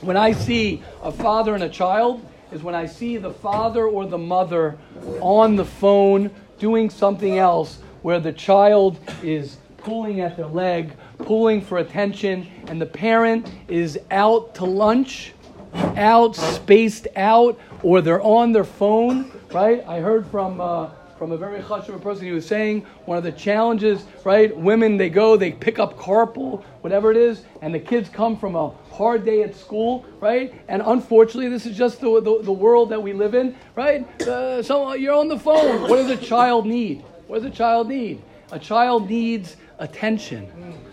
when 0.00 0.16
I 0.16 0.32
see 0.32 0.82
a 1.00 1.12
father 1.12 1.54
and 1.54 1.62
a 1.62 1.68
child, 1.68 2.26
is 2.50 2.64
when 2.64 2.74
I 2.74 2.86
see 2.86 3.18
the 3.18 3.30
father 3.30 3.86
or 3.86 4.04
the 4.04 4.18
mother 4.18 4.76
on 5.20 5.54
the 5.54 5.64
phone 5.64 6.32
doing 6.58 6.90
something 6.90 7.38
else 7.38 7.78
where 8.02 8.18
the 8.18 8.32
child 8.32 8.98
is 9.22 9.58
pulling 9.76 10.22
at 10.22 10.36
their 10.36 10.46
leg, 10.46 10.92
pulling 11.18 11.60
for 11.60 11.78
attention, 11.78 12.48
and 12.66 12.80
the 12.80 12.86
parent 12.86 13.48
is 13.68 13.96
out 14.10 14.56
to 14.56 14.64
lunch, 14.64 15.34
out, 15.72 16.34
spaced 16.34 17.06
out, 17.14 17.60
or 17.84 18.00
they're 18.00 18.22
on 18.22 18.50
their 18.50 18.64
phone, 18.64 19.30
right? 19.52 19.84
I 19.86 20.00
heard 20.00 20.26
from, 20.26 20.60
uh, 20.60 20.90
from 21.24 21.32
a 21.32 21.38
very 21.38 21.62
chashuv 21.62 22.02
person. 22.02 22.26
He 22.26 22.32
was 22.32 22.46
saying 22.46 22.84
one 23.06 23.16
of 23.16 23.24
the 23.24 23.32
challenges, 23.32 24.04
right? 24.24 24.54
Women, 24.54 24.98
they 24.98 25.08
go, 25.08 25.38
they 25.38 25.52
pick 25.52 25.78
up 25.78 25.96
carpool, 25.96 26.62
whatever 26.82 27.10
it 27.10 27.16
is, 27.16 27.46
and 27.62 27.74
the 27.74 27.78
kids 27.78 28.10
come 28.10 28.36
from 28.36 28.54
a 28.54 28.68
hard 28.92 29.24
day 29.24 29.42
at 29.42 29.56
school, 29.56 30.04
right? 30.20 30.52
And 30.68 30.82
unfortunately, 30.84 31.48
this 31.48 31.64
is 31.64 31.78
just 31.78 32.02
the, 32.02 32.20
the, 32.20 32.42
the 32.42 32.52
world 32.52 32.90
that 32.90 33.02
we 33.02 33.14
live 33.14 33.34
in, 33.34 33.56
right? 33.74 34.06
Uh, 34.20 34.62
so 34.62 34.92
you're 34.92 35.16
on 35.16 35.28
the 35.28 35.38
phone. 35.38 35.88
What 35.88 35.96
does 35.96 36.10
a 36.10 36.18
child 36.18 36.66
need? 36.66 37.02
What 37.26 37.40
does 37.40 37.50
a 37.50 37.56
child 37.56 37.88
need? 37.88 38.20
A 38.52 38.58
child 38.58 39.08
needs 39.08 39.56
attention. 39.78 40.50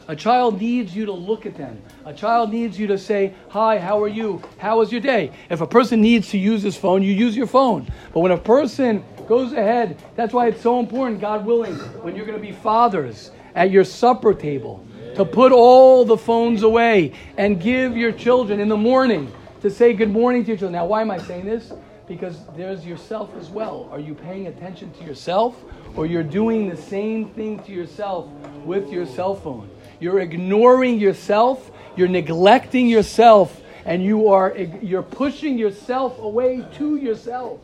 A 0.08 0.16
child 0.16 0.60
needs 0.60 0.96
you 0.96 1.06
to 1.06 1.12
look 1.12 1.46
at 1.46 1.56
them. 1.56 1.82
A 2.06 2.14
child 2.14 2.52
needs 2.52 2.80
you 2.80 2.88
to 2.88 2.98
say, 2.98 3.34
Hi, 3.50 3.80
how 3.80 4.02
are 4.02 4.08
you? 4.08 4.42
How 4.58 4.80
was 4.80 4.92
your 4.92 5.02
day? 5.02 5.32
If 5.50 5.62
a 5.62 5.68
person 5.68 6.02
needs 6.02 6.30
to 6.30 6.38
use 6.38 6.64
his 6.64 6.76
phone, 6.76 7.04
you 7.04 7.14
use 7.14 7.38
your 7.38 7.48
phone. 7.48 7.88
But 8.14 8.22
when 8.22 8.32
a 8.32 8.38
person 8.38 9.04
goes 9.28 9.54
ahead, 9.54 10.02
that's 10.16 10.34
why 10.34 10.48
it's 10.48 10.62
so 10.62 10.80
important, 10.80 11.22
God 11.22 11.46
willing, 11.46 11.76
when 12.04 12.16
you're 12.16 12.26
going 12.26 12.38
to 12.38 12.46
be 12.46 12.52
fathers 12.54 13.32
at 13.56 13.72
your 13.72 13.84
supper 13.84 14.34
table, 14.34 14.86
to 15.16 15.26
put 15.26 15.52
all 15.52 16.06
the 16.06 16.18
phones 16.18 16.64
away 16.64 17.14
and 17.38 17.60
give 17.60 17.98
your 17.98 18.12
children 18.12 18.60
in 18.60 18.70
the 18.70 18.78
morning 18.78 19.32
to 19.62 19.70
say 19.70 19.94
good 19.94 20.10
morning 20.10 20.44
to 20.44 20.50
your 20.50 20.58
children. 20.58 20.74
Now, 20.74 20.86
why 20.86 21.02
am 21.02 21.12
I 21.12 21.18
saying 21.18 21.46
this? 21.46 21.72
Because 22.08 22.46
there's 22.56 22.86
yourself 22.86 23.30
as 23.40 23.50
well. 23.50 23.88
Are 23.92 24.00
you 24.00 24.16
paying 24.16 24.48
attention 24.48 24.92
to 24.94 25.04
yourself? 25.04 25.56
Or 25.96 26.06
you're 26.06 26.24
doing 26.24 26.70
the 26.70 26.78
same 26.78 27.30
thing 27.30 27.60
to 27.64 27.72
yourself 27.72 28.28
with 28.66 28.90
your 28.90 29.06
cell 29.06 29.36
phone. 29.36 29.70
You're 30.00 30.20
ignoring 30.20 30.98
yourself, 31.00 31.72
you're 31.96 32.08
neglecting 32.08 32.88
yourself, 32.88 33.62
and 33.86 34.04
you 34.04 34.30
are 34.30 34.56
you're 34.82 35.04
pushing 35.04 35.58
yourself 35.58 36.18
away 36.20 36.66
to 36.78 36.96
yourself. 36.96 37.60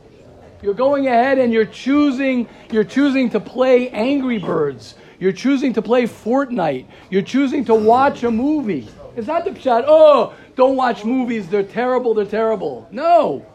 You're 0.62 0.74
going 0.74 1.08
ahead 1.08 1.38
and 1.38 1.54
you're 1.54 1.66
choosing 1.66 2.48
you're 2.72 2.84
choosing 2.84 3.30
to 3.32 3.40
play 3.40 3.90
Angry 3.90 4.40
Birds. 4.40 4.96
You're 5.20 5.32
choosing 5.32 5.74
to 5.74 5.82
play 5.82 6.04
Fortnite. 6.04 6.86
You're 7.10 7.22
choosing 7.24 7.66
to 7.66 7.76
watch 7.76 8.24
a 8.24 8.32
movie. 8.32 8.88
It's 9.16 9.28
not 9.28 9.46
the 9.46 9.60
shot, 9.60 9.84
oh, 9.88 10.36
don't 10.56 10.76
watch 10.76 11.04
movies, 11.04 11.48
they're 11.48 11.64
terrible, 11.64 12.14
they're 12.14 12.26
terrible. 12.26 12.88
No. 12.92 13.46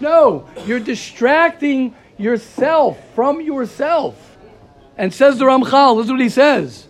No, 0.00 0.48
you're 0.64 0.80
distracting 0.80 1.94
yourself 2.16 2.98
from 3.14 3.40
yourself. 3.40 4.38
And 4.96 5.12
says 5.12 5.38
the 5.38 5.44
Ramchal, 5.44 5.98
this 5.98 6.06
is 6.06 6.10
what 6.10 6.20
he 6.20 6.28
says. 6.28 6.86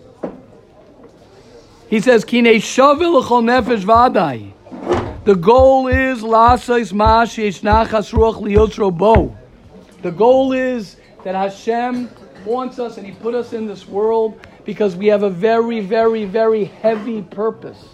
He 1.88 2.00
says, 2.00 2.24
Kine 2.24 2.44
shavil 2.44 3.22
nefesh 3.22 3.82
vadai. 3.84 4.52
The 5.28 5.34
goal 5.34 5.88
is 5.88 6.22
liyotzro 8.38 8.96
bo. 8.96 9.36
The 10.00 10.10
goal 10.10 10.52
is 10.54 10.96
that 11.22 11.34
Hashem 11.34 12.08
wants 12.46 12.78
us 12.78 12.96
and 12.96 13.04
He 13.06 13.12
put 13.12 13.34
us 13.34 13.52
in 13.52 13.66
this 13.66 13.86
world 13.86 14.40
because 14.64 14.96
we 14.96 15.06
have 15.08 15.24
a 15.24 15.28
very, 15.28 15.80
very, 15.80 16.24
very 16.24 16.64
heavy 16.64 17.20
purpose. 17.20 17.90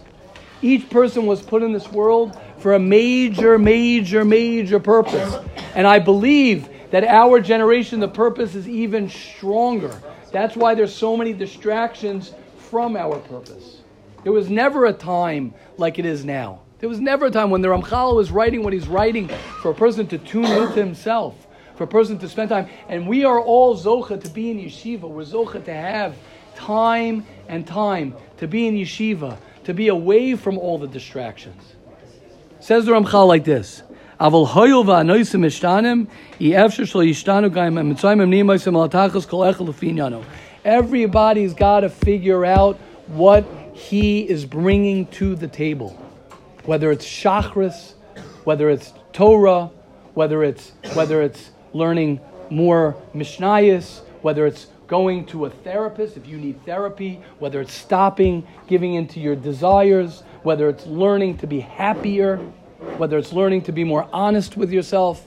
Each 0.62 0.88
person 0.88 1.26
was 1.26 1.42
put 1.42 1.64
in 1.64 1.72
this 1.72 1.90
world 1.90 2.40
for 2.58 2.74
a 2.74 2.78
major, 2.78 3.58
major, 3.58 4.24
major 4.24 4.78
purpose. 4.78 5.34
And 5.74 5.88
I 5.88 5.98
believe 5.98 6.68
that 6.92 7.02
our 7.02 7.40
generation, 7.40 7.98
the 7.98 8.06
purpose 8.06 8.54
is 8.54 8.68
even 8.68 9.08
stronger. 9.08 10.00
That's 10.30 10.54
why 10.54 10.76
there's 10.76 10.94
so 10.94 11.16
many 11.16 11.32
distractions 11.32 12.32
from 12.58 12.96
our 12.96 13.18
purpose. 13.18 13.78
There 14.22 14.30
was 14.30 14.48
never 14.48 14.86
a 14.86 14.92
time 14.92 15.52
like 15.78 15.98
it 15.98 16.06
is 16.06 16.24
now. 16.24 16.60
There 16.83 16.87
was 16.87 16.99
never 16.99 17.25
a 17.25 17.31
time 17.31 17.49
when 17.49 17.61
the 17.61 17.67
Ramchal 17.67 18.15
was 18.15 18.31
writing 18.31 18.63
what 18.63 18.71
he's 18.71 18.87
writing 18.87 19.27
for 19.61 19.71
a 19.71 19.75
person 19.75 20.07
to 20.07 20.17
tune 20.17 20.45
into 20.45 20.79
himself, 20.79 21.35
for 21.75 21.83
a 21.83 21.87
person 21.87 22.17
to 22.19 22.29
spend 22.29 22.49
time. 22.49 22.69
And 22.87 23.07
we 23.07 23.25
are 23.25 23.39
all 23.39 23.77
Zocha 23.77 24.21
to 24.23 24.29
be 24.29 24.49
in 24.49 24.57
yeshiva. 24.59 25.01
We're 25.01 25.23
Zocha 25.23 25.63
to 25.65 25.73
have 25.73 26.15
time 26.55 27.25
and 27.49 27.67
time 27.67 28.15
to 28.37 28.47
be 28.47 28.67
in 28.67 28.75
yeshiva, 28.75 29.37
to 29.65 29.73
be 29.73 29.89
away 29.89 30.35
from 30.35 30.57
all 30.57 30.77
the 30.77 30.87
distractions. 30.87 31.75
Says 32.61 32.85
the 32.85 32.91
Ramchal 32.91 33.27
like 33.27 33.43
this. 33.43 33.83
אבל 34.19 34.39
הויל 34.53 34.89
והנויסים 34.89 35.45
משתנים, 35.45 36.05
אי 36.41 36.65
אפשר 36.65 36.85
שלא 36.85 37.03
ישתנו 37.03 37.51
גם 37.51 37.77
המצרים 37.77 38.21
הם 38.21 38.29
נהיים 38.29 38.45
מויסים 38.45 38.75
על 38.75 38.85
התחס 38.85 39.25
כל 39.25 39.49
אחד 39.49 39.67
לפי 39.67 39.89
עניינו. 39.89 40.21
Everybody's 40.65 41.53
got 41.53 41.81
to 41.81 41.89
figure 41.89 42.45
out 42.45 42.77
what 43.17 43.43
he 43.73 44.21
is 44.29 44.45
bringing 44.45 45.05
to 45.07 45.35
the 45.35 45.47
table. 45.47 46.02
Whether 46.64 46.90
it's 46.90 47.06
chakras, 47.06 47.94
whether 48.44 48.70
it's 48.70 48.92
Torah, 49.12 49.70
whether 50.14 50.42
it's, 50.42 50.72
whether 50.94 51.22
it's 51.22 51.50
learning 51.72 52.20
more 52.50 52.96
Mishnayos, 53.14 54.00
whether 54.22 54.46
it's 54.46 54.66
going 54.86 55.26
to 55.26 55.46
a 55.46 55.50
therapist 55.50 56.16
if 56.16 56.26
you 56.26 56.36
need 56.36 56.64
therapy, 56.64 57.20
whether 57.38 57.60
it's 57.60 57.72
stopping 57.72 58.46
giving 58.66 58.94
into 58.94 59.20
your 59.20 59.34
desires, 59.34 60.22
whether 60.42 60.68
it's 60.68 60.86
learning 60.86 61.38
to 61.38 61.46
be 61.46 61.60
happier, 61.60 62.36
whether 62.98 63.18
it's 63.18 63.32
learning 63.32 63.62
to 63.62 63.72
be 63.72 63.84
more 63.84 64.08
honest 64.12 64.56
with 64.56 64.70
yourself, 64.70 65.24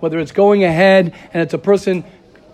whether 0.00 0.18
it's 0.18 0.32
going 0.32 0.64
ahead 0.64 1.14
and 1.32 1.42
it's 1.42 1.54
a 1.54 1.58
person 1.58 2.04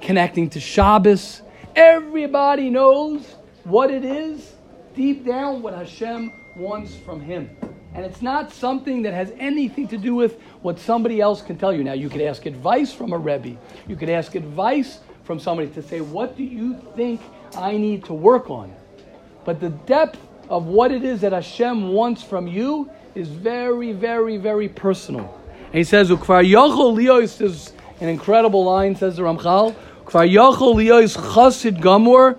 connecting 0.01 0.51
to 0.51 0.61
Shabbos. 0.61 1.43
Everybody 1.77 2.71
knows 2.71 3.23
what 3.65 3.91
it 3.91 4.05
is 4.05 4.53
deep 4.95 5.25
down 5.25 5.63
what 5.63 5.75
Hashem 5.75 6.33
wants 6.57 6.95
from 6.95 7.21
him. 7.21 7.51
And 7.95 8.05
it's 8.05 8.23
not 8.23 8.53
something 8.53 9.03
that 9.03 9.15
has 9.15 9.33
anything 9.39 9.87
to 9.89 9.97
do 9.97 10.15
with 10.15 10.41
what 10.63 10.79
somebody 10.79 11.21
else 11.21 11.43
can 11.43 11.57
tell 11.57 11.73
you. 11.73 11.85
Now, 11.85 11.93
you 11.93 12.09
could 12.09 12.21
ask 12.21 12.45
advice 12.45 12.93
from 12.93 13.13
a 13.13 13.19
Rebbe. 13.19 13.57
You 13.87 13.97
could 13.97 14.11
ask 14.11 14.35
advice 14.35 14.99
from 15.23 15.39
somebody 15.39 15.69
to 15.71 15.83
say, 15.83 16.01
What 16.01 16.37
do 16.37 16.43
you 16.43 16.81
think 16.97 17.21
I 17.57 17.77
need 17.77 18.05
to 18.07 18.15
work 18.15 18.51
on? 18.51 18.75
But 19.45 19.61
the 19.61 19.71
depth 19.71 20.19
of 20.49 20.67
what 20.67 20.91
it 20.91 21.05
is 21.05 21.21
that 21.21 21.33
Hashem 21.33 21.89
wants 21.93 22.23
from 22.23 22.49
you 22.49 22.91
is 23.15 23.29
very, 23.29 23.93
very, 23.93 24.39
very 24.39 24.69
personal. 24.69 25.41
And 25.67 25.75
he 25.75 25.85
says, 25.85 26.11
Ukvar 26.11 26.49
Yochel 26.49 26.97
Lios 26.97 27.41
is 27.41 27.73
an 28.01 28.09
incredible 28.09 28.65
line, 28.65 28.97
says 28.97 29.17
the 29.17 29.23
Ramchal. 29.23 29.75
Ukvar 30.05 30.29
Yochel 30.29 30.75
Lios 30.75 31.17
Chasid 31.35 31.77
Gamor 31.77 32.39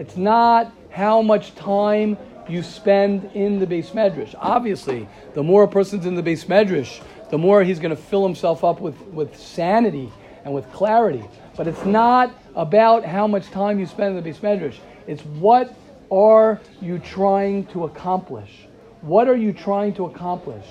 it's 0.00 0.16
not 0.16 0.72
how 0.88 1.20
much 1.20 1.54
time 1.54 2.16
you 2.48 2.62
spend 2.62 3.30
in 3.34 3.58
the 3.58 3.66
beis 3.66 3.90
medrash. 3.90 4.34
Obviously, 4.38 5.06
the 5.34 5.42
more 5.42 5.64
a 5.64 5.68
person's 5.68 6.06
in 6.06 6.14
the 6.14 6.22
beis 6.22 6.46
medrash, 6.46 7.02
the 7.28 7.36
more 7.36 7.62
he's 7.62 7.78
going 7.78 7.94
to 7.94 8.02
fill 8.02 8.24
himself 8.24 8.64
up 8.64 8.80
with, 8.80 8.98
with 9.08 9.38
sanity 9.38 10.10
and 10.46 10.54
with 10.54 10.72
clarity. 10.72 11.22
But 11.54 11.68
it's 11.68 11.84
not 11.84 12.34
about 12.56 13.04
how 13.04 13.26
much 13.26 13.50
time 13.50 13.78
you 13.78 13.84
spend 13.84 14.16
in 14.16 14.24
the 14.24 14.30
beis 14.30 14.38
medrash. 14.38 14.76
It's 15.06 15.22
what 15.22 15.76
are 16.10 16.58
you 16.80 16.98
trying 16.98 17.66
to 17.66 17.84
accomplish? 17.84 18.68
What 19.02 19.28
are 19.28 19.36
you 19.36 19.52
trying 19.52 19.92
to 19.96 20.06
accomplish? 20.06 20.64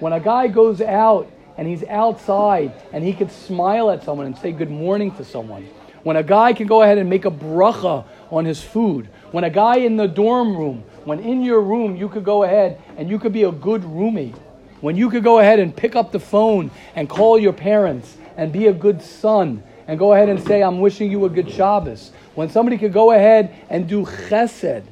When 0.00 0.12
a 0.12 0.18
guy 0.18 0.48
goes 0.48 0.80
out 0.80 1.30
and 1.56 1.68
he's 1.68 1.84
outside 1.84 2.72
and 2.92 3.04
he 3.04 3.12
could 3.12 3.30
smile 3.30 3.92
at 3.92 4.02
someone 4.02 4.26
and 4.26 4.36
say 4.36 4.50
good 4.50 4.70
morning 4.70 5.12
to 5.12 5.24
someone. 5.24 5.68
When 6.02 6.16
a 6.16 6.22
guy 6.22 6.52
can 6.52 6.66
go 6.66 6.82
ahead 6.82 6.98
and 6.98 7.08
make 7.08 7.24
a 7.24 7.30
bracha 7.30 8.04
on 8.30 8.44
his 8.44 8.62
food. 8.62 9.08
When 9.30 9.44
a 9.44 9.50
guy 9.50 9.76
in 9.76 9.96
the 9.96 10.08
dorm 10.08 10.56
room, 10.56 10.84
when 11.04 11.20
in 11.20 11.42
your 11.42 11.60
room 11.60 11.96
you 11.96 12.08
could 12.08 12.24
go 12.24 12.42
ahead 12.42 12.80
and 12.96 13.08
you 13.08 13.18
could 13.18 13.32
be 13.32 13.44
a 13.44 13.52
good 13.52 13.84
roommate. 13.84 14.36
When 14.80 14.96
you 14.96 15.10
could 15.10 15.22
go 15.22 15.38
ahead 15.38 15.60
and 15.60 15.74
pick 15.74 15.94
up 15.94 16.10
the 16.10 16.18
phone 16.18 16.70
and 16.96 17.08
call 17.08 17.38
your 17.38 17.52
parents 17.52 18.16
and 18.36 18.52
be 18.52 18.66
a 18.66 18.72
good 18.72 19.00
son 19.00 19.62
and 19.86 19.98
go 19.98 20.12
ahead 20.12 20.28
and 20.28 20.42
say, 20.44 20.62
I'm 20.62 20.80
wishing 20.80 21.10
you 21.10 21.24
a 21.24 21.28
good 21.28 21.50
Shabbos. 21.50 22.12
When 22.34 22.48
somebody 22.48 22.78
could 22.78 22.92
go 22.92 23.12
ahead 23.12 23.54
and 23.68 23.88
do 23.88 24.04
chesed. 24.04 24.84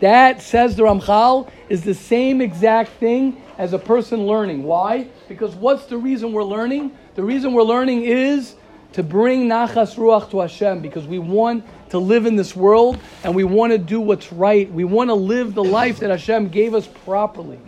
That, 0.00 0.40
says 0.40 0.76
the 0.76 0.84
Ramchal, 0.84 1.50
is 1.68 1.84
the 1.84 1.94
same 1.94 2.40
exact 2.40 2.92
thing 2.92 3.42
as 3.58 3.74
a 3.74 3.78
person 3.78 4.26
learning. 4.26 4.62
Why? 4.62 5.08
Because 5.28 5.54
what's 5.54 5.84
the 5.86 5.98
reason 5.98 6.32
we're 6.32 6.44
learning? 6.44 6.92
The 7.14 7.22
reason 7.22 7.52
we're 7.52 7.62
learning 7.62 8.04
is 8.04 8.54
to 8.92 9.02
bring 9.02 9.48
nachas 9.48 9.96
ruach 9.96 10.30
to 10.30 10.40
Hashem 10.40 10.80
because 10.80 11.06
we 11.06 11.18
want 11.18 11.64
to 11.90 11.98
live 11.98 12.26
in 12.26 12.36
this 12.36 12.56
world 12.56 12.98
and 13.24 13.34
we 13.34 13.44
want 13.44 13.72
to 13.72 13.78
do 13.78 14.00
what's 14.00 14.32
right. 14.32 14.70
We 14.72 14.84
want 14.84 15.10
to 15.10 15.14
live 15.14 15.54
the 15.54 15.64
life 15.64 16.00
that 16.00 16.10
Hashem 16.10 16.48
gave 16.48 16.74
us 16.74 16.86
properly. 16.86 17.58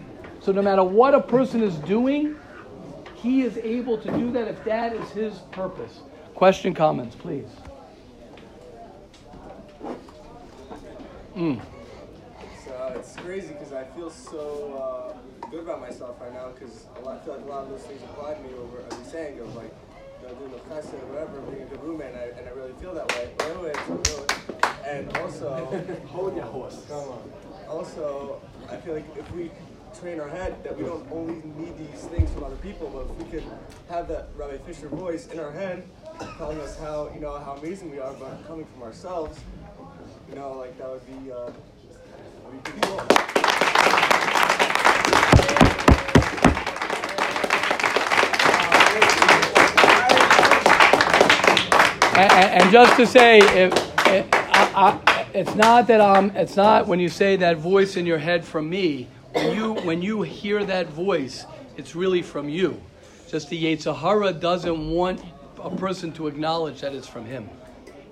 So 0.40 0.52
no 0.52 0.62
matter 0.62 0.82
what 0.82 1.14
a 1.14 1.20
person 1.20 1.62
is 1.62 1.76
doing, 1.76 2.36
he 3.16 3.42
is 3.42 3.56
able 3.58 3.98
to 3.98 4.10
do 4.10 4.32
that 4.32 4.48
if 4.48 4.64
that 4.64 4.94
is 4.94 5.10
his 5.10 5.38
purpose. 5.52 6.00
Question, 6.34 6.74
comments, 6.74 7.14
please. 7.14 7.48
Mm. 11.36 11.62
It's, 12.40 12.66
uh, 12.68 12.94
it's 12.96 13.16
crazy 13.16 13.48
because 13.48 13.72
I 13.72 13.84
feel 13.84 14.10
so. 14.10 15.12
Uh 15.14 15.22
good 15.52 15.64
about 15.64 15.82
myself 15.82 16.16
right 16.18 16.32
now 16.32 16.48
because 16.48 16.86
I 16.96 17.18
feel 17.18 17.34
like 17.34 17.44
a 17.44 17.50
lot 17.50 17.64
of 17.64 17.68
those 17.68 17.82
things 17.82 18.02
apply 18.04 18.32
to 18.32 18.40
me 18.40 18.54
over, 18.54 18.78
as 18.90 18.96
you're 18.96 19.04
saying, 19.04 19.38
of 19.38 19.54
like, 19.54 19.70
you 20.32 20.38
know, 20.38 20.48
doing 20.48 20.52
the 20.52 20.74
chesed 20.74 20.94
or 20.94 21.06
whatever, 21.06 21.40
being 21.50 21.62
a 21.62 21.66
good 21.66 21.82
roommate, 21.82 22.14
and 22.14 22.16
I, 22.16 22.24
and 22.38 22.48
I 22.48 22.52
really 22.52 22.72
feel 22.80 22.94
that 22.94 23.08
way. 23.14 23.30
And 24.84 25.16
also, 25.18 25.48
hold 26.08 26.36
your 26.36 26.44
horse. 26.46 26.84
Come 26.88 26.98
on. 26.98 27.32
Also, 27.68 28.40
I 28.70 28.76
feel 28.76 28.94
like 28.94 29.16
if 29.16 29.30
we 29.32 29.50
train 29.98 30.20
our 30.20 30.28
head 30.28 30.62
that 30.64 30.76
we 30.76 30.84
don't 30.84 31.06
only 31.12 31.42
need 31.56 31.76
these 31.78 32.04
things 32.06 32.30
from 32.32 32.44
other 32.44 32.56
people, 32.56 32.88
but 32.88 33.10
if 33.10 33.26
we 33.26 33.38
could 33.38 33.48
have 33.88 34.08
that 34.08 34.28
Rabbi 34.36 34.58
Fisher 34.58 34.88
voice 34.88 35.28
in 35.28 35.38
our 35.38 35.52
head, 35.52 35.84
telling 36.38 36.60
us 36.60 36.78
how 36.78 37.10
you 37.14 37.20
know 37.20 37.38
how 37.38 37.52
amazing 37.52 37.90
we 37.90 37.98
are, 37.98 38.12
but 38.14 38.46
coming 38.46 38.66
from 38.66 38.82
ourselves, 38.82 39.38
you 40.28 40.34
know, 40.34 40.52
like 40.52 40.76
that 40.78 40.90
would 40.90 41.06
be, 41.06 41.30
uh, 41.30 41.46
that 41.46 42.52
would 42.52 42.64
be 42.64 42.70
cool. 42.80 43.51
And, 52.14 52.62
and, 52.62 52.72
just 52.72 52.94
to 52.98 53.06
say, 53.06 53.38
if, 53.38 53.72
if 54.08 54.26
I, 54.32 55.00
I, 55.06 55.26
it's 55.32 55.54
not 55.54 55.86
that 55.86 56.02
I'm, 56.02 56.30
it's 56.36 56.56
not 56.56 56.86
when 56.86 57.00
you 57.00 57.08
say 57.08 57.36
that 57.36 57.56
voice 57.56 57.96
in 57.96 58.04
your 58.04 58.18
head 58.18 58.44
from 58.44 58.68
me. 58.68 59.08
When 59.32 59.56
you 59.56 59.72
when 59.72 60.02
you 60.02 60.20
hear 60.20 60.62
that 60.62 60.88
voice, 60.88 61.46
it's 61.78 61.96
really 61.96 62.20
from 62.20 62.50
you. 62.50 62.78
Just 63.28 63.48
the 63.48 63.64
Yetzer 63.64 63.96
Hara 63.96 64.30
doesn't 64.34 64.90
want 64.90 65.22
a 65.62 65.70
person 65.74 66.12
to 66.12 66.26
acknowledge 66.26 66.82
that 66.82 66.94
it's 66.94 67.08
from 67.08 67.24
him. 67.24 67.48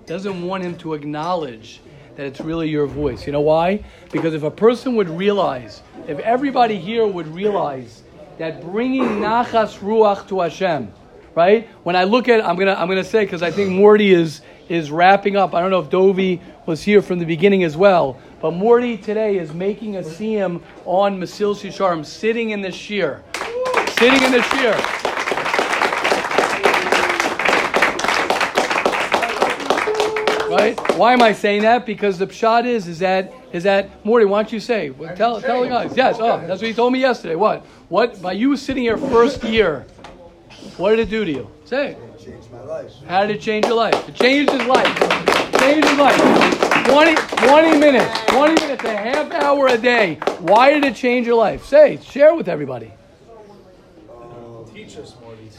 Doesn't 0.07 0.41
want 0.41 0.63
him 0.63 0.75
to 0.79 0.95
acknowledge 0.95 1.81
that 2.15 2.25
it's 2.25 2.41
really 2.41 2.69
your 2.69 2.87
voice. 2.87 3.27
You 3.27 3.33
know 3.33 3.41
why? 3.41 3.83
Because 4.11 4.33
if 4.33 4.41
a 4.41 4.49
person 4.49 4.95
would 4.95 5.09
realize, 5.09 5.83
if 6.07 6.17
everybody 6.19 6.79
here 6.79 7.05
would 7.05 7.27
realize 7.27 8.01
that 8.39 8.63
bringing 8.63 9.19
nachas 9.19 9.77
ruach 9.77 10.27
to 10.29 10.39
Hashem, 10.39 10.91
right? 11.35 11.67
When 11.83 11.95
I 11.95 12.03
look 12.03 12.27
at, 12.27 12.43
I'm 12.45 12.57
gonna 12.57 12.73
I'm 12.73 12.87
gonna 12.87 13.03
say 13.03 13.25
because 13.25 13.41
I 13.41 13.51
think 13.51 13.69
Morty 13.71 14.13
is 14.13 14.41
is 14.69 14.91
wrapping 14.91 15.35
up. 15.35 15.53
I 15.53 15.61
don't 15.61 15.71
know 15.71 15.79
if 15.79 15.89
Dovi 15.89 16.39
was 16.65 16.81
here 16.81 17.01
from 17.01 17.19
the 17.19 17.25
beginning 17.25 17.63
as 17.63 17.75
well, 17.75 18.19
but 18.41 18.51
Morty 18.51 18.97
today 18.97 19.37
is 19.37 19.53
making 19.53 19.97
a 19.97 20.01
siyum 20.01 20.61
on 20.85 21.19
Mesilas 21.19 21.61
Yesharim, 21.61 22.05
sitting 22.05 22.51
in 22.51 22.61
the 22.61 22.69
shiur, 22.69 23.21
sitting 23.97 24.21
in 24.23 24.31
the 24.31 24.39
shiur. 24.39 25.01
Right? 30.49 30.77
Why 30.97 31.13
am 31.13 31.21
I 31.21 31.31
saying 31.31 31.61
that? 31.61 31.85
Because 31.85 32.17
the 32.19 32.27
pshat 32.27 32.65
is 32.65 32.87
is 32.87 32.99
that 32.99 33.33
is 33.53 33.63
that 33.63 34.05
Morty? 34.05 34.25
Why 34.25 34.43
don't 34.43 34.51
you 34.51 34.59
say? 34.59 34.89
Well, 34.89 35.15
tell 35.15 35.41
tell 35.41 35.61
the 35.61 35.69
guys. 35.69 35.95
Yes. 35.95 36.17
Oh, 36.19 36.45
that's 36.45 36.61
what 36.61 36.67
he 36.67 36.73
told 36.73 36.91
me 36.91 36.99
yesterday. 36.99 37.35
What? 37.35 37.65
What? 37.87 38.21
By 38.21 38.33
you 38.33 38.57
sitting 38.57 38.83
here 38.83 38.97
first 38.97 39.45
year, 39.45 39.85
what 40.77 40.91
did 40.91 40.99
it 40.99 41.09
do 41.09 41.25
to 41.25 41.31
you? 41.31 41.49
Say. 41.65 41.91
It 41.91 42.19
changed 42.19 42.51
my 42.51 42.61
life. 42.61 42.91
How 43.07 43.25
did 43.25 43.35
it 43.35 43.41
change 43.41 43.65
your 43.65 43.75
life? 43.75 44.07
It 44.07 44.15
changed 44.15 44.51
his 44.51 44.65
life. 44.65 44.99
Changed 45.59 45.87
his 45.87 45.97
life. 45.97 46.85
20, 46.87 47.15
20 47.47 47.77
minutes. 47.79 48.19
20 48.27 48.53
minutes, 48.61 48.83
a 48.83 48.95
half 48.95 49.31
hour 49.31 49.67
a 49.67 49.77
day. 49.77 50.15
Why 50.39 50.71
did 50.71 50.85
it 50.85 50.95
change 50.95 51.27
your 51.27 51.35
life? 51.35 51.65
Say, 51.65 51.99
share 52.01 52.35
with 52.35 52.47
everybody. 52.47 52.91
Teach 54.73 54.97
us, 54.97 55.15
Morty. 55.21 55.49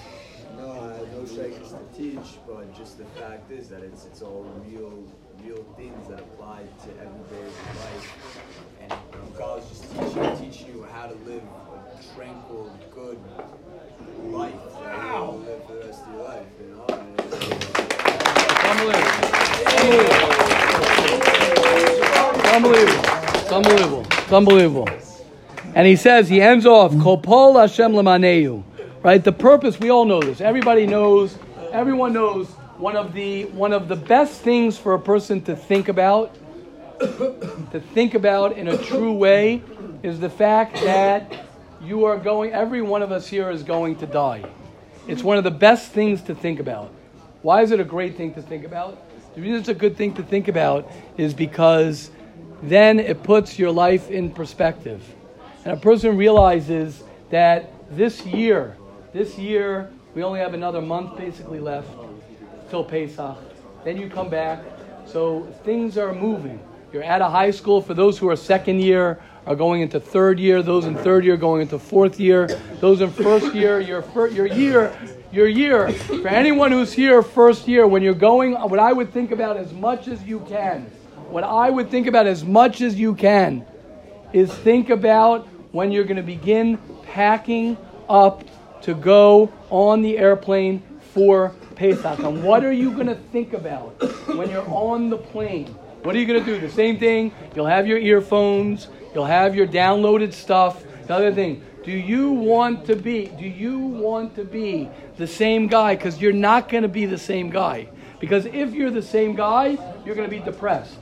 No, 0.56 0.72
I 0.72 0.94
have 0.98 1.12
no 1.12 1.24
seconds 1.24 1.72
to 1.72 1.98
teach, 1.98 2.38
but 2.46 2.76
just 2.76 2.98
the 2.98 3.04
fact 3.20 3.50
is 3.50 3.68
that 3.68 3.82
it's 3.82 4.06
it's 4.06 4.22
all 4.22 4.44
real, 4.66 5.04
real 5.44 5.64
things 5.76 6.08
that 6.08 6.18
apply 6.18 6.62
to 6.84 6.90
every 7.00 7.22
day 7.30 7.44
life. 7.78 8.40
And 8.80 8.92
God 9.36 9.62
is 9.62 9.68
just 9.68 9.90
teaching, 9.92 10.50
teaching 10.50 10.74
you 10.74 10.86
how 10.92 11.06
to 11.06 11.14
live 11.26 11.42
a 11.42 12.14
tranquil, 12.14 12.70
good 12.94 13.18
It's 23.52 23.68
unbelievable. 23.68 24.06
It's 24.10 24.32
unbelievable. 24.32 24.88
And 25.74 25.86
he 25.86 25.94
says, 25.94 26.26
he 26.26 26.40
ends 26.40 26.64
off, 26.64 26.98
Kol 27.02 27.20
Pa'al 27.20 27.60
Hashem 27.60 27.92
Lema'anehu. 27.92 28.62
Right? 29.02 29.22
The 29.22 29.32
purpose, 29.32 29.78
we 29.78 29.90
all 29.90 30.06
know 30.06 30.22
this. 30.22 30.40
Everybody 30.40 30.86
knows, 30.86 31.36
everyone 31.70 32.14
knows 32.14 32.48
one 32.78 32.96
of 32.96 33.12
the 33.12 33.44
one 33.46 33.74
of 33.74 33.88
the 33.88 33.96
best 33.96 34.40
things 34.40 34.78
for 34.78 34.94
a 34.94 34.98
person 34.98 35.42
to 35.42 35.54
think 35.54 35.88
about, 35.88 36.34
to 36.98 37.82
think 37.92 38.14
about 38.14 38.56
in 38.56 38.68
a 38.68 38.78
true 38.78 39.12
way, 39.12 39.62
is 40.02 40.18
the 40.18 40.30
fact 40.30 40.76
that 40.76 41.44
you 41.82 42.06
are 42.06 42.16
going, 42.16 42.54
every 42.54 42.80
one 42.80 43.02
of 43.02 43.12
us 43.12 43.26
here 43.26 43.50
is 43.50 43.62
going 43.62 43.96
to 43.96 44.06
die. 44.06 44.42
It's 45.06 45.22
one 45.22 45.36
of 45.36 45.44
the 45.44 45.50
best 45.50 45.92
things 45.92 46.22
to 46.22 46.34
think 46.34 46.58
about. 46.58 46.90
Why 47.42 47.60
is 47.60 47.70
it 47.70 47.80
a 47.80 47.84
great 47.84 48.16
thing 48.16 48.32
to 48.32 48.40
think 48.40 48.64
about? 48.64 48.96
The 49.34 49.42
reason 49.42 49.56
it's 49.56 49.68
a 49.68 49.74
good 49.74 49.98
thing 49.98 50.14
to 50.14 50.22
think 50.22 50.48
about 50.48 50.90
is 51.18 51.34
because 51.34 52.10
then 52.62 53.00
it 53.00 53.22
puts 53.22 53.58
your 53.58 53.70
life 53.70 54.10
in 54.10 54.30
perspective. 54.30 55.02
And 55.64 55.74
a 55.74 55.80
person 55.80 56.16
realizes 56.16 57.02
that 57.30 57.72
this 57.96 58.24
year, 58.24 58.76
this 59.12 59.38
year, 59.38 59.90
we 60.14 60.22
only 60.22 60.40
have 60.40 60.54
another 60.54 60.80
month 60.80 61.16
basically 61.16 61.60
left 61.60 61.88
till 62.70 62.84
Pesach. 62.84 63.36
Then 63.84 63.96
you 63.96 64.08
come 64.08 64.28
back. 64.28 64.62
So 65.06 65.42
things 65.64 65.98
are 65.98 66.14
moving. 66.14 66.60
You're 66.92 67.02
at 67.02 67.20
a 67.20 67.28
high 67.28 67.50
school. 67.50 67.80
For 67.80 67.94
those 67.94 68.18
who 68.18 68.28
are 68.28 68.36
second 68.36 68.80
year, 68.80 69.20
are 69.46 69.56
going 69.56 69.82
into 69.82 69.98
third 69.98 70.38
year. 70.38 70.62
Those 70.62 70.84
in 70.84 70.94
third 70.96 71.24
year 71.24 71.36
going 71.36 71.62
into 71.62 71.78
fourth 71.78 72.20
year. 72.20 72.46
Those 72.80 73.00
in 73.00 73.10
first 73.10 73.54
year, 73.54 73.80
your 73.80 74.02
fir- 74.02 74.28
your 74.28 74.46
year, 74.46 74.96
your 75.32 75.48
year. 75.48 75.90
For 75.90 76.28
anyone 76.28 76.70
who's 76.70 76.92
here 76.92 77.22
first 77.22 77.66
year, 77.66 77.86
when 77.86 78.02
you're 78.02 78.14
going, 78.14 78.52
what 78.52 78.78
I 78.78 78.92
would 78.92 79.12
think 79.12 79.32
about 79.32 79.56
as 79.56 79.72
much 79.72 80.08
as 80.08 80.22
you 80.22 80.40
can, 80.40 80.90
what 81.32 81.44
I 81.44 81.70
would 81.70 81.90
think 81.90 82.06
about 82.06 82.26
as 82.26 82.44
much 82.44 82.82
as 82.82 83.00
you 83.00 83.14
can, 83.14 83.64
is 84.34 84.52
think 84.52 84.90
about 84.90 85.46
when 85.72 85.90
you're 85.90 86.04
going 86.04 86.16
to 86.16 86.22
begin 86.22 86.78
packing 87.04 87.78
up 88.08 88.44
to 88.82 88.94
go 88.94 89.50
on 89.70 90.02
the 90.02 90.18
airplane 90.18 90.82
for 91.14 91.54
Pesach. 91.74 92.18
And 92.18 92.44
what 92.44 92.64
are 92.64 92.72
you 92.72 92.92
going 92.92 93.06
to 93.06 93.14
think 93.14 93.54
about 93.54 93.98
when 94.36 94.50
you're 94.50 94.68
on 94.68 95.08
the 95.08 95.16
plane? 95.16 95.68
What 96.02 96.14
are 96.14 96.18
you 96.18 96.26
going 96.26 96.44
to 96.44 96.44
do? 96.44 96.60
The 96.60 96.70
same 96.70 96.98
thing. 96.98 97.32
You'll 97.56 97.66
have 97.66 97.86
your 97.86 97.98
earphones. 97.98 98.88
You'll 99.14 99.24
have 99.24 99.54
your 99.54 99.66
downloaded 99.66 100.34
stuff. 100.34 100.84
The 101.06 101.14
other 101.14 101.32
thing. 101.32 101.62
Do 101.82 101.92
you 101.92 102.30
want 102.30 102.84
to 102.86 102.96
be? 102.96 103.26
Do 103.26 103.46
you 103.46 103.78
want 103.78 104.36
to 104.36 104.44
be 104.44 104.90
the 105.16 105.26
same 105.26 105.66
guy? 105.66 105.96
Because 105.96 106.20
you're 106.20 106.32
not 106.32 106.68
going 106.68 106.82
to 106.82 106.88
be 106.88 107.06
the 107.06 107.18
same 107.18 107.48
guy. 107.48 107.88
Because 108.20 108.46
if 108.46 108.74
you're 108.74 108.90
the 108.90 109.02
same 109.02 109.34
guy, 109.34 109.78
you're 110.04 110.14
going 110.14 110.28
to 110.28 110.36
be 110.36 110.42
depressed. 110.44 110.98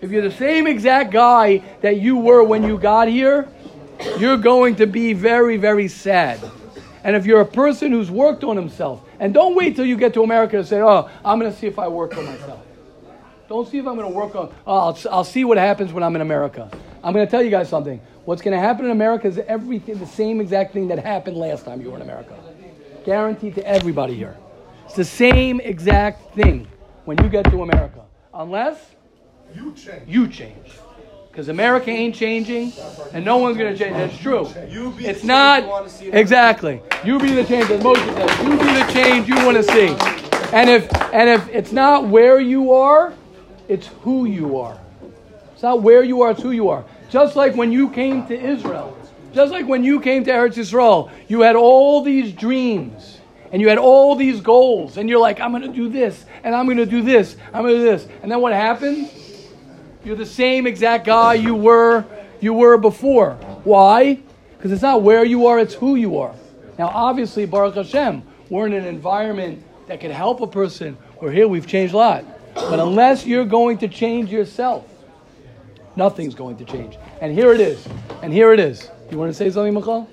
If 0.00 0.10
you're 0.10 0.22
the 0.22 0.30
same 0.30 0.66
exact 0.66 1.10
guy 1.12 1.58
that 1.82 2.00
you 2.00 2.16
were 2.16 2.42
when 2.42 2.62
you 2.62 2.78
got 2.78 3.08
here, 3.08 3.48
you're 4.18 4.38
going 4.38 4.76
to 4.76 4.86
be 4.86 5.12
very, 5.12 5.56
very 5.56 5.88
sad. 5.88 6.40
And 7.04 7.16
if 7.16 7.26
you're 7.26 7.40
a 7.40 7.46
person 7.46 7.92
who's 7.92 8.10
worked 8.10 8.44
on 8.44 8.56
himself, 8.56 9.02
and 9.18 9.34
don't 9.34 9.54
wait 9.54 9.76
till 9.76 9.84
you 9.84 9.96
get 9.96 10.14
to 10.14 10.22
America 10.22 10.56
to 10.56 10.64
say, 10.64 10.80
oh, 10.80 11.10
I'm 11.24 11.38
going 11.38 11.52
to 11.52 11.58
see 11.58 11.66
if 11.66 11.78
I 11.78 11.88
work 11.88 12.16
on 12.16 12.24
myself. 12.24 12.60
Don't 13.48 13.68
see 13.68 13.78
if 13.78 13.86
I'm 13.86 13.96
going 13.96 14.10
to 14.10 14.16
work 14.16 14.34
on, 14.34 14.54
oh, 14.66 14.78
I'll, 14.78 14.98
I'll 15.10 15.24
see 15.24 15.44
what 15.44 15.58
happens 15.58 15.92
when 15.92 16.02
I'm 16.02 16.14
in 16.14 16.22
America. 16.22 16.70
I'm 17.02 17.12
going 17.12 17.26
to 17.26 17.30
tell 17.30 17.42
you 17.42 17.50
guys 17.50 17.68
something. 17.68 18.00
What's 18.24 18.42
going 18.42 18.54
to 18.54 18.60
happen 18.60 18.84
in 18.84 18.90
America 18.90 19.26
is 19.26 19.38
everything, 19.38 19.98
the 19.98 20.06
same 20.06 20.40
exact 20.40 20.72
thing 20.72 20.88
that 20.88 20.98
happened 20.98 21.36
last 21.36 21.64
time 21.64 21.80
you 21.80 21.90
were 21.90 21.96
in 21.96 22.02
America. 22.02 22.38
Guaranteed 23.04 23.54
to 23.56 23.66
everybody 23.66 24.14
here. 24.14 24.36
It's 24.84 24.94
the 24.94 25.04
same 25.04 25.60
exact 25.60 26.34
thing 26.34 26.68
when 27.06 27.18
you 27.22 27.28
get 27.28 27.44
to 27.50 27.62
America. 27.62 28.04
Unless 28.32 28.78
You 29.54 29.74
change. 29.74 30.02
you 30.06 30.28
change. 30.28 30.72
Because 31.30 31.48
America 31.48 31.90
ain't 31.90 32.14
changing, 32.14 32.72
and 33.12 33.24
no 33.24 33.38
one's 33.38 33.56
going 33.56 33.72
to 33.72 33.78
change. 33.78 33.96
That's 33.96 34.18
true. 34.18 34.48
You 34.68 34.90
be 34.90 35.06
It's 35.06 35.22
the 35.22 35.28
change 35.28 36.00
you 36.00 36.10
not 36.10 36.14
exactly. 36.14 36.82
You 37.04 37.18
be 37.20 37.32
the 37.32 37.44
change, 37.44 37.70
as 37.70 37.82
Moses 37.82 38.04
says. 38.04 38.38
You 38.42 38.50
be 38.50 38.64
the 38.64 38.90
change 38.92 39.28
you 39.28 39.36
want 39.36 39.56
to 39.56 39.62
see. 39.62 39.88
And 40.52 40.68
if 40.68 40.92
and 41.12 41.28
if 41.28 41.48
it's 41.48 41.70
not 41.70 42.08
where 42.08 42.40
you 42.40 42.72
are, 42.72 43.14
it's 43.68 43.86
who 44.02 44.24
you 44.24 44.58
are. 44.58 44.76
It's 45.52 45.62
not 45.62 45.82
where 45.82 46.02
you 46.02 46.22
are, 46.22 46.32
it's 46.32 46.42
who 46.42 46.50
you 46.50 46.68
are. 46.68 46.84
Just 47.10 47.36
like 47.36 47.54
when 47.54 47.70
you 47.70 47.90
came 47.90 48.26
to 48.26 48.38
Israel, 48.38 48.96
just 49.32 49.52
like 49.52 49.66
when 49.66 49.84
you 49.84 50.00
came 50.00 50.24
to 50.24 50.30
Eretz 50.30 50.54
Yisrael, 50.54 51.10
you 51.28 51.42
had 51.42 51.54
all 51.54 52.02
these 52.02 52.32
dreams 52.32 53.18
and 53.52 53.60
you 53.60 53.68
had 53.68 53.78
all 53.78 54.14
these 54.14 54.40
goals, 54.40 54.96
and 54.96 55.08
you're 55.08 55.18
like, 55.18 55.40
I'm 55.40 55.50
going 55.50 55.62
to 55.62 55.68
do 55.68 55.88
this, 55.88 56.24
and 56.44 56.54
I'm 56.54 56.66
going 56.66 56.76
to 56.76 56.86
do 56.86 57.02
this, 57.02 57.36
I'm 57.52 57.62
going 57.62 57.74
to 57.74 57.80
do 57.80 57.84
this. 57.84 58.06
And 58.22 58.30
then 58.30 58.40
what 58.40 58.52
happened? 58.52 59.10
You're 60.04 60.16
the 60.16 60.26
same 60.26 60.66
exact 60.66 61.06
guy 61.06 61.34
you 61.34 61.54
were 61.54 62.04
you 62.40 62.54
were 62.54 62.78
before. 62.78 63.34
Why? 63.64 64.18
Because 64.56 64.72
it's 64.72 64.82
not 64.82 65.02
where 65.02 65.24
you 65.24 65.46
are, 65.46 65.58
it's 65.58 65.74
who 65.74 65.96
you 65.96 66.18
are. 66.18 66.34
Now, 66.78 66.88
obviously, 66.88 67.44
Baruch 67.46 67.74
Hashem, 67.74 68.22
we're 68.48 68.66
in 68.66 68.72
an 68.72 68.86
environment 68.86 69.62
that 69.86 70.00
can 70.00 70.10
help 70.10 70.40
a 70.40 70.46
person. 70.46 70.96
We're 71.20 71.30
here, 71.30 71.46
we've 71.46 71.66
changed 71.66 71.94
a 71.94 71.98
lot. 71.98 72.24
But 72.54 72.80
unless 72.80 73.26
you're 73.26 73.44
going 73.44 73.78
to 73.78 73.88
change 73.88 74.30
yourself, 74.30 74.88
nothing's 75.96 76.34
going 76.34 76.56
to 76.56 76.64
change. 76.64 76.96
And 77.20 77.32
here 77.32 77.52
it 77.52 77.60
is. 77.60 77.86
And 78.22 78.32
here 78.32 78.52
it 78.52 78.60
is. 78.60 78.90
You 79.10 79.18
want 79.18 79.30
to 79.30 79.34
say 79.34 79.50
something, 79.50 79.74
Michal? 79.74 80.08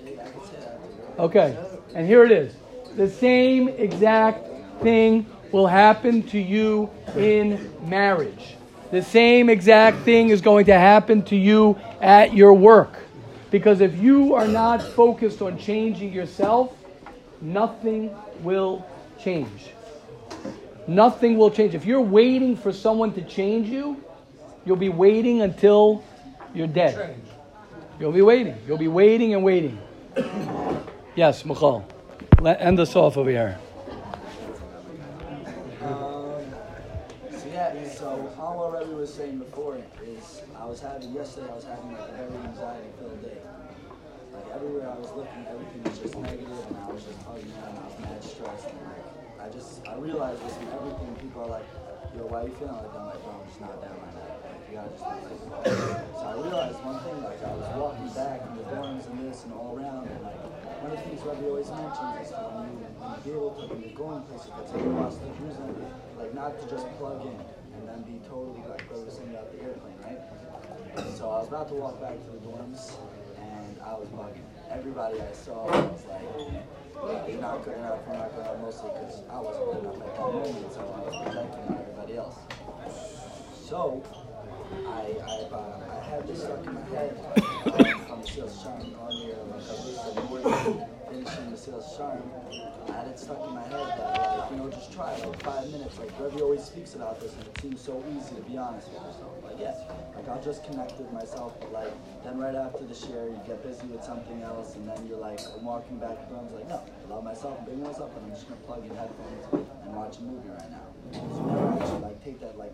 Okay. 1.18 1.58
And 1.96 2.06
here 2.06 2.24
it 2.26 2.32
is. 2.32 2.54
The 2.96 3.10
same 3.10 3.70
exact 3.70 4.46
thing 4.82 5.26
will 5.52 5.68
happen 5.68 6.24
to 6.24 6.40
you 6.40 6.90
in 7.16 7.74
marriage. 7.88 8.57
The 8.92 9.02
same 9.02 9.50
exact 9.50 10.04
thing 10.04 10.30
is 10.30 10.42
going 10.42 10.66
to 10.66 10.74
happen 10.74 11.22
to 11.24 11.36
you 11.36 11.78
at 12.02 12.34
your 12.34 12.54
work. 12.54 12.94
Because 13.52 13.82
if 13.82 13.96
you 13.98 14.34
are 14.36 14.48
not 14.48 14.82
focused 14.82 15.42
on 15.42 15.58
changing 15.58 16.12
yourself, 16.14 16.74
nothing 17.42 18.16
will 18.42 18.86
change. 19.20 19.72
Nothing 20.88 21.38
will 21.38 21.52
change. 21.52 21.76
If 21.76 21.86
you're 21.86 22.02
waiting 22.02 22.56
for 22.56 22.72
someone 22.72 23.14
to 23.14 23.22
change 23.22 23.68
you, 23.68 24.02
you'll 24.66 24.78
be 24.78 24.90
waiting 24.90 25.42
until 25.42 26.04
you're 26.54 26.68
dead. 26.68 27.16
You'll 28.00 28.12
be 28.12 28.22
waiting. 28.22 28.56
You'll 28.68 28.78
be 28.78 28.88
waiting 28.88 29.34
and 29.34 29.44
waiting. 29.44 29.80
Yes, 31.16 31.44
Michal. 31.46 31.86
Let, 32.40 32.62
end 32.62 32.80
us 32.80 32.96
off 32.96 33.18
over 33.18 33.30
here. 33.30 33.58
Um, 35.82 36.46
so 37.32 37.48
yeah, 37.52 37.90
so 37.90 38.32
how 38.38 38.54
what 38.54 38.88
Rebbe 38.88 38.97
was 39.08 39.16
saying 39.16 39.40
before 39.40 39.80
is 40.04 40.44
I 40.60 40.68
was 40.68 40.84
having 40.84 41.16
yesterday 41.16 41.48
I 41.48 41.56
was 41.56 41.64
having 41.64 41.96
like 41.96 42.12
a 42.12 42.16
very 42.20 42.44
anxiety 42.44 42.92
filled 43.00 43.24
day. 43.24 43.40
Like 44.36 44.48
everywhere 44.52 44.84
I 44.92 45.00
was 45.00 45.08
looking, 45.16 45.48
everything 45.48 45.80
was 45.88 45.96
just 45.96 46.20
negative 46.20 46.60
and 46.68 46.76
I 46.76 46.92
was 46.92 47.08
just 47.08 47.16
hugging 47.24 47.56
out 47.64 47.72
and 47.72 47.80
I 47.80 47.86
was 47.88 47.96
mad 48.04 48.20
stressed 48.20 48.68
and 48.68 48.84
like 48.84 49.08
I 49.40 49.48
just 49.48 49.80
I 49.88 49.96
realized 49.96 50.44
this 50.44 50.60
in 50.60 50.68
everything 50.76 51.08
people 51.24 51.40
are 51.48 51.56
like, 51.56 51.64
yo, 52.20 52.28
why 52.28 52.44
are 52.44 52.48
you 52.52 52.56
feeling 52.60 52.76
like 52.76 52.92
that? 52.92 53.00
I'm 53.00 53.08
like, 53.08 53.24
bro, 53.24 53.32
I'm 53.32 53.48
just 53.48 53.64
not 53.64 53.80
down 53.80 53.96
like 53.96 54.12
that. 54.12 54.32
Like 54.44 54.60
you 54.68 54.76
gotta 54.76 54.92
just 54.92 55.08
like 55.08 55.40
So 56.20 56.24
I 56.28 56.36
realized 56.44 56.80
one 56.84 57.00
thing, 57.08 57.18
like 57.24 57.40
I 57.48 57.54
was 57.56 57.68
walking 57.80 58.12
back 58.12 58.44
in 58.44 58.60
the 58.60 58.68
dorms 58.76 59.08
and 59.08 59.24
this 59.24 59.48
and 59.48 59.56
all 59.56 59.72
around 59.80 60.12
and 60.12 60.20
like 60.20 60.36
one 60.84 60.92
of 60.92 61.00
the 61.00 61.04
things 61.08 61.24
Rebbe 61.24 61.48
always 61.48 61.72
mentions 61.72 62.12
is 62.28 62.36
when 62.36 62.60
you 62.60 62.76
when 63.00 63.08
you 63.24 63.40
able 63.40 63.56
to 63.56 63.72
when 63.72 63.80
you're 63.88 63.96
going 63.96 64.20
places 64.28 64.52
to 64.52 64.64
take 64.68 64.84
across 64.84 65.16
the 65.24 65.32
Jerusalem, 65.40 65.80
like 66.20 66.36
not 66.36 66.60
to 66.60 66.68
just 66.68 66.84
plug 67.00 67.24
in 67.24 67.40
and 67.98 68.06
be 68.06 68.28
totally 68.30 68.62
like 68.70 68.84
saying 69.10 69.32
about 69.32 69.52
the 69.52 69.64
airplane, 69.64 69.98
right? 70.06 70.20
So 71.18 71.30
I 71.30 71.40
was 71.40 71.48
about 71.48 71.68
to 71.70 71.74
walk 71.74 72.00
back 72.00 72.14
to 72.14 72.30
the 72.32 72.38
dorms 72.46 72.94
and 73.40 73.82
I 73.82 73.94
was 73.94 74.08
bugging. 74.10 74.46
Everybody 74.70 75.20
I 75.22 75.34
saw 75.34 75.66
was 75.66 76.06
like, 76.06 77.30
you're 77.30 77.42
not 77.42 77.64
good 77.66 77.78
enough, 77.78 78.00
you're 78.06 78.18
not 78.18 78.36
good 78.36 78.42
enough, 78.42 78.62
mostly 78.62 78.90
because 78.94 79.24
I 79.30 79.40
wasn't 79.40 79.66
good 79.74 79.84
enough 79.84 80.02
at 80.02 80.16
that 80.16 80.22
moment, 80.22 80.74
so 80.74 80.82
I 80.82 81.00
was 81.06 81.16
projecting 81.24 81.64
on 81.68 81.82
everybody 81.82 82.18
else. 82.18 82.38
So 83.66 84.04
I, 84.86 85.18
I, 85.26 85.56
uh, 85.56 85.80
I 85.90 86.04
had 86.06 86.28
this 86.28 86.44
stuck 86.44 86.66
in 86.66 86.74
my 86.74 86.82
head 86.94 87.18
um, 87.66 88.06
from 88.06 88.22
the 88.22 88.28
sales 88.28 88.64
charm 88.64 88.96
on 89.02 89.12
here, 89.14 89.38
like 89.50 89.64
I 89.64 89.74
was 89.74 90.16
the 90.16 90.24
morning 90.24 90.97
finishing 91.10 91.52
the 91.52 91.58
sales 91.58 91.98
charm. 91.98 92.22
I 92.88 92.92
had 92.92 93.08
it 93.08 93.20
stuck 93.20 93.46
in 93.48 93.54
my 93.54 93.64
head 93.64 93.88
that, 93.98 94.38
like, 94.38 94.52
you 94.52 94.58
know, 94.58 94.70
just 94.70 94.94
try 94.94 95.16
like 95.18 95.42
five 95.44 95.70
minutes. 95.72 95.98
Like 96.00 96.12
Rebbe 96.20 96.42
always 96.42 96.64
speaks 96.64 96.96
about 96.96 97.20
this, 97.20 97.34
and 97.34 97.48
it 97.48 97.62
seems 97.62 97.82
so 97.82 98.04
easy 98.16 98.36
to 98.36 98.42
be 98.42 98.58
honest 98.58 98.88
with 98.90 99.04
yourself. 99.04 99.34
Like, 99.44 99.60
yes, 99.60 99.80
like 100.16 100.28
I'll 100.30 100.44
just 100.44 100.64
connect 100.64 100.98
with 100.98 101.12
myself, 101.12 101.60
but 101.60 101.72
like 101.74 101.94
then 102.24 102.38
right 102.38 102.56
after 102.56 102.86
the 102.86 102.96
share, 102.96 103.28
you 103.28 103.40
get 103.46 103.64
busy 103.64 103.88
with 103.88 104.04
something 104.04 104.42
else, 104.42 104.76
and 104.76 104.88
then 104.88 105.06
you're 105.08 105.20
like, 105.20 105.40
walking 105.62 105.98
back 105.98 106.28
to 106.28 106.34
was 106.34 106.54
like, 106.54 106.70
no, 106.70 106.82
Love 107.10 107.24
myself, 107.24 107.58
I'm 107.66 107.82
myself, 107.82 108.12
and 108.18 108.26
I'm 108.26 108.32
just 108.32 108.50
gonna 108.50 108.60
plug 108.68 108.84
in 108.84 108.94
headphones 108.94 109.68
and 109.86 109.96
watch 109.96 110.18
a 110.18 110.22
movie 110.24 110.50
right 110.50 110.70
now. 110.70 110.84
So 111.14 111.80
actually 111.80 112.00
like 112.00 112.22
take 112.22 112.40
that 112.42 112.58
like 112.58 112.74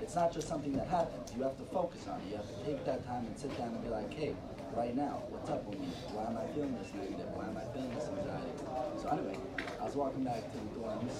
it's 0.00 0.14
not 0.14 0.32
just 0.32 0.46
something 0.46 0.72
that 0.74 0.86
happens. 0.86 1.32
You 1.36 1.42
have 1.42 1.58
to 1.58 1.64
focus 1.64 2.06
on 2.06 2.20
it. 2.20 2.30
You 2.30 2.36
have 2.36 2.46
to 2.46 2.64
take 2.64 2.84
that 2.84 3.04
time 3.04 3.26
and 3.26 3.36
sit 3.36 3.56
down 3.58 3.74
and 3.74 3.82
be 3.82 3.90
like, 3.90 4.14
hey, 4.14 4.36
right 4.76 4.94
now, 4.94 5.22
what's 5.30 5.50
up 5.50 5.66
with 5.66 5.80
me? 5.80 5.88
Why 6.14 6.30
am 6.30 6.38
I 6.38 6.46
feeling 6.54 6.78
this 6.78 6.94
negative? 6.94 7.26
Why 7.34 7.50
am 7.50 7.58
I 7.58 7.66
feeling 7.74 7.90
this 7.90 8.06
anxiety? 8.06 8.54
So 9.02 9.08
anyway, 9.10 9.38
I 9.80 9.84
was 9.84 9.96
walking 9.98 10.22
back 10.22 10.46
to 10.46 10.58
the 10.62 10.70
dorms 10.78 11.18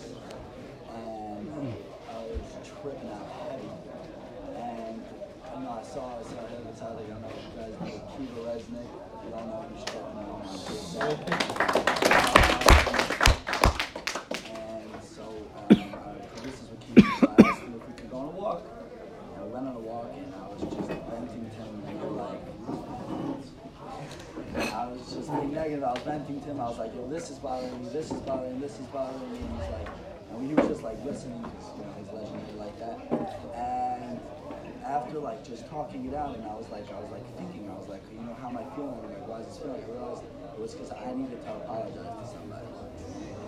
and 0.95 1.51
I 2.15 2.19
was 2.31 2.47
tripping 2.63 3.11
out 3.11 3.27
heavy. 3.43 3.75
And 4.55 5.03
you 5.03 5.61
know, 5.67 5.79
I 5.79 5.83
saw 5.83 6.15
I 6.15 6.23
saw 6.23 6.47
David 6.47 6.79
Tyler, 6.79 7.03
I 7.03 7.11
don't 7.11 7.27
know 7.27 7.35
if 7.35 7.43
you 7.43 7.59
guys 7.59 7.75
know 7.75 7.99
Kiva 8.15 8.39
Resnick. 8.47 9.12
And 9.23 9.31
so 15.03 15.23
um, 15.57 15.71
I, 15.71 15.75
I 15.75 16.43
we 16.93 17.03
could 17.95 18.11
go 18.11 18.17
on 18.17 18.25
a 18.27 18.31
walk. 18.31 18.67
We 19.39 19.49
went 19.49 19.67
on 19.69 19.77
a 19.77 19.79
walk 19.79 20.13
and 20.17 20.35
I 20.35 20.49
was 20.49 20.63
just 20.63 20.89
venting 20.89 21.45
to 21.45 21.51
him 21.55 21.83
and 21.87 22.17
like 22.17 22.43
I 24.75 24.87
was 24.89 25.15
just 25.15 25.31
being 25.31 25.53
negative. 25.55 25.85
I 25.85 25.93
was 25.93 26.03
venting 26.03 26.41
to 26.41 26.47
him. 26.47 26.61
I 26.61 26.69
was 26.69 26.79
like, 26.79 26.93
yo, 26.95 27.09
this 27.09 27.31
is 27.31 27.39
bothering 27.39 27.85
me, 27.85 27.91
this 27.91 28.11
is 28.11 28.21
bothering 28.23 28.55
me, 28.55 28.61
this 28.61 28.73
is 28.81 28.87
bothering 28.87 29.33
me. 29.33 29.39
And 30.33 30.49
he 30.49 30.55
was 30.55 30.67
just 30.67 30.83
like 30.83 31.03
listening 31.05 31.39
you 31.39 31.85
know, 31.85 31.95
he's 31.97 32.13
legendary 32.13 32.59
like 32.59 32.77
that. 32.81 32.99
And 33.55 33.82
after 34.93 35.19
like 35.19 35.43
just 35.43 35.67
talking 35.71 36.05
it 36.05 36.15
out, 36.15 36.37
and 36.37 36.45
I 36.45 36.55
was 36.55 36.69
like, 36.69 36.85
I 36.93 37.01
was 37.01 37.11
like 37.11 37.25
thinking, 37.39 37.69
I 37.71 37.75
was 37.75 37.89
like, 37.89 38.03
you 38.13 38.21
know, 38.21 38.37
how 38.41 38.49
am 38.49 38.59
I 38.59 38.65
feeling? 38.77 39.01
Like, 39.09 39.27
why 39.27 39.41
is 39.41 39.47
this 39.47 39.59
feeling? 39.59 39.81
I 39.81 39.89
realized 39.89 40.23
it 40.23 40.61
was 40.61 40.75
because 40.75 40.93
I 40.93 41.15
needed 41.17 41.41
to 41.43 41.53
apologize 41.57 42.13
to 42.13 42.27
somebody. 42.29 42.67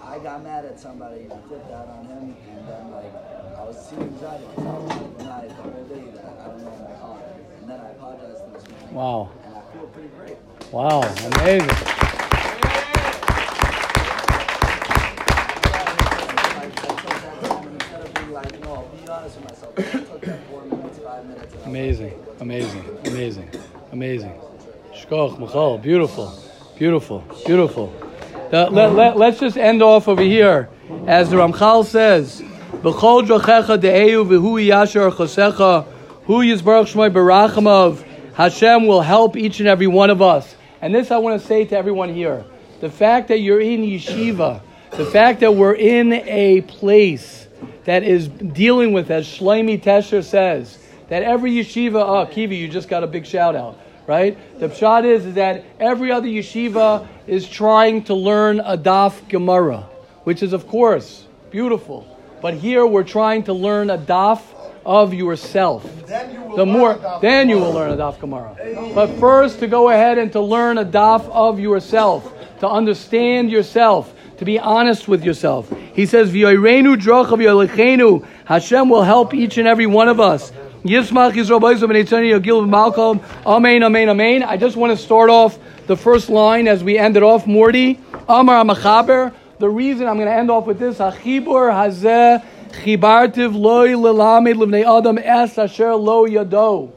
I 0.03 0.19
got 0.19 0.43
mad 0.43 0.65
at 0.65 0.81
somebody 0.81 1.29
and 1.29 1.33
I 1.33 1.39
flipped 1.45 1.71
out 1.71 1.89
on 1.89 2.07
him, 2.07 2.37
and 2.49 2.69
then 2.69 2.91
like 2.91 3.13
I 3.61 3.63
was 3.65 3.77
seeing 3.77 4.09
anxiety 4.09 4.47
because 4.57 4.65
I 4.65 4.73
was 4.73 4.97
like 4.97 5.19
denied 5.19 5.51
the 5.51 5.55
whole 5.55 5.85
day 5.85 6.05
that 6.17 6.25
I 6.25 6.49
don't 6.49 6.65
know 6.65 6.89
my 6.89 6.97
heart. 6.97 7.25
And 7.61 7.69
then 7.69 7.81
I 7.81 7.89
apologized 7.91 8.41
to 8.45 8.51
this 8.57 8.65
man. 8.69 8.95
Wow. 8.95 9.31
And 9.45 9.55
I 9.55 9.63
feel 9.73 9.87
pretty 9.93 10.09
great. 10.17 10.37
Wow. 10.73 11.03
Amazing. 11.29 12.04
Amazing. 21.75 22.15
Amazing. 22.39 22.99
Amazing. 23.05 23.51
Amazing. 23.91 24.41
Shkoch, 24.95 25.41
Michal. 25.41 25.77
Beautiful. 25.79 26.33
Beautiful. 26.79 27.25
Beautiful. 27.45 27.93
Let, 28.53 28.71
let, 28.71 29.17
let's 29.17 29.41
just 29.41 29.57
end 29.57 29.83
off 29.83 30.07
over 30.07 30.23
here. 30.23 30.69
As 31.09 31.31
the 31.31 31.37
Ramchal 31.37 31.85
says, 31.85 32.41
B'chol 32.41 33.27
drachecha 33.27 33.77
de'eu 33.77 34.25
v'hu 34.25 34.65
yasher 34.65 35.11
chosecha 35.11 35.85
hu 36.27 36.45
yizbarach 36.45 36.95
shmoi 36.95 37.13
barachamav 37.13 38.05
Hashem 38.35 38.87
will 38.87 39.03
help 39.03 39.37
each 39.37 39.59
and 39.59 39.69
every 39.69 39.89
one 39.89 40.11
of 40.11 40.23
us. 40.23 40.55
And 40.81 40.95
this 40.95 41.11
I 41.11 41.19
want 41.19 41.41
to 41.41 41.45
say 41.45 41.65
to 41.65 41.77
everyone 41.77 42.15
here. 42.15 42.45
The 42.83 42.89
fact 42.89 43.27
that 43.27 43.41
you're 43.41 43.61
in 43.61 43.81
yeshiva, 43.81 44.63
the 44.93 45.07
fact 45.07 45.41
that 45.41 45.57
we're 45.57 45.75
in 45.75 46.13
a 46.13 46.61
place 46.61 47.49
that 47.83 48.05
is 48.05 48.29
dealing 48.29 48.93
with, 48.93 49.11
as 49.11 49.27
Shlomi 49.27 49.83
Tesher 49.83 50.23
says, 50.23 50.79
that 51.09 51.23
every 51.23 51.53
yeshiva, 51.53 51.97
oh, 51.97 52.27
Kivi, 52.33 52.59
you 52.59 52.69
just 52.69 52.89
got 52.89 53.05
a 53.05 53.07
big 53.07 53.27
shout 53.27 53.55
out, 53.57 53.79
right? 54.07 54.37
The 54.59 54.69
pshat 54.69 55.05
is, 55.05 55.27
is 55.27 55.35
that 55.35 55.65
every 55.79 56.11
other 56.11 56.29
yeshiva 56.29 57.07
is 57.27 57.49
trying 57.49 58.05
to 58.05 58.15
learn 58.15 58.61
a 58.61 58.77
daf 58.77 59.29
Gemara, 59.29 59.87
which 60.25 60.43
is, 60.43 60.53
of 60.53 60.67
course, 60.67 61.27
beautiful. 61.51 62.07
But 62.41 62.55
here 62.55 62.87
we're 62.87 63.05
trying 63.05 63.45
to 63.45 63.53
learn 63.53 63.91
a 63.91 63.99
daf 63.99 64.41
of 64.85 65.15
yourself. 65.15 65.83
Then 66.07 66.35
you 66.35 66.43
will 66.43 66.57
The 66.57 66.65
learn 66.67 66.73
more, 66.73 67.19
then 67.23 67.49
you 67.49 67.57
Gemara. 67.57 67.69
will 67.69 67.75
learn 67.75 67.91
a 67.93 67.97
daf 67.97 68.19
Gemara. 68.21 68.57
But 68.95 69.09
first, 69.19 69.61
to 69.61 69.67
go 69.67 69.89
ahead 69.91 70.19
and 70.19 70.31
to 70.33 70.41
learn 70.41 70.79
a 70.79 70.85
daf 70.85 71.29
of 71.31 71.59
yourself, 71.59 72.31
to 72.61 72.69
understand 72.69 73.51
yourself, 73.51 74.13
to 74.39 74.45
be 74.45 74.59
honest 74.59 75.09
with 75.09 75.25
yourself. 75.25 75.73
He 75.95 76.07
says, 76.07 76.31
"V'yoreinu 76.33 76.97
drochav 76.97 77.39
yolechenu." 77.39 78.27
Hashem 78.45 78.89
will 78.91 79.05
help 79.05 79.33
each 79.33 79.57
and 79.59 79.67
every 79.67 79.87
one 79.87 80.09
of 80.09 80.21
us. 80.21 80.53
Yismach 80.85 81.33
Yisrael 81.33 81.63
B'Yisrael 81.63 81.89
B'Neitzani 81.89 82.39
Yagil 82.39 82.69
B'Malcolm. 82.69 83.25
Amen, 83.47 83.83
amen, 83.83 84.11
amen. 84.11 84.43
I 84.43 84.59
just 84.59 84.77
want 84.77 84.91
to 84.95 85.03
start 85.03 85.31
off 85.31 85.59
the 85.87 85.97
first 85.97 86.29
line 86.29 86.69
as 86.69 86.85
we 86.85 86.99
ended 86.99 87.23
off, 87.23 87.47
Morty. 87.47 87.99
Amar 88.29 88.63
HaMechaber. 88.63 89.33
The 89.59 89.71
reason 89.71 90.07
I'm 90.07 90.17
going 90.17 90.29
to 90.29 90.35
end 90.35 90.51
off 90.51 90.67
with 90.67 90.79
this, 90.79 90.99
Achibur 90.99 91.73
Hazeh 91.73 92.45
Chibartiv 92.83 93.59
Loy 93.59 93.97
Lilamed 93.97 94.57
Livnei 94.57 94.85
Adam 94.85 95.17
Es 95.17 95.57
Asher 95.57 95.95
Lo 95.95 96.27
Yado. 96.27 96.93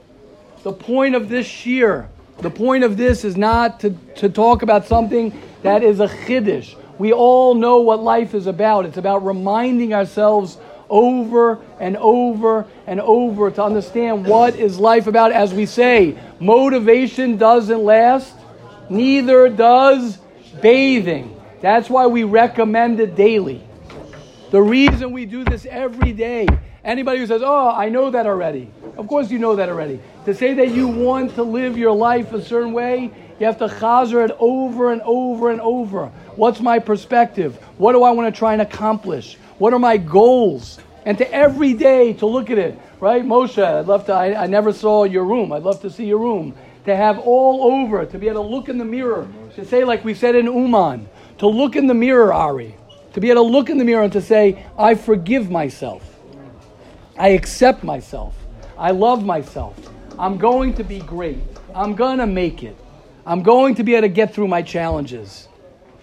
The 0.63 0.73
point 0.73 1.15
of 1.15 1.29
this 1.29 1.47
shiur, 1.47 2.07
the 2.39 2.49
point 2.49 2.83
of 2.83 2.97
this 2.97 3.23
is 3.23 3.37
not 3.37 3.79
to, 3.79 3.91
to 4.17 4.27
talk 4.27 4.63
about 4.63 4.85
something 4.85 5.31
that 5.61 5.81
is 5.81 6.01
a 6.01 6.09
chiddush. 6.09 6.75
We 6.99 7.13
all 7.13 7.55
know 7.55 7.77
what 7.77 8.03
life 8.03 8.33
is 8.33 8.47
about. 8.47 8.85
It's 8.85 8.97
about 8.97 9.25
reminding 9.25 9.93
ourselves 9.93 10.57
over 10.89 11.59
and 11.79 11.97
over 11.97 12.65
and 12.85 12.99
over 12.99 13.51
to 13.51 13.63
understand 13.63 14.25
what 14.25 14.55
is 14.55 14.79
life 14.79 15.07
about. 15.07 15.31
As 15.31 15.53
we 15.53 15.65
say, 15.65 16.17
motivation 16.39 17.37
doesn't 17.37 17.83
last, 17.83 18.33
neither 18.89 19.49
does 19.49 20.17
bathing. 20.61 21.39
That's 21.61 21.89
why 21.89 22.07
we 22.07 22.23
recommend 22.23 22.99
it 22.99 23.15
daily. 23.15 23.63
The 24.51 24.61
reason 24.61 25.11
we 25.11 25.25
do 25.25 25.43
this 25.43 25.65
every 25.65 26.13
day. 26.13 26.47
Anybody 26.83 27.19
who 27.19 27.27
says, 27.27 27.41
Oh, 27.43 27.69
I 27.69 27.89
know 27.89 28.11
that 28.11 28.25
already. 28.25 28.71
Of 28.95 29.07
course, 29.07 29.29
you 29.29 29.39
know 29.39 29.57
that 29.57 29.67
already. 29.67 29.99
To 30.25 30.33
say 30.33 30.53
that 30.53 30.69
you 30.69 30.87
want 30.87 31.35
to 31.35 31.43
live 31.43 31.77
your 31.77 31.91
life 31.91 32.31
a 32.31 32.41
certain 32.41 32.71
way, 32.71 33.11
you 33.39 33.45
have 33.45 33.57
to 33.59 33.67
chazer 33.67 34.27
it 34.27 34.35
over 34.39 34.91
and 34.91 35.01
over 35.01 35.51
and 35.51 35.59
over. 35.61 36.07
What's 36.35 36.61
my 36.61 36.79
perspective? 36.79 37.57
What 37.77 37.91
do 37.91 38.03
I 38.03 38.11
want 38.11 38.33
to 38.33 38.37
try 38.37 38.53
and 38.53 38.61
accomplish? 38.61 39.37
What 39.57 39.73
are 39.73 39.79
my 39.79 39.97
goals? 39.97 40.79
And 41.05 41.17
to 41.17 41.33
every 41.33 41.73
day 41.73 42.13
to 42.13 42.25
look 42.25 42.49
at 42.49 42.57
it, 42.57 42.77
right? 42.99 43.23
Moshe, 43.23 43.63
I'd 43.63 43.87
love 43.87 44.05
to, 44.07 44.13
I, 44.13 44.43
I 44.43 44.47
never 44.47 44.73
saw 44.73 45.03
your 45.05 45.23
room. 45.23 45.51
I'd 45.51 45.63
love 45.63 45.81
to 45.81 45.89
see 45.89 46.05
your 46.05 46.19
room. 46.19 46.53
to 46.87 46.95
have 46.95 47.19
all 47.19 47.73
over, 47.73 48.05
to 48.05 48.17
be 48.17 48.29
able 48.29 48.43
to 48.43 48.49
look 48.49 48.69
in 48.69 48.77
the 48.77 48.85
mirror, 48.85 49.27
to 49.55 49.65
say, 49.65 49.83
like 49.83 50.05
we 50.05 50.13
said 50.13 50.35
in 50.35 50.45
Uman, 50.45 51.07
to 51.37 51.45
look 51.47 51.75
in 51.75 51.85
the 51.85 51.93
mirror, 51.93 52.33
Ari, 52.33 52.75
to 53.13 53.19
be 53.19 53.29
able 53.29 53.43
to 53.43 53.49
look 53.49 53.69
in 53.69 53.77
the 53.77 53.83
mirror 53.83 54.03
and 54.03 54.13
to 54.13 54.21
say, 54.21 54.65
I 54.77 54.95
forgive 54.95 55.51
myself. 55.51 56.17
I 57.17 57.29
accept 57.29 57.83
myself. 57.83 58.35
I 58.77 58.91
love 58.91 59.25
myself. 59.25 59.75
I'm 60.17 60.37
going 60.37 60.75
to 60.75 60.83
be 60.83 60.99
great. 60.99 61.39
I'm 61.75 61.93
going 61.93 62.19
to 62.19 62.27
make 62.27 62.63
it. 62.63 62.77
I'm 63.25 63.43
going 63.43 63.75
to 63.75 63.83
be 63.83 63.95
able 63.95 64.03
to 64.03 64.13
get 64.13 64.33
through 64.33 64.47
my 64.47 64.61
challenges. 64.61 65.49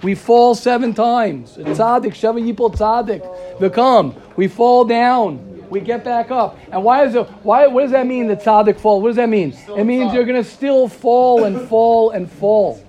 We 0.04 0.14
fall 0.14 0.54
seven 0.54 0.92
times. 0.92 1.56
Tzaddik, 1.56 2.12
Sheva 2.12 2.38
Yipol 2.38 2.76
Tzaddik. 2.76 3.58
Become. 3.58 4.14
We 4.36 4.48
fall 4.48 4.84
down. 4.84 5.68
We 5.70 5.80
get 5.80 6.04
back 6.04 6.30
up. 6.30 6.58
And 6.70 6.84
why 6.84 7.06
is 7.06 7.14
it, 7.14 7.26
why, 7.42 7.66
what 7.68 7.82
does 7.82 7.92
that 7.92 8.06
mean, 8.06 8.26
the 8.26 8.36
tzaddik 8.36 8.78
fall? 8.78 9.00
What 9.00 9.08
does 9.08 9.16
that 9.16 9.30
mean? 9.30 9.56
It 9.76 9.84
means 9.84 10.12
you're 10.12 10.26
going 10.26 10.40
to 10.40 10.48
still 10.48 10.88
fall 10.88 11.44
and 11.44 11.68
fall 11.68 12.10
and 12.10 12.30
fall. 12.30 12.84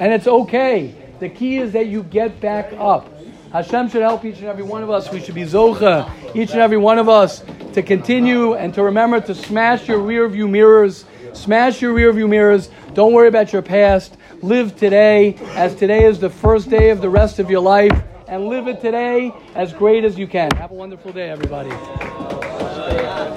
And 0.00 0.12
it's 0.14 0.26
okay. 0.26 0.94
The 1.20 1.28
key 1.28 1.58
is 1.58 1.72
that 1.74 1.88
you 1.88 2.02
get 2.04 2.40
back 2.40 2.72
up. 2.78 3.06
Hashem 3.52 3.90
should 3.90 4.02
help 4.02 4.24
each 4.24 4.38
and 4.38 4.46
every 4.46 4.64
one 4.64 4.82
of 4.82 4.88
us. 4.88 5.12
We 5.12 5.20
should 5.20 5.34
be 5.34 5.42
zocha, 5.42 6.10
each 6.34 6.52
and 6.52 6.60
every 6.60 6.78
one 6.78 6.98
of 6.98 7.08
us, 7.08 7.44
to 7.74 7.82
continue 7.82 8.54
and 8.54 8.72
to 8.74 8.82
remember 8.82 9.20
to 9.20 9.34
smash 9.34 9.86
your 9.86 9.98
rear 9.98 10.26
view 10.26 10.48
mirrors. 10.48 11.04
Smash 11.34 11.82
your 11.82 11.92
rear 11.92 12.12
view 12.12 12.28
mirrors. 12.28 12.70
Don't 12.94 13.12
worry 13.12 13.28
about 13.28 13.52
your 13.52 13.62
past. 13.62 14.16
Live 14.42 14.74
today 14.74 15.34
as 15.50 15.74
today 15.74 16.04
is 16.06 16.18
the 16.18 16.30
first 16.30 16.70
day 16.70 16.88
of 16.88 17.02
the 17.02 17.10
rest 17.10 17.38
of 17.40 17.50
your 17.50 17.60
life. 17.60 17.92
And 18.26 18.46
live 18.46 18.68
it 18.68 18.80
today 18.80 19.34
as 19.54 19.74
great 19.74 20.02
as 20.04 20.18
you 20.18 20.26
can. 20.26 20.50
Have 20.52 20.70
a 20.70 20.74
wonderful 20.74 21.12
day, 21.12 21.28
everybody. 21.28 21.68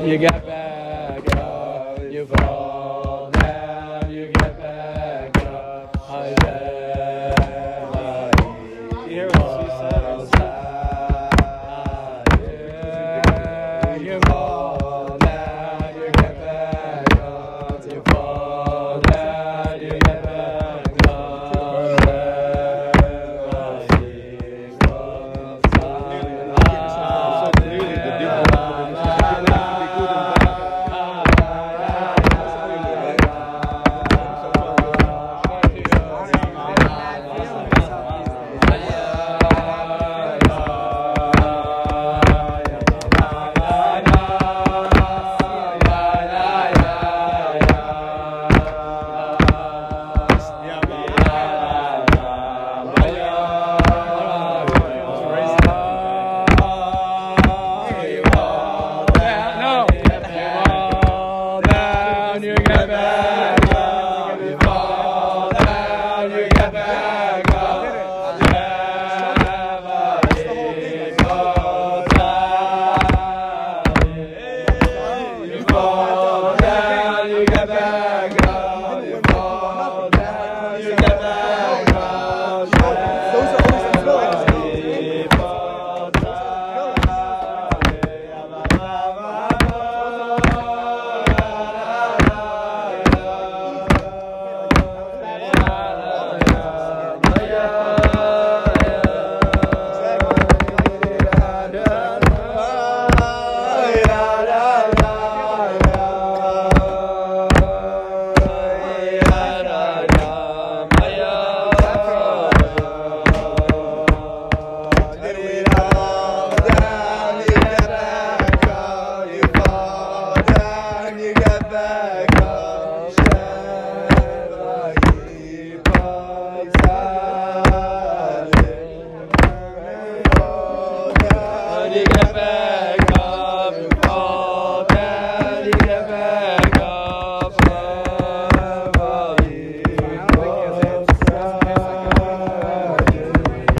You 0.08 0.18
get 0.18 0.46
back 0.46 1.24
oh, 1.36 1.40
up, 1.40 2.63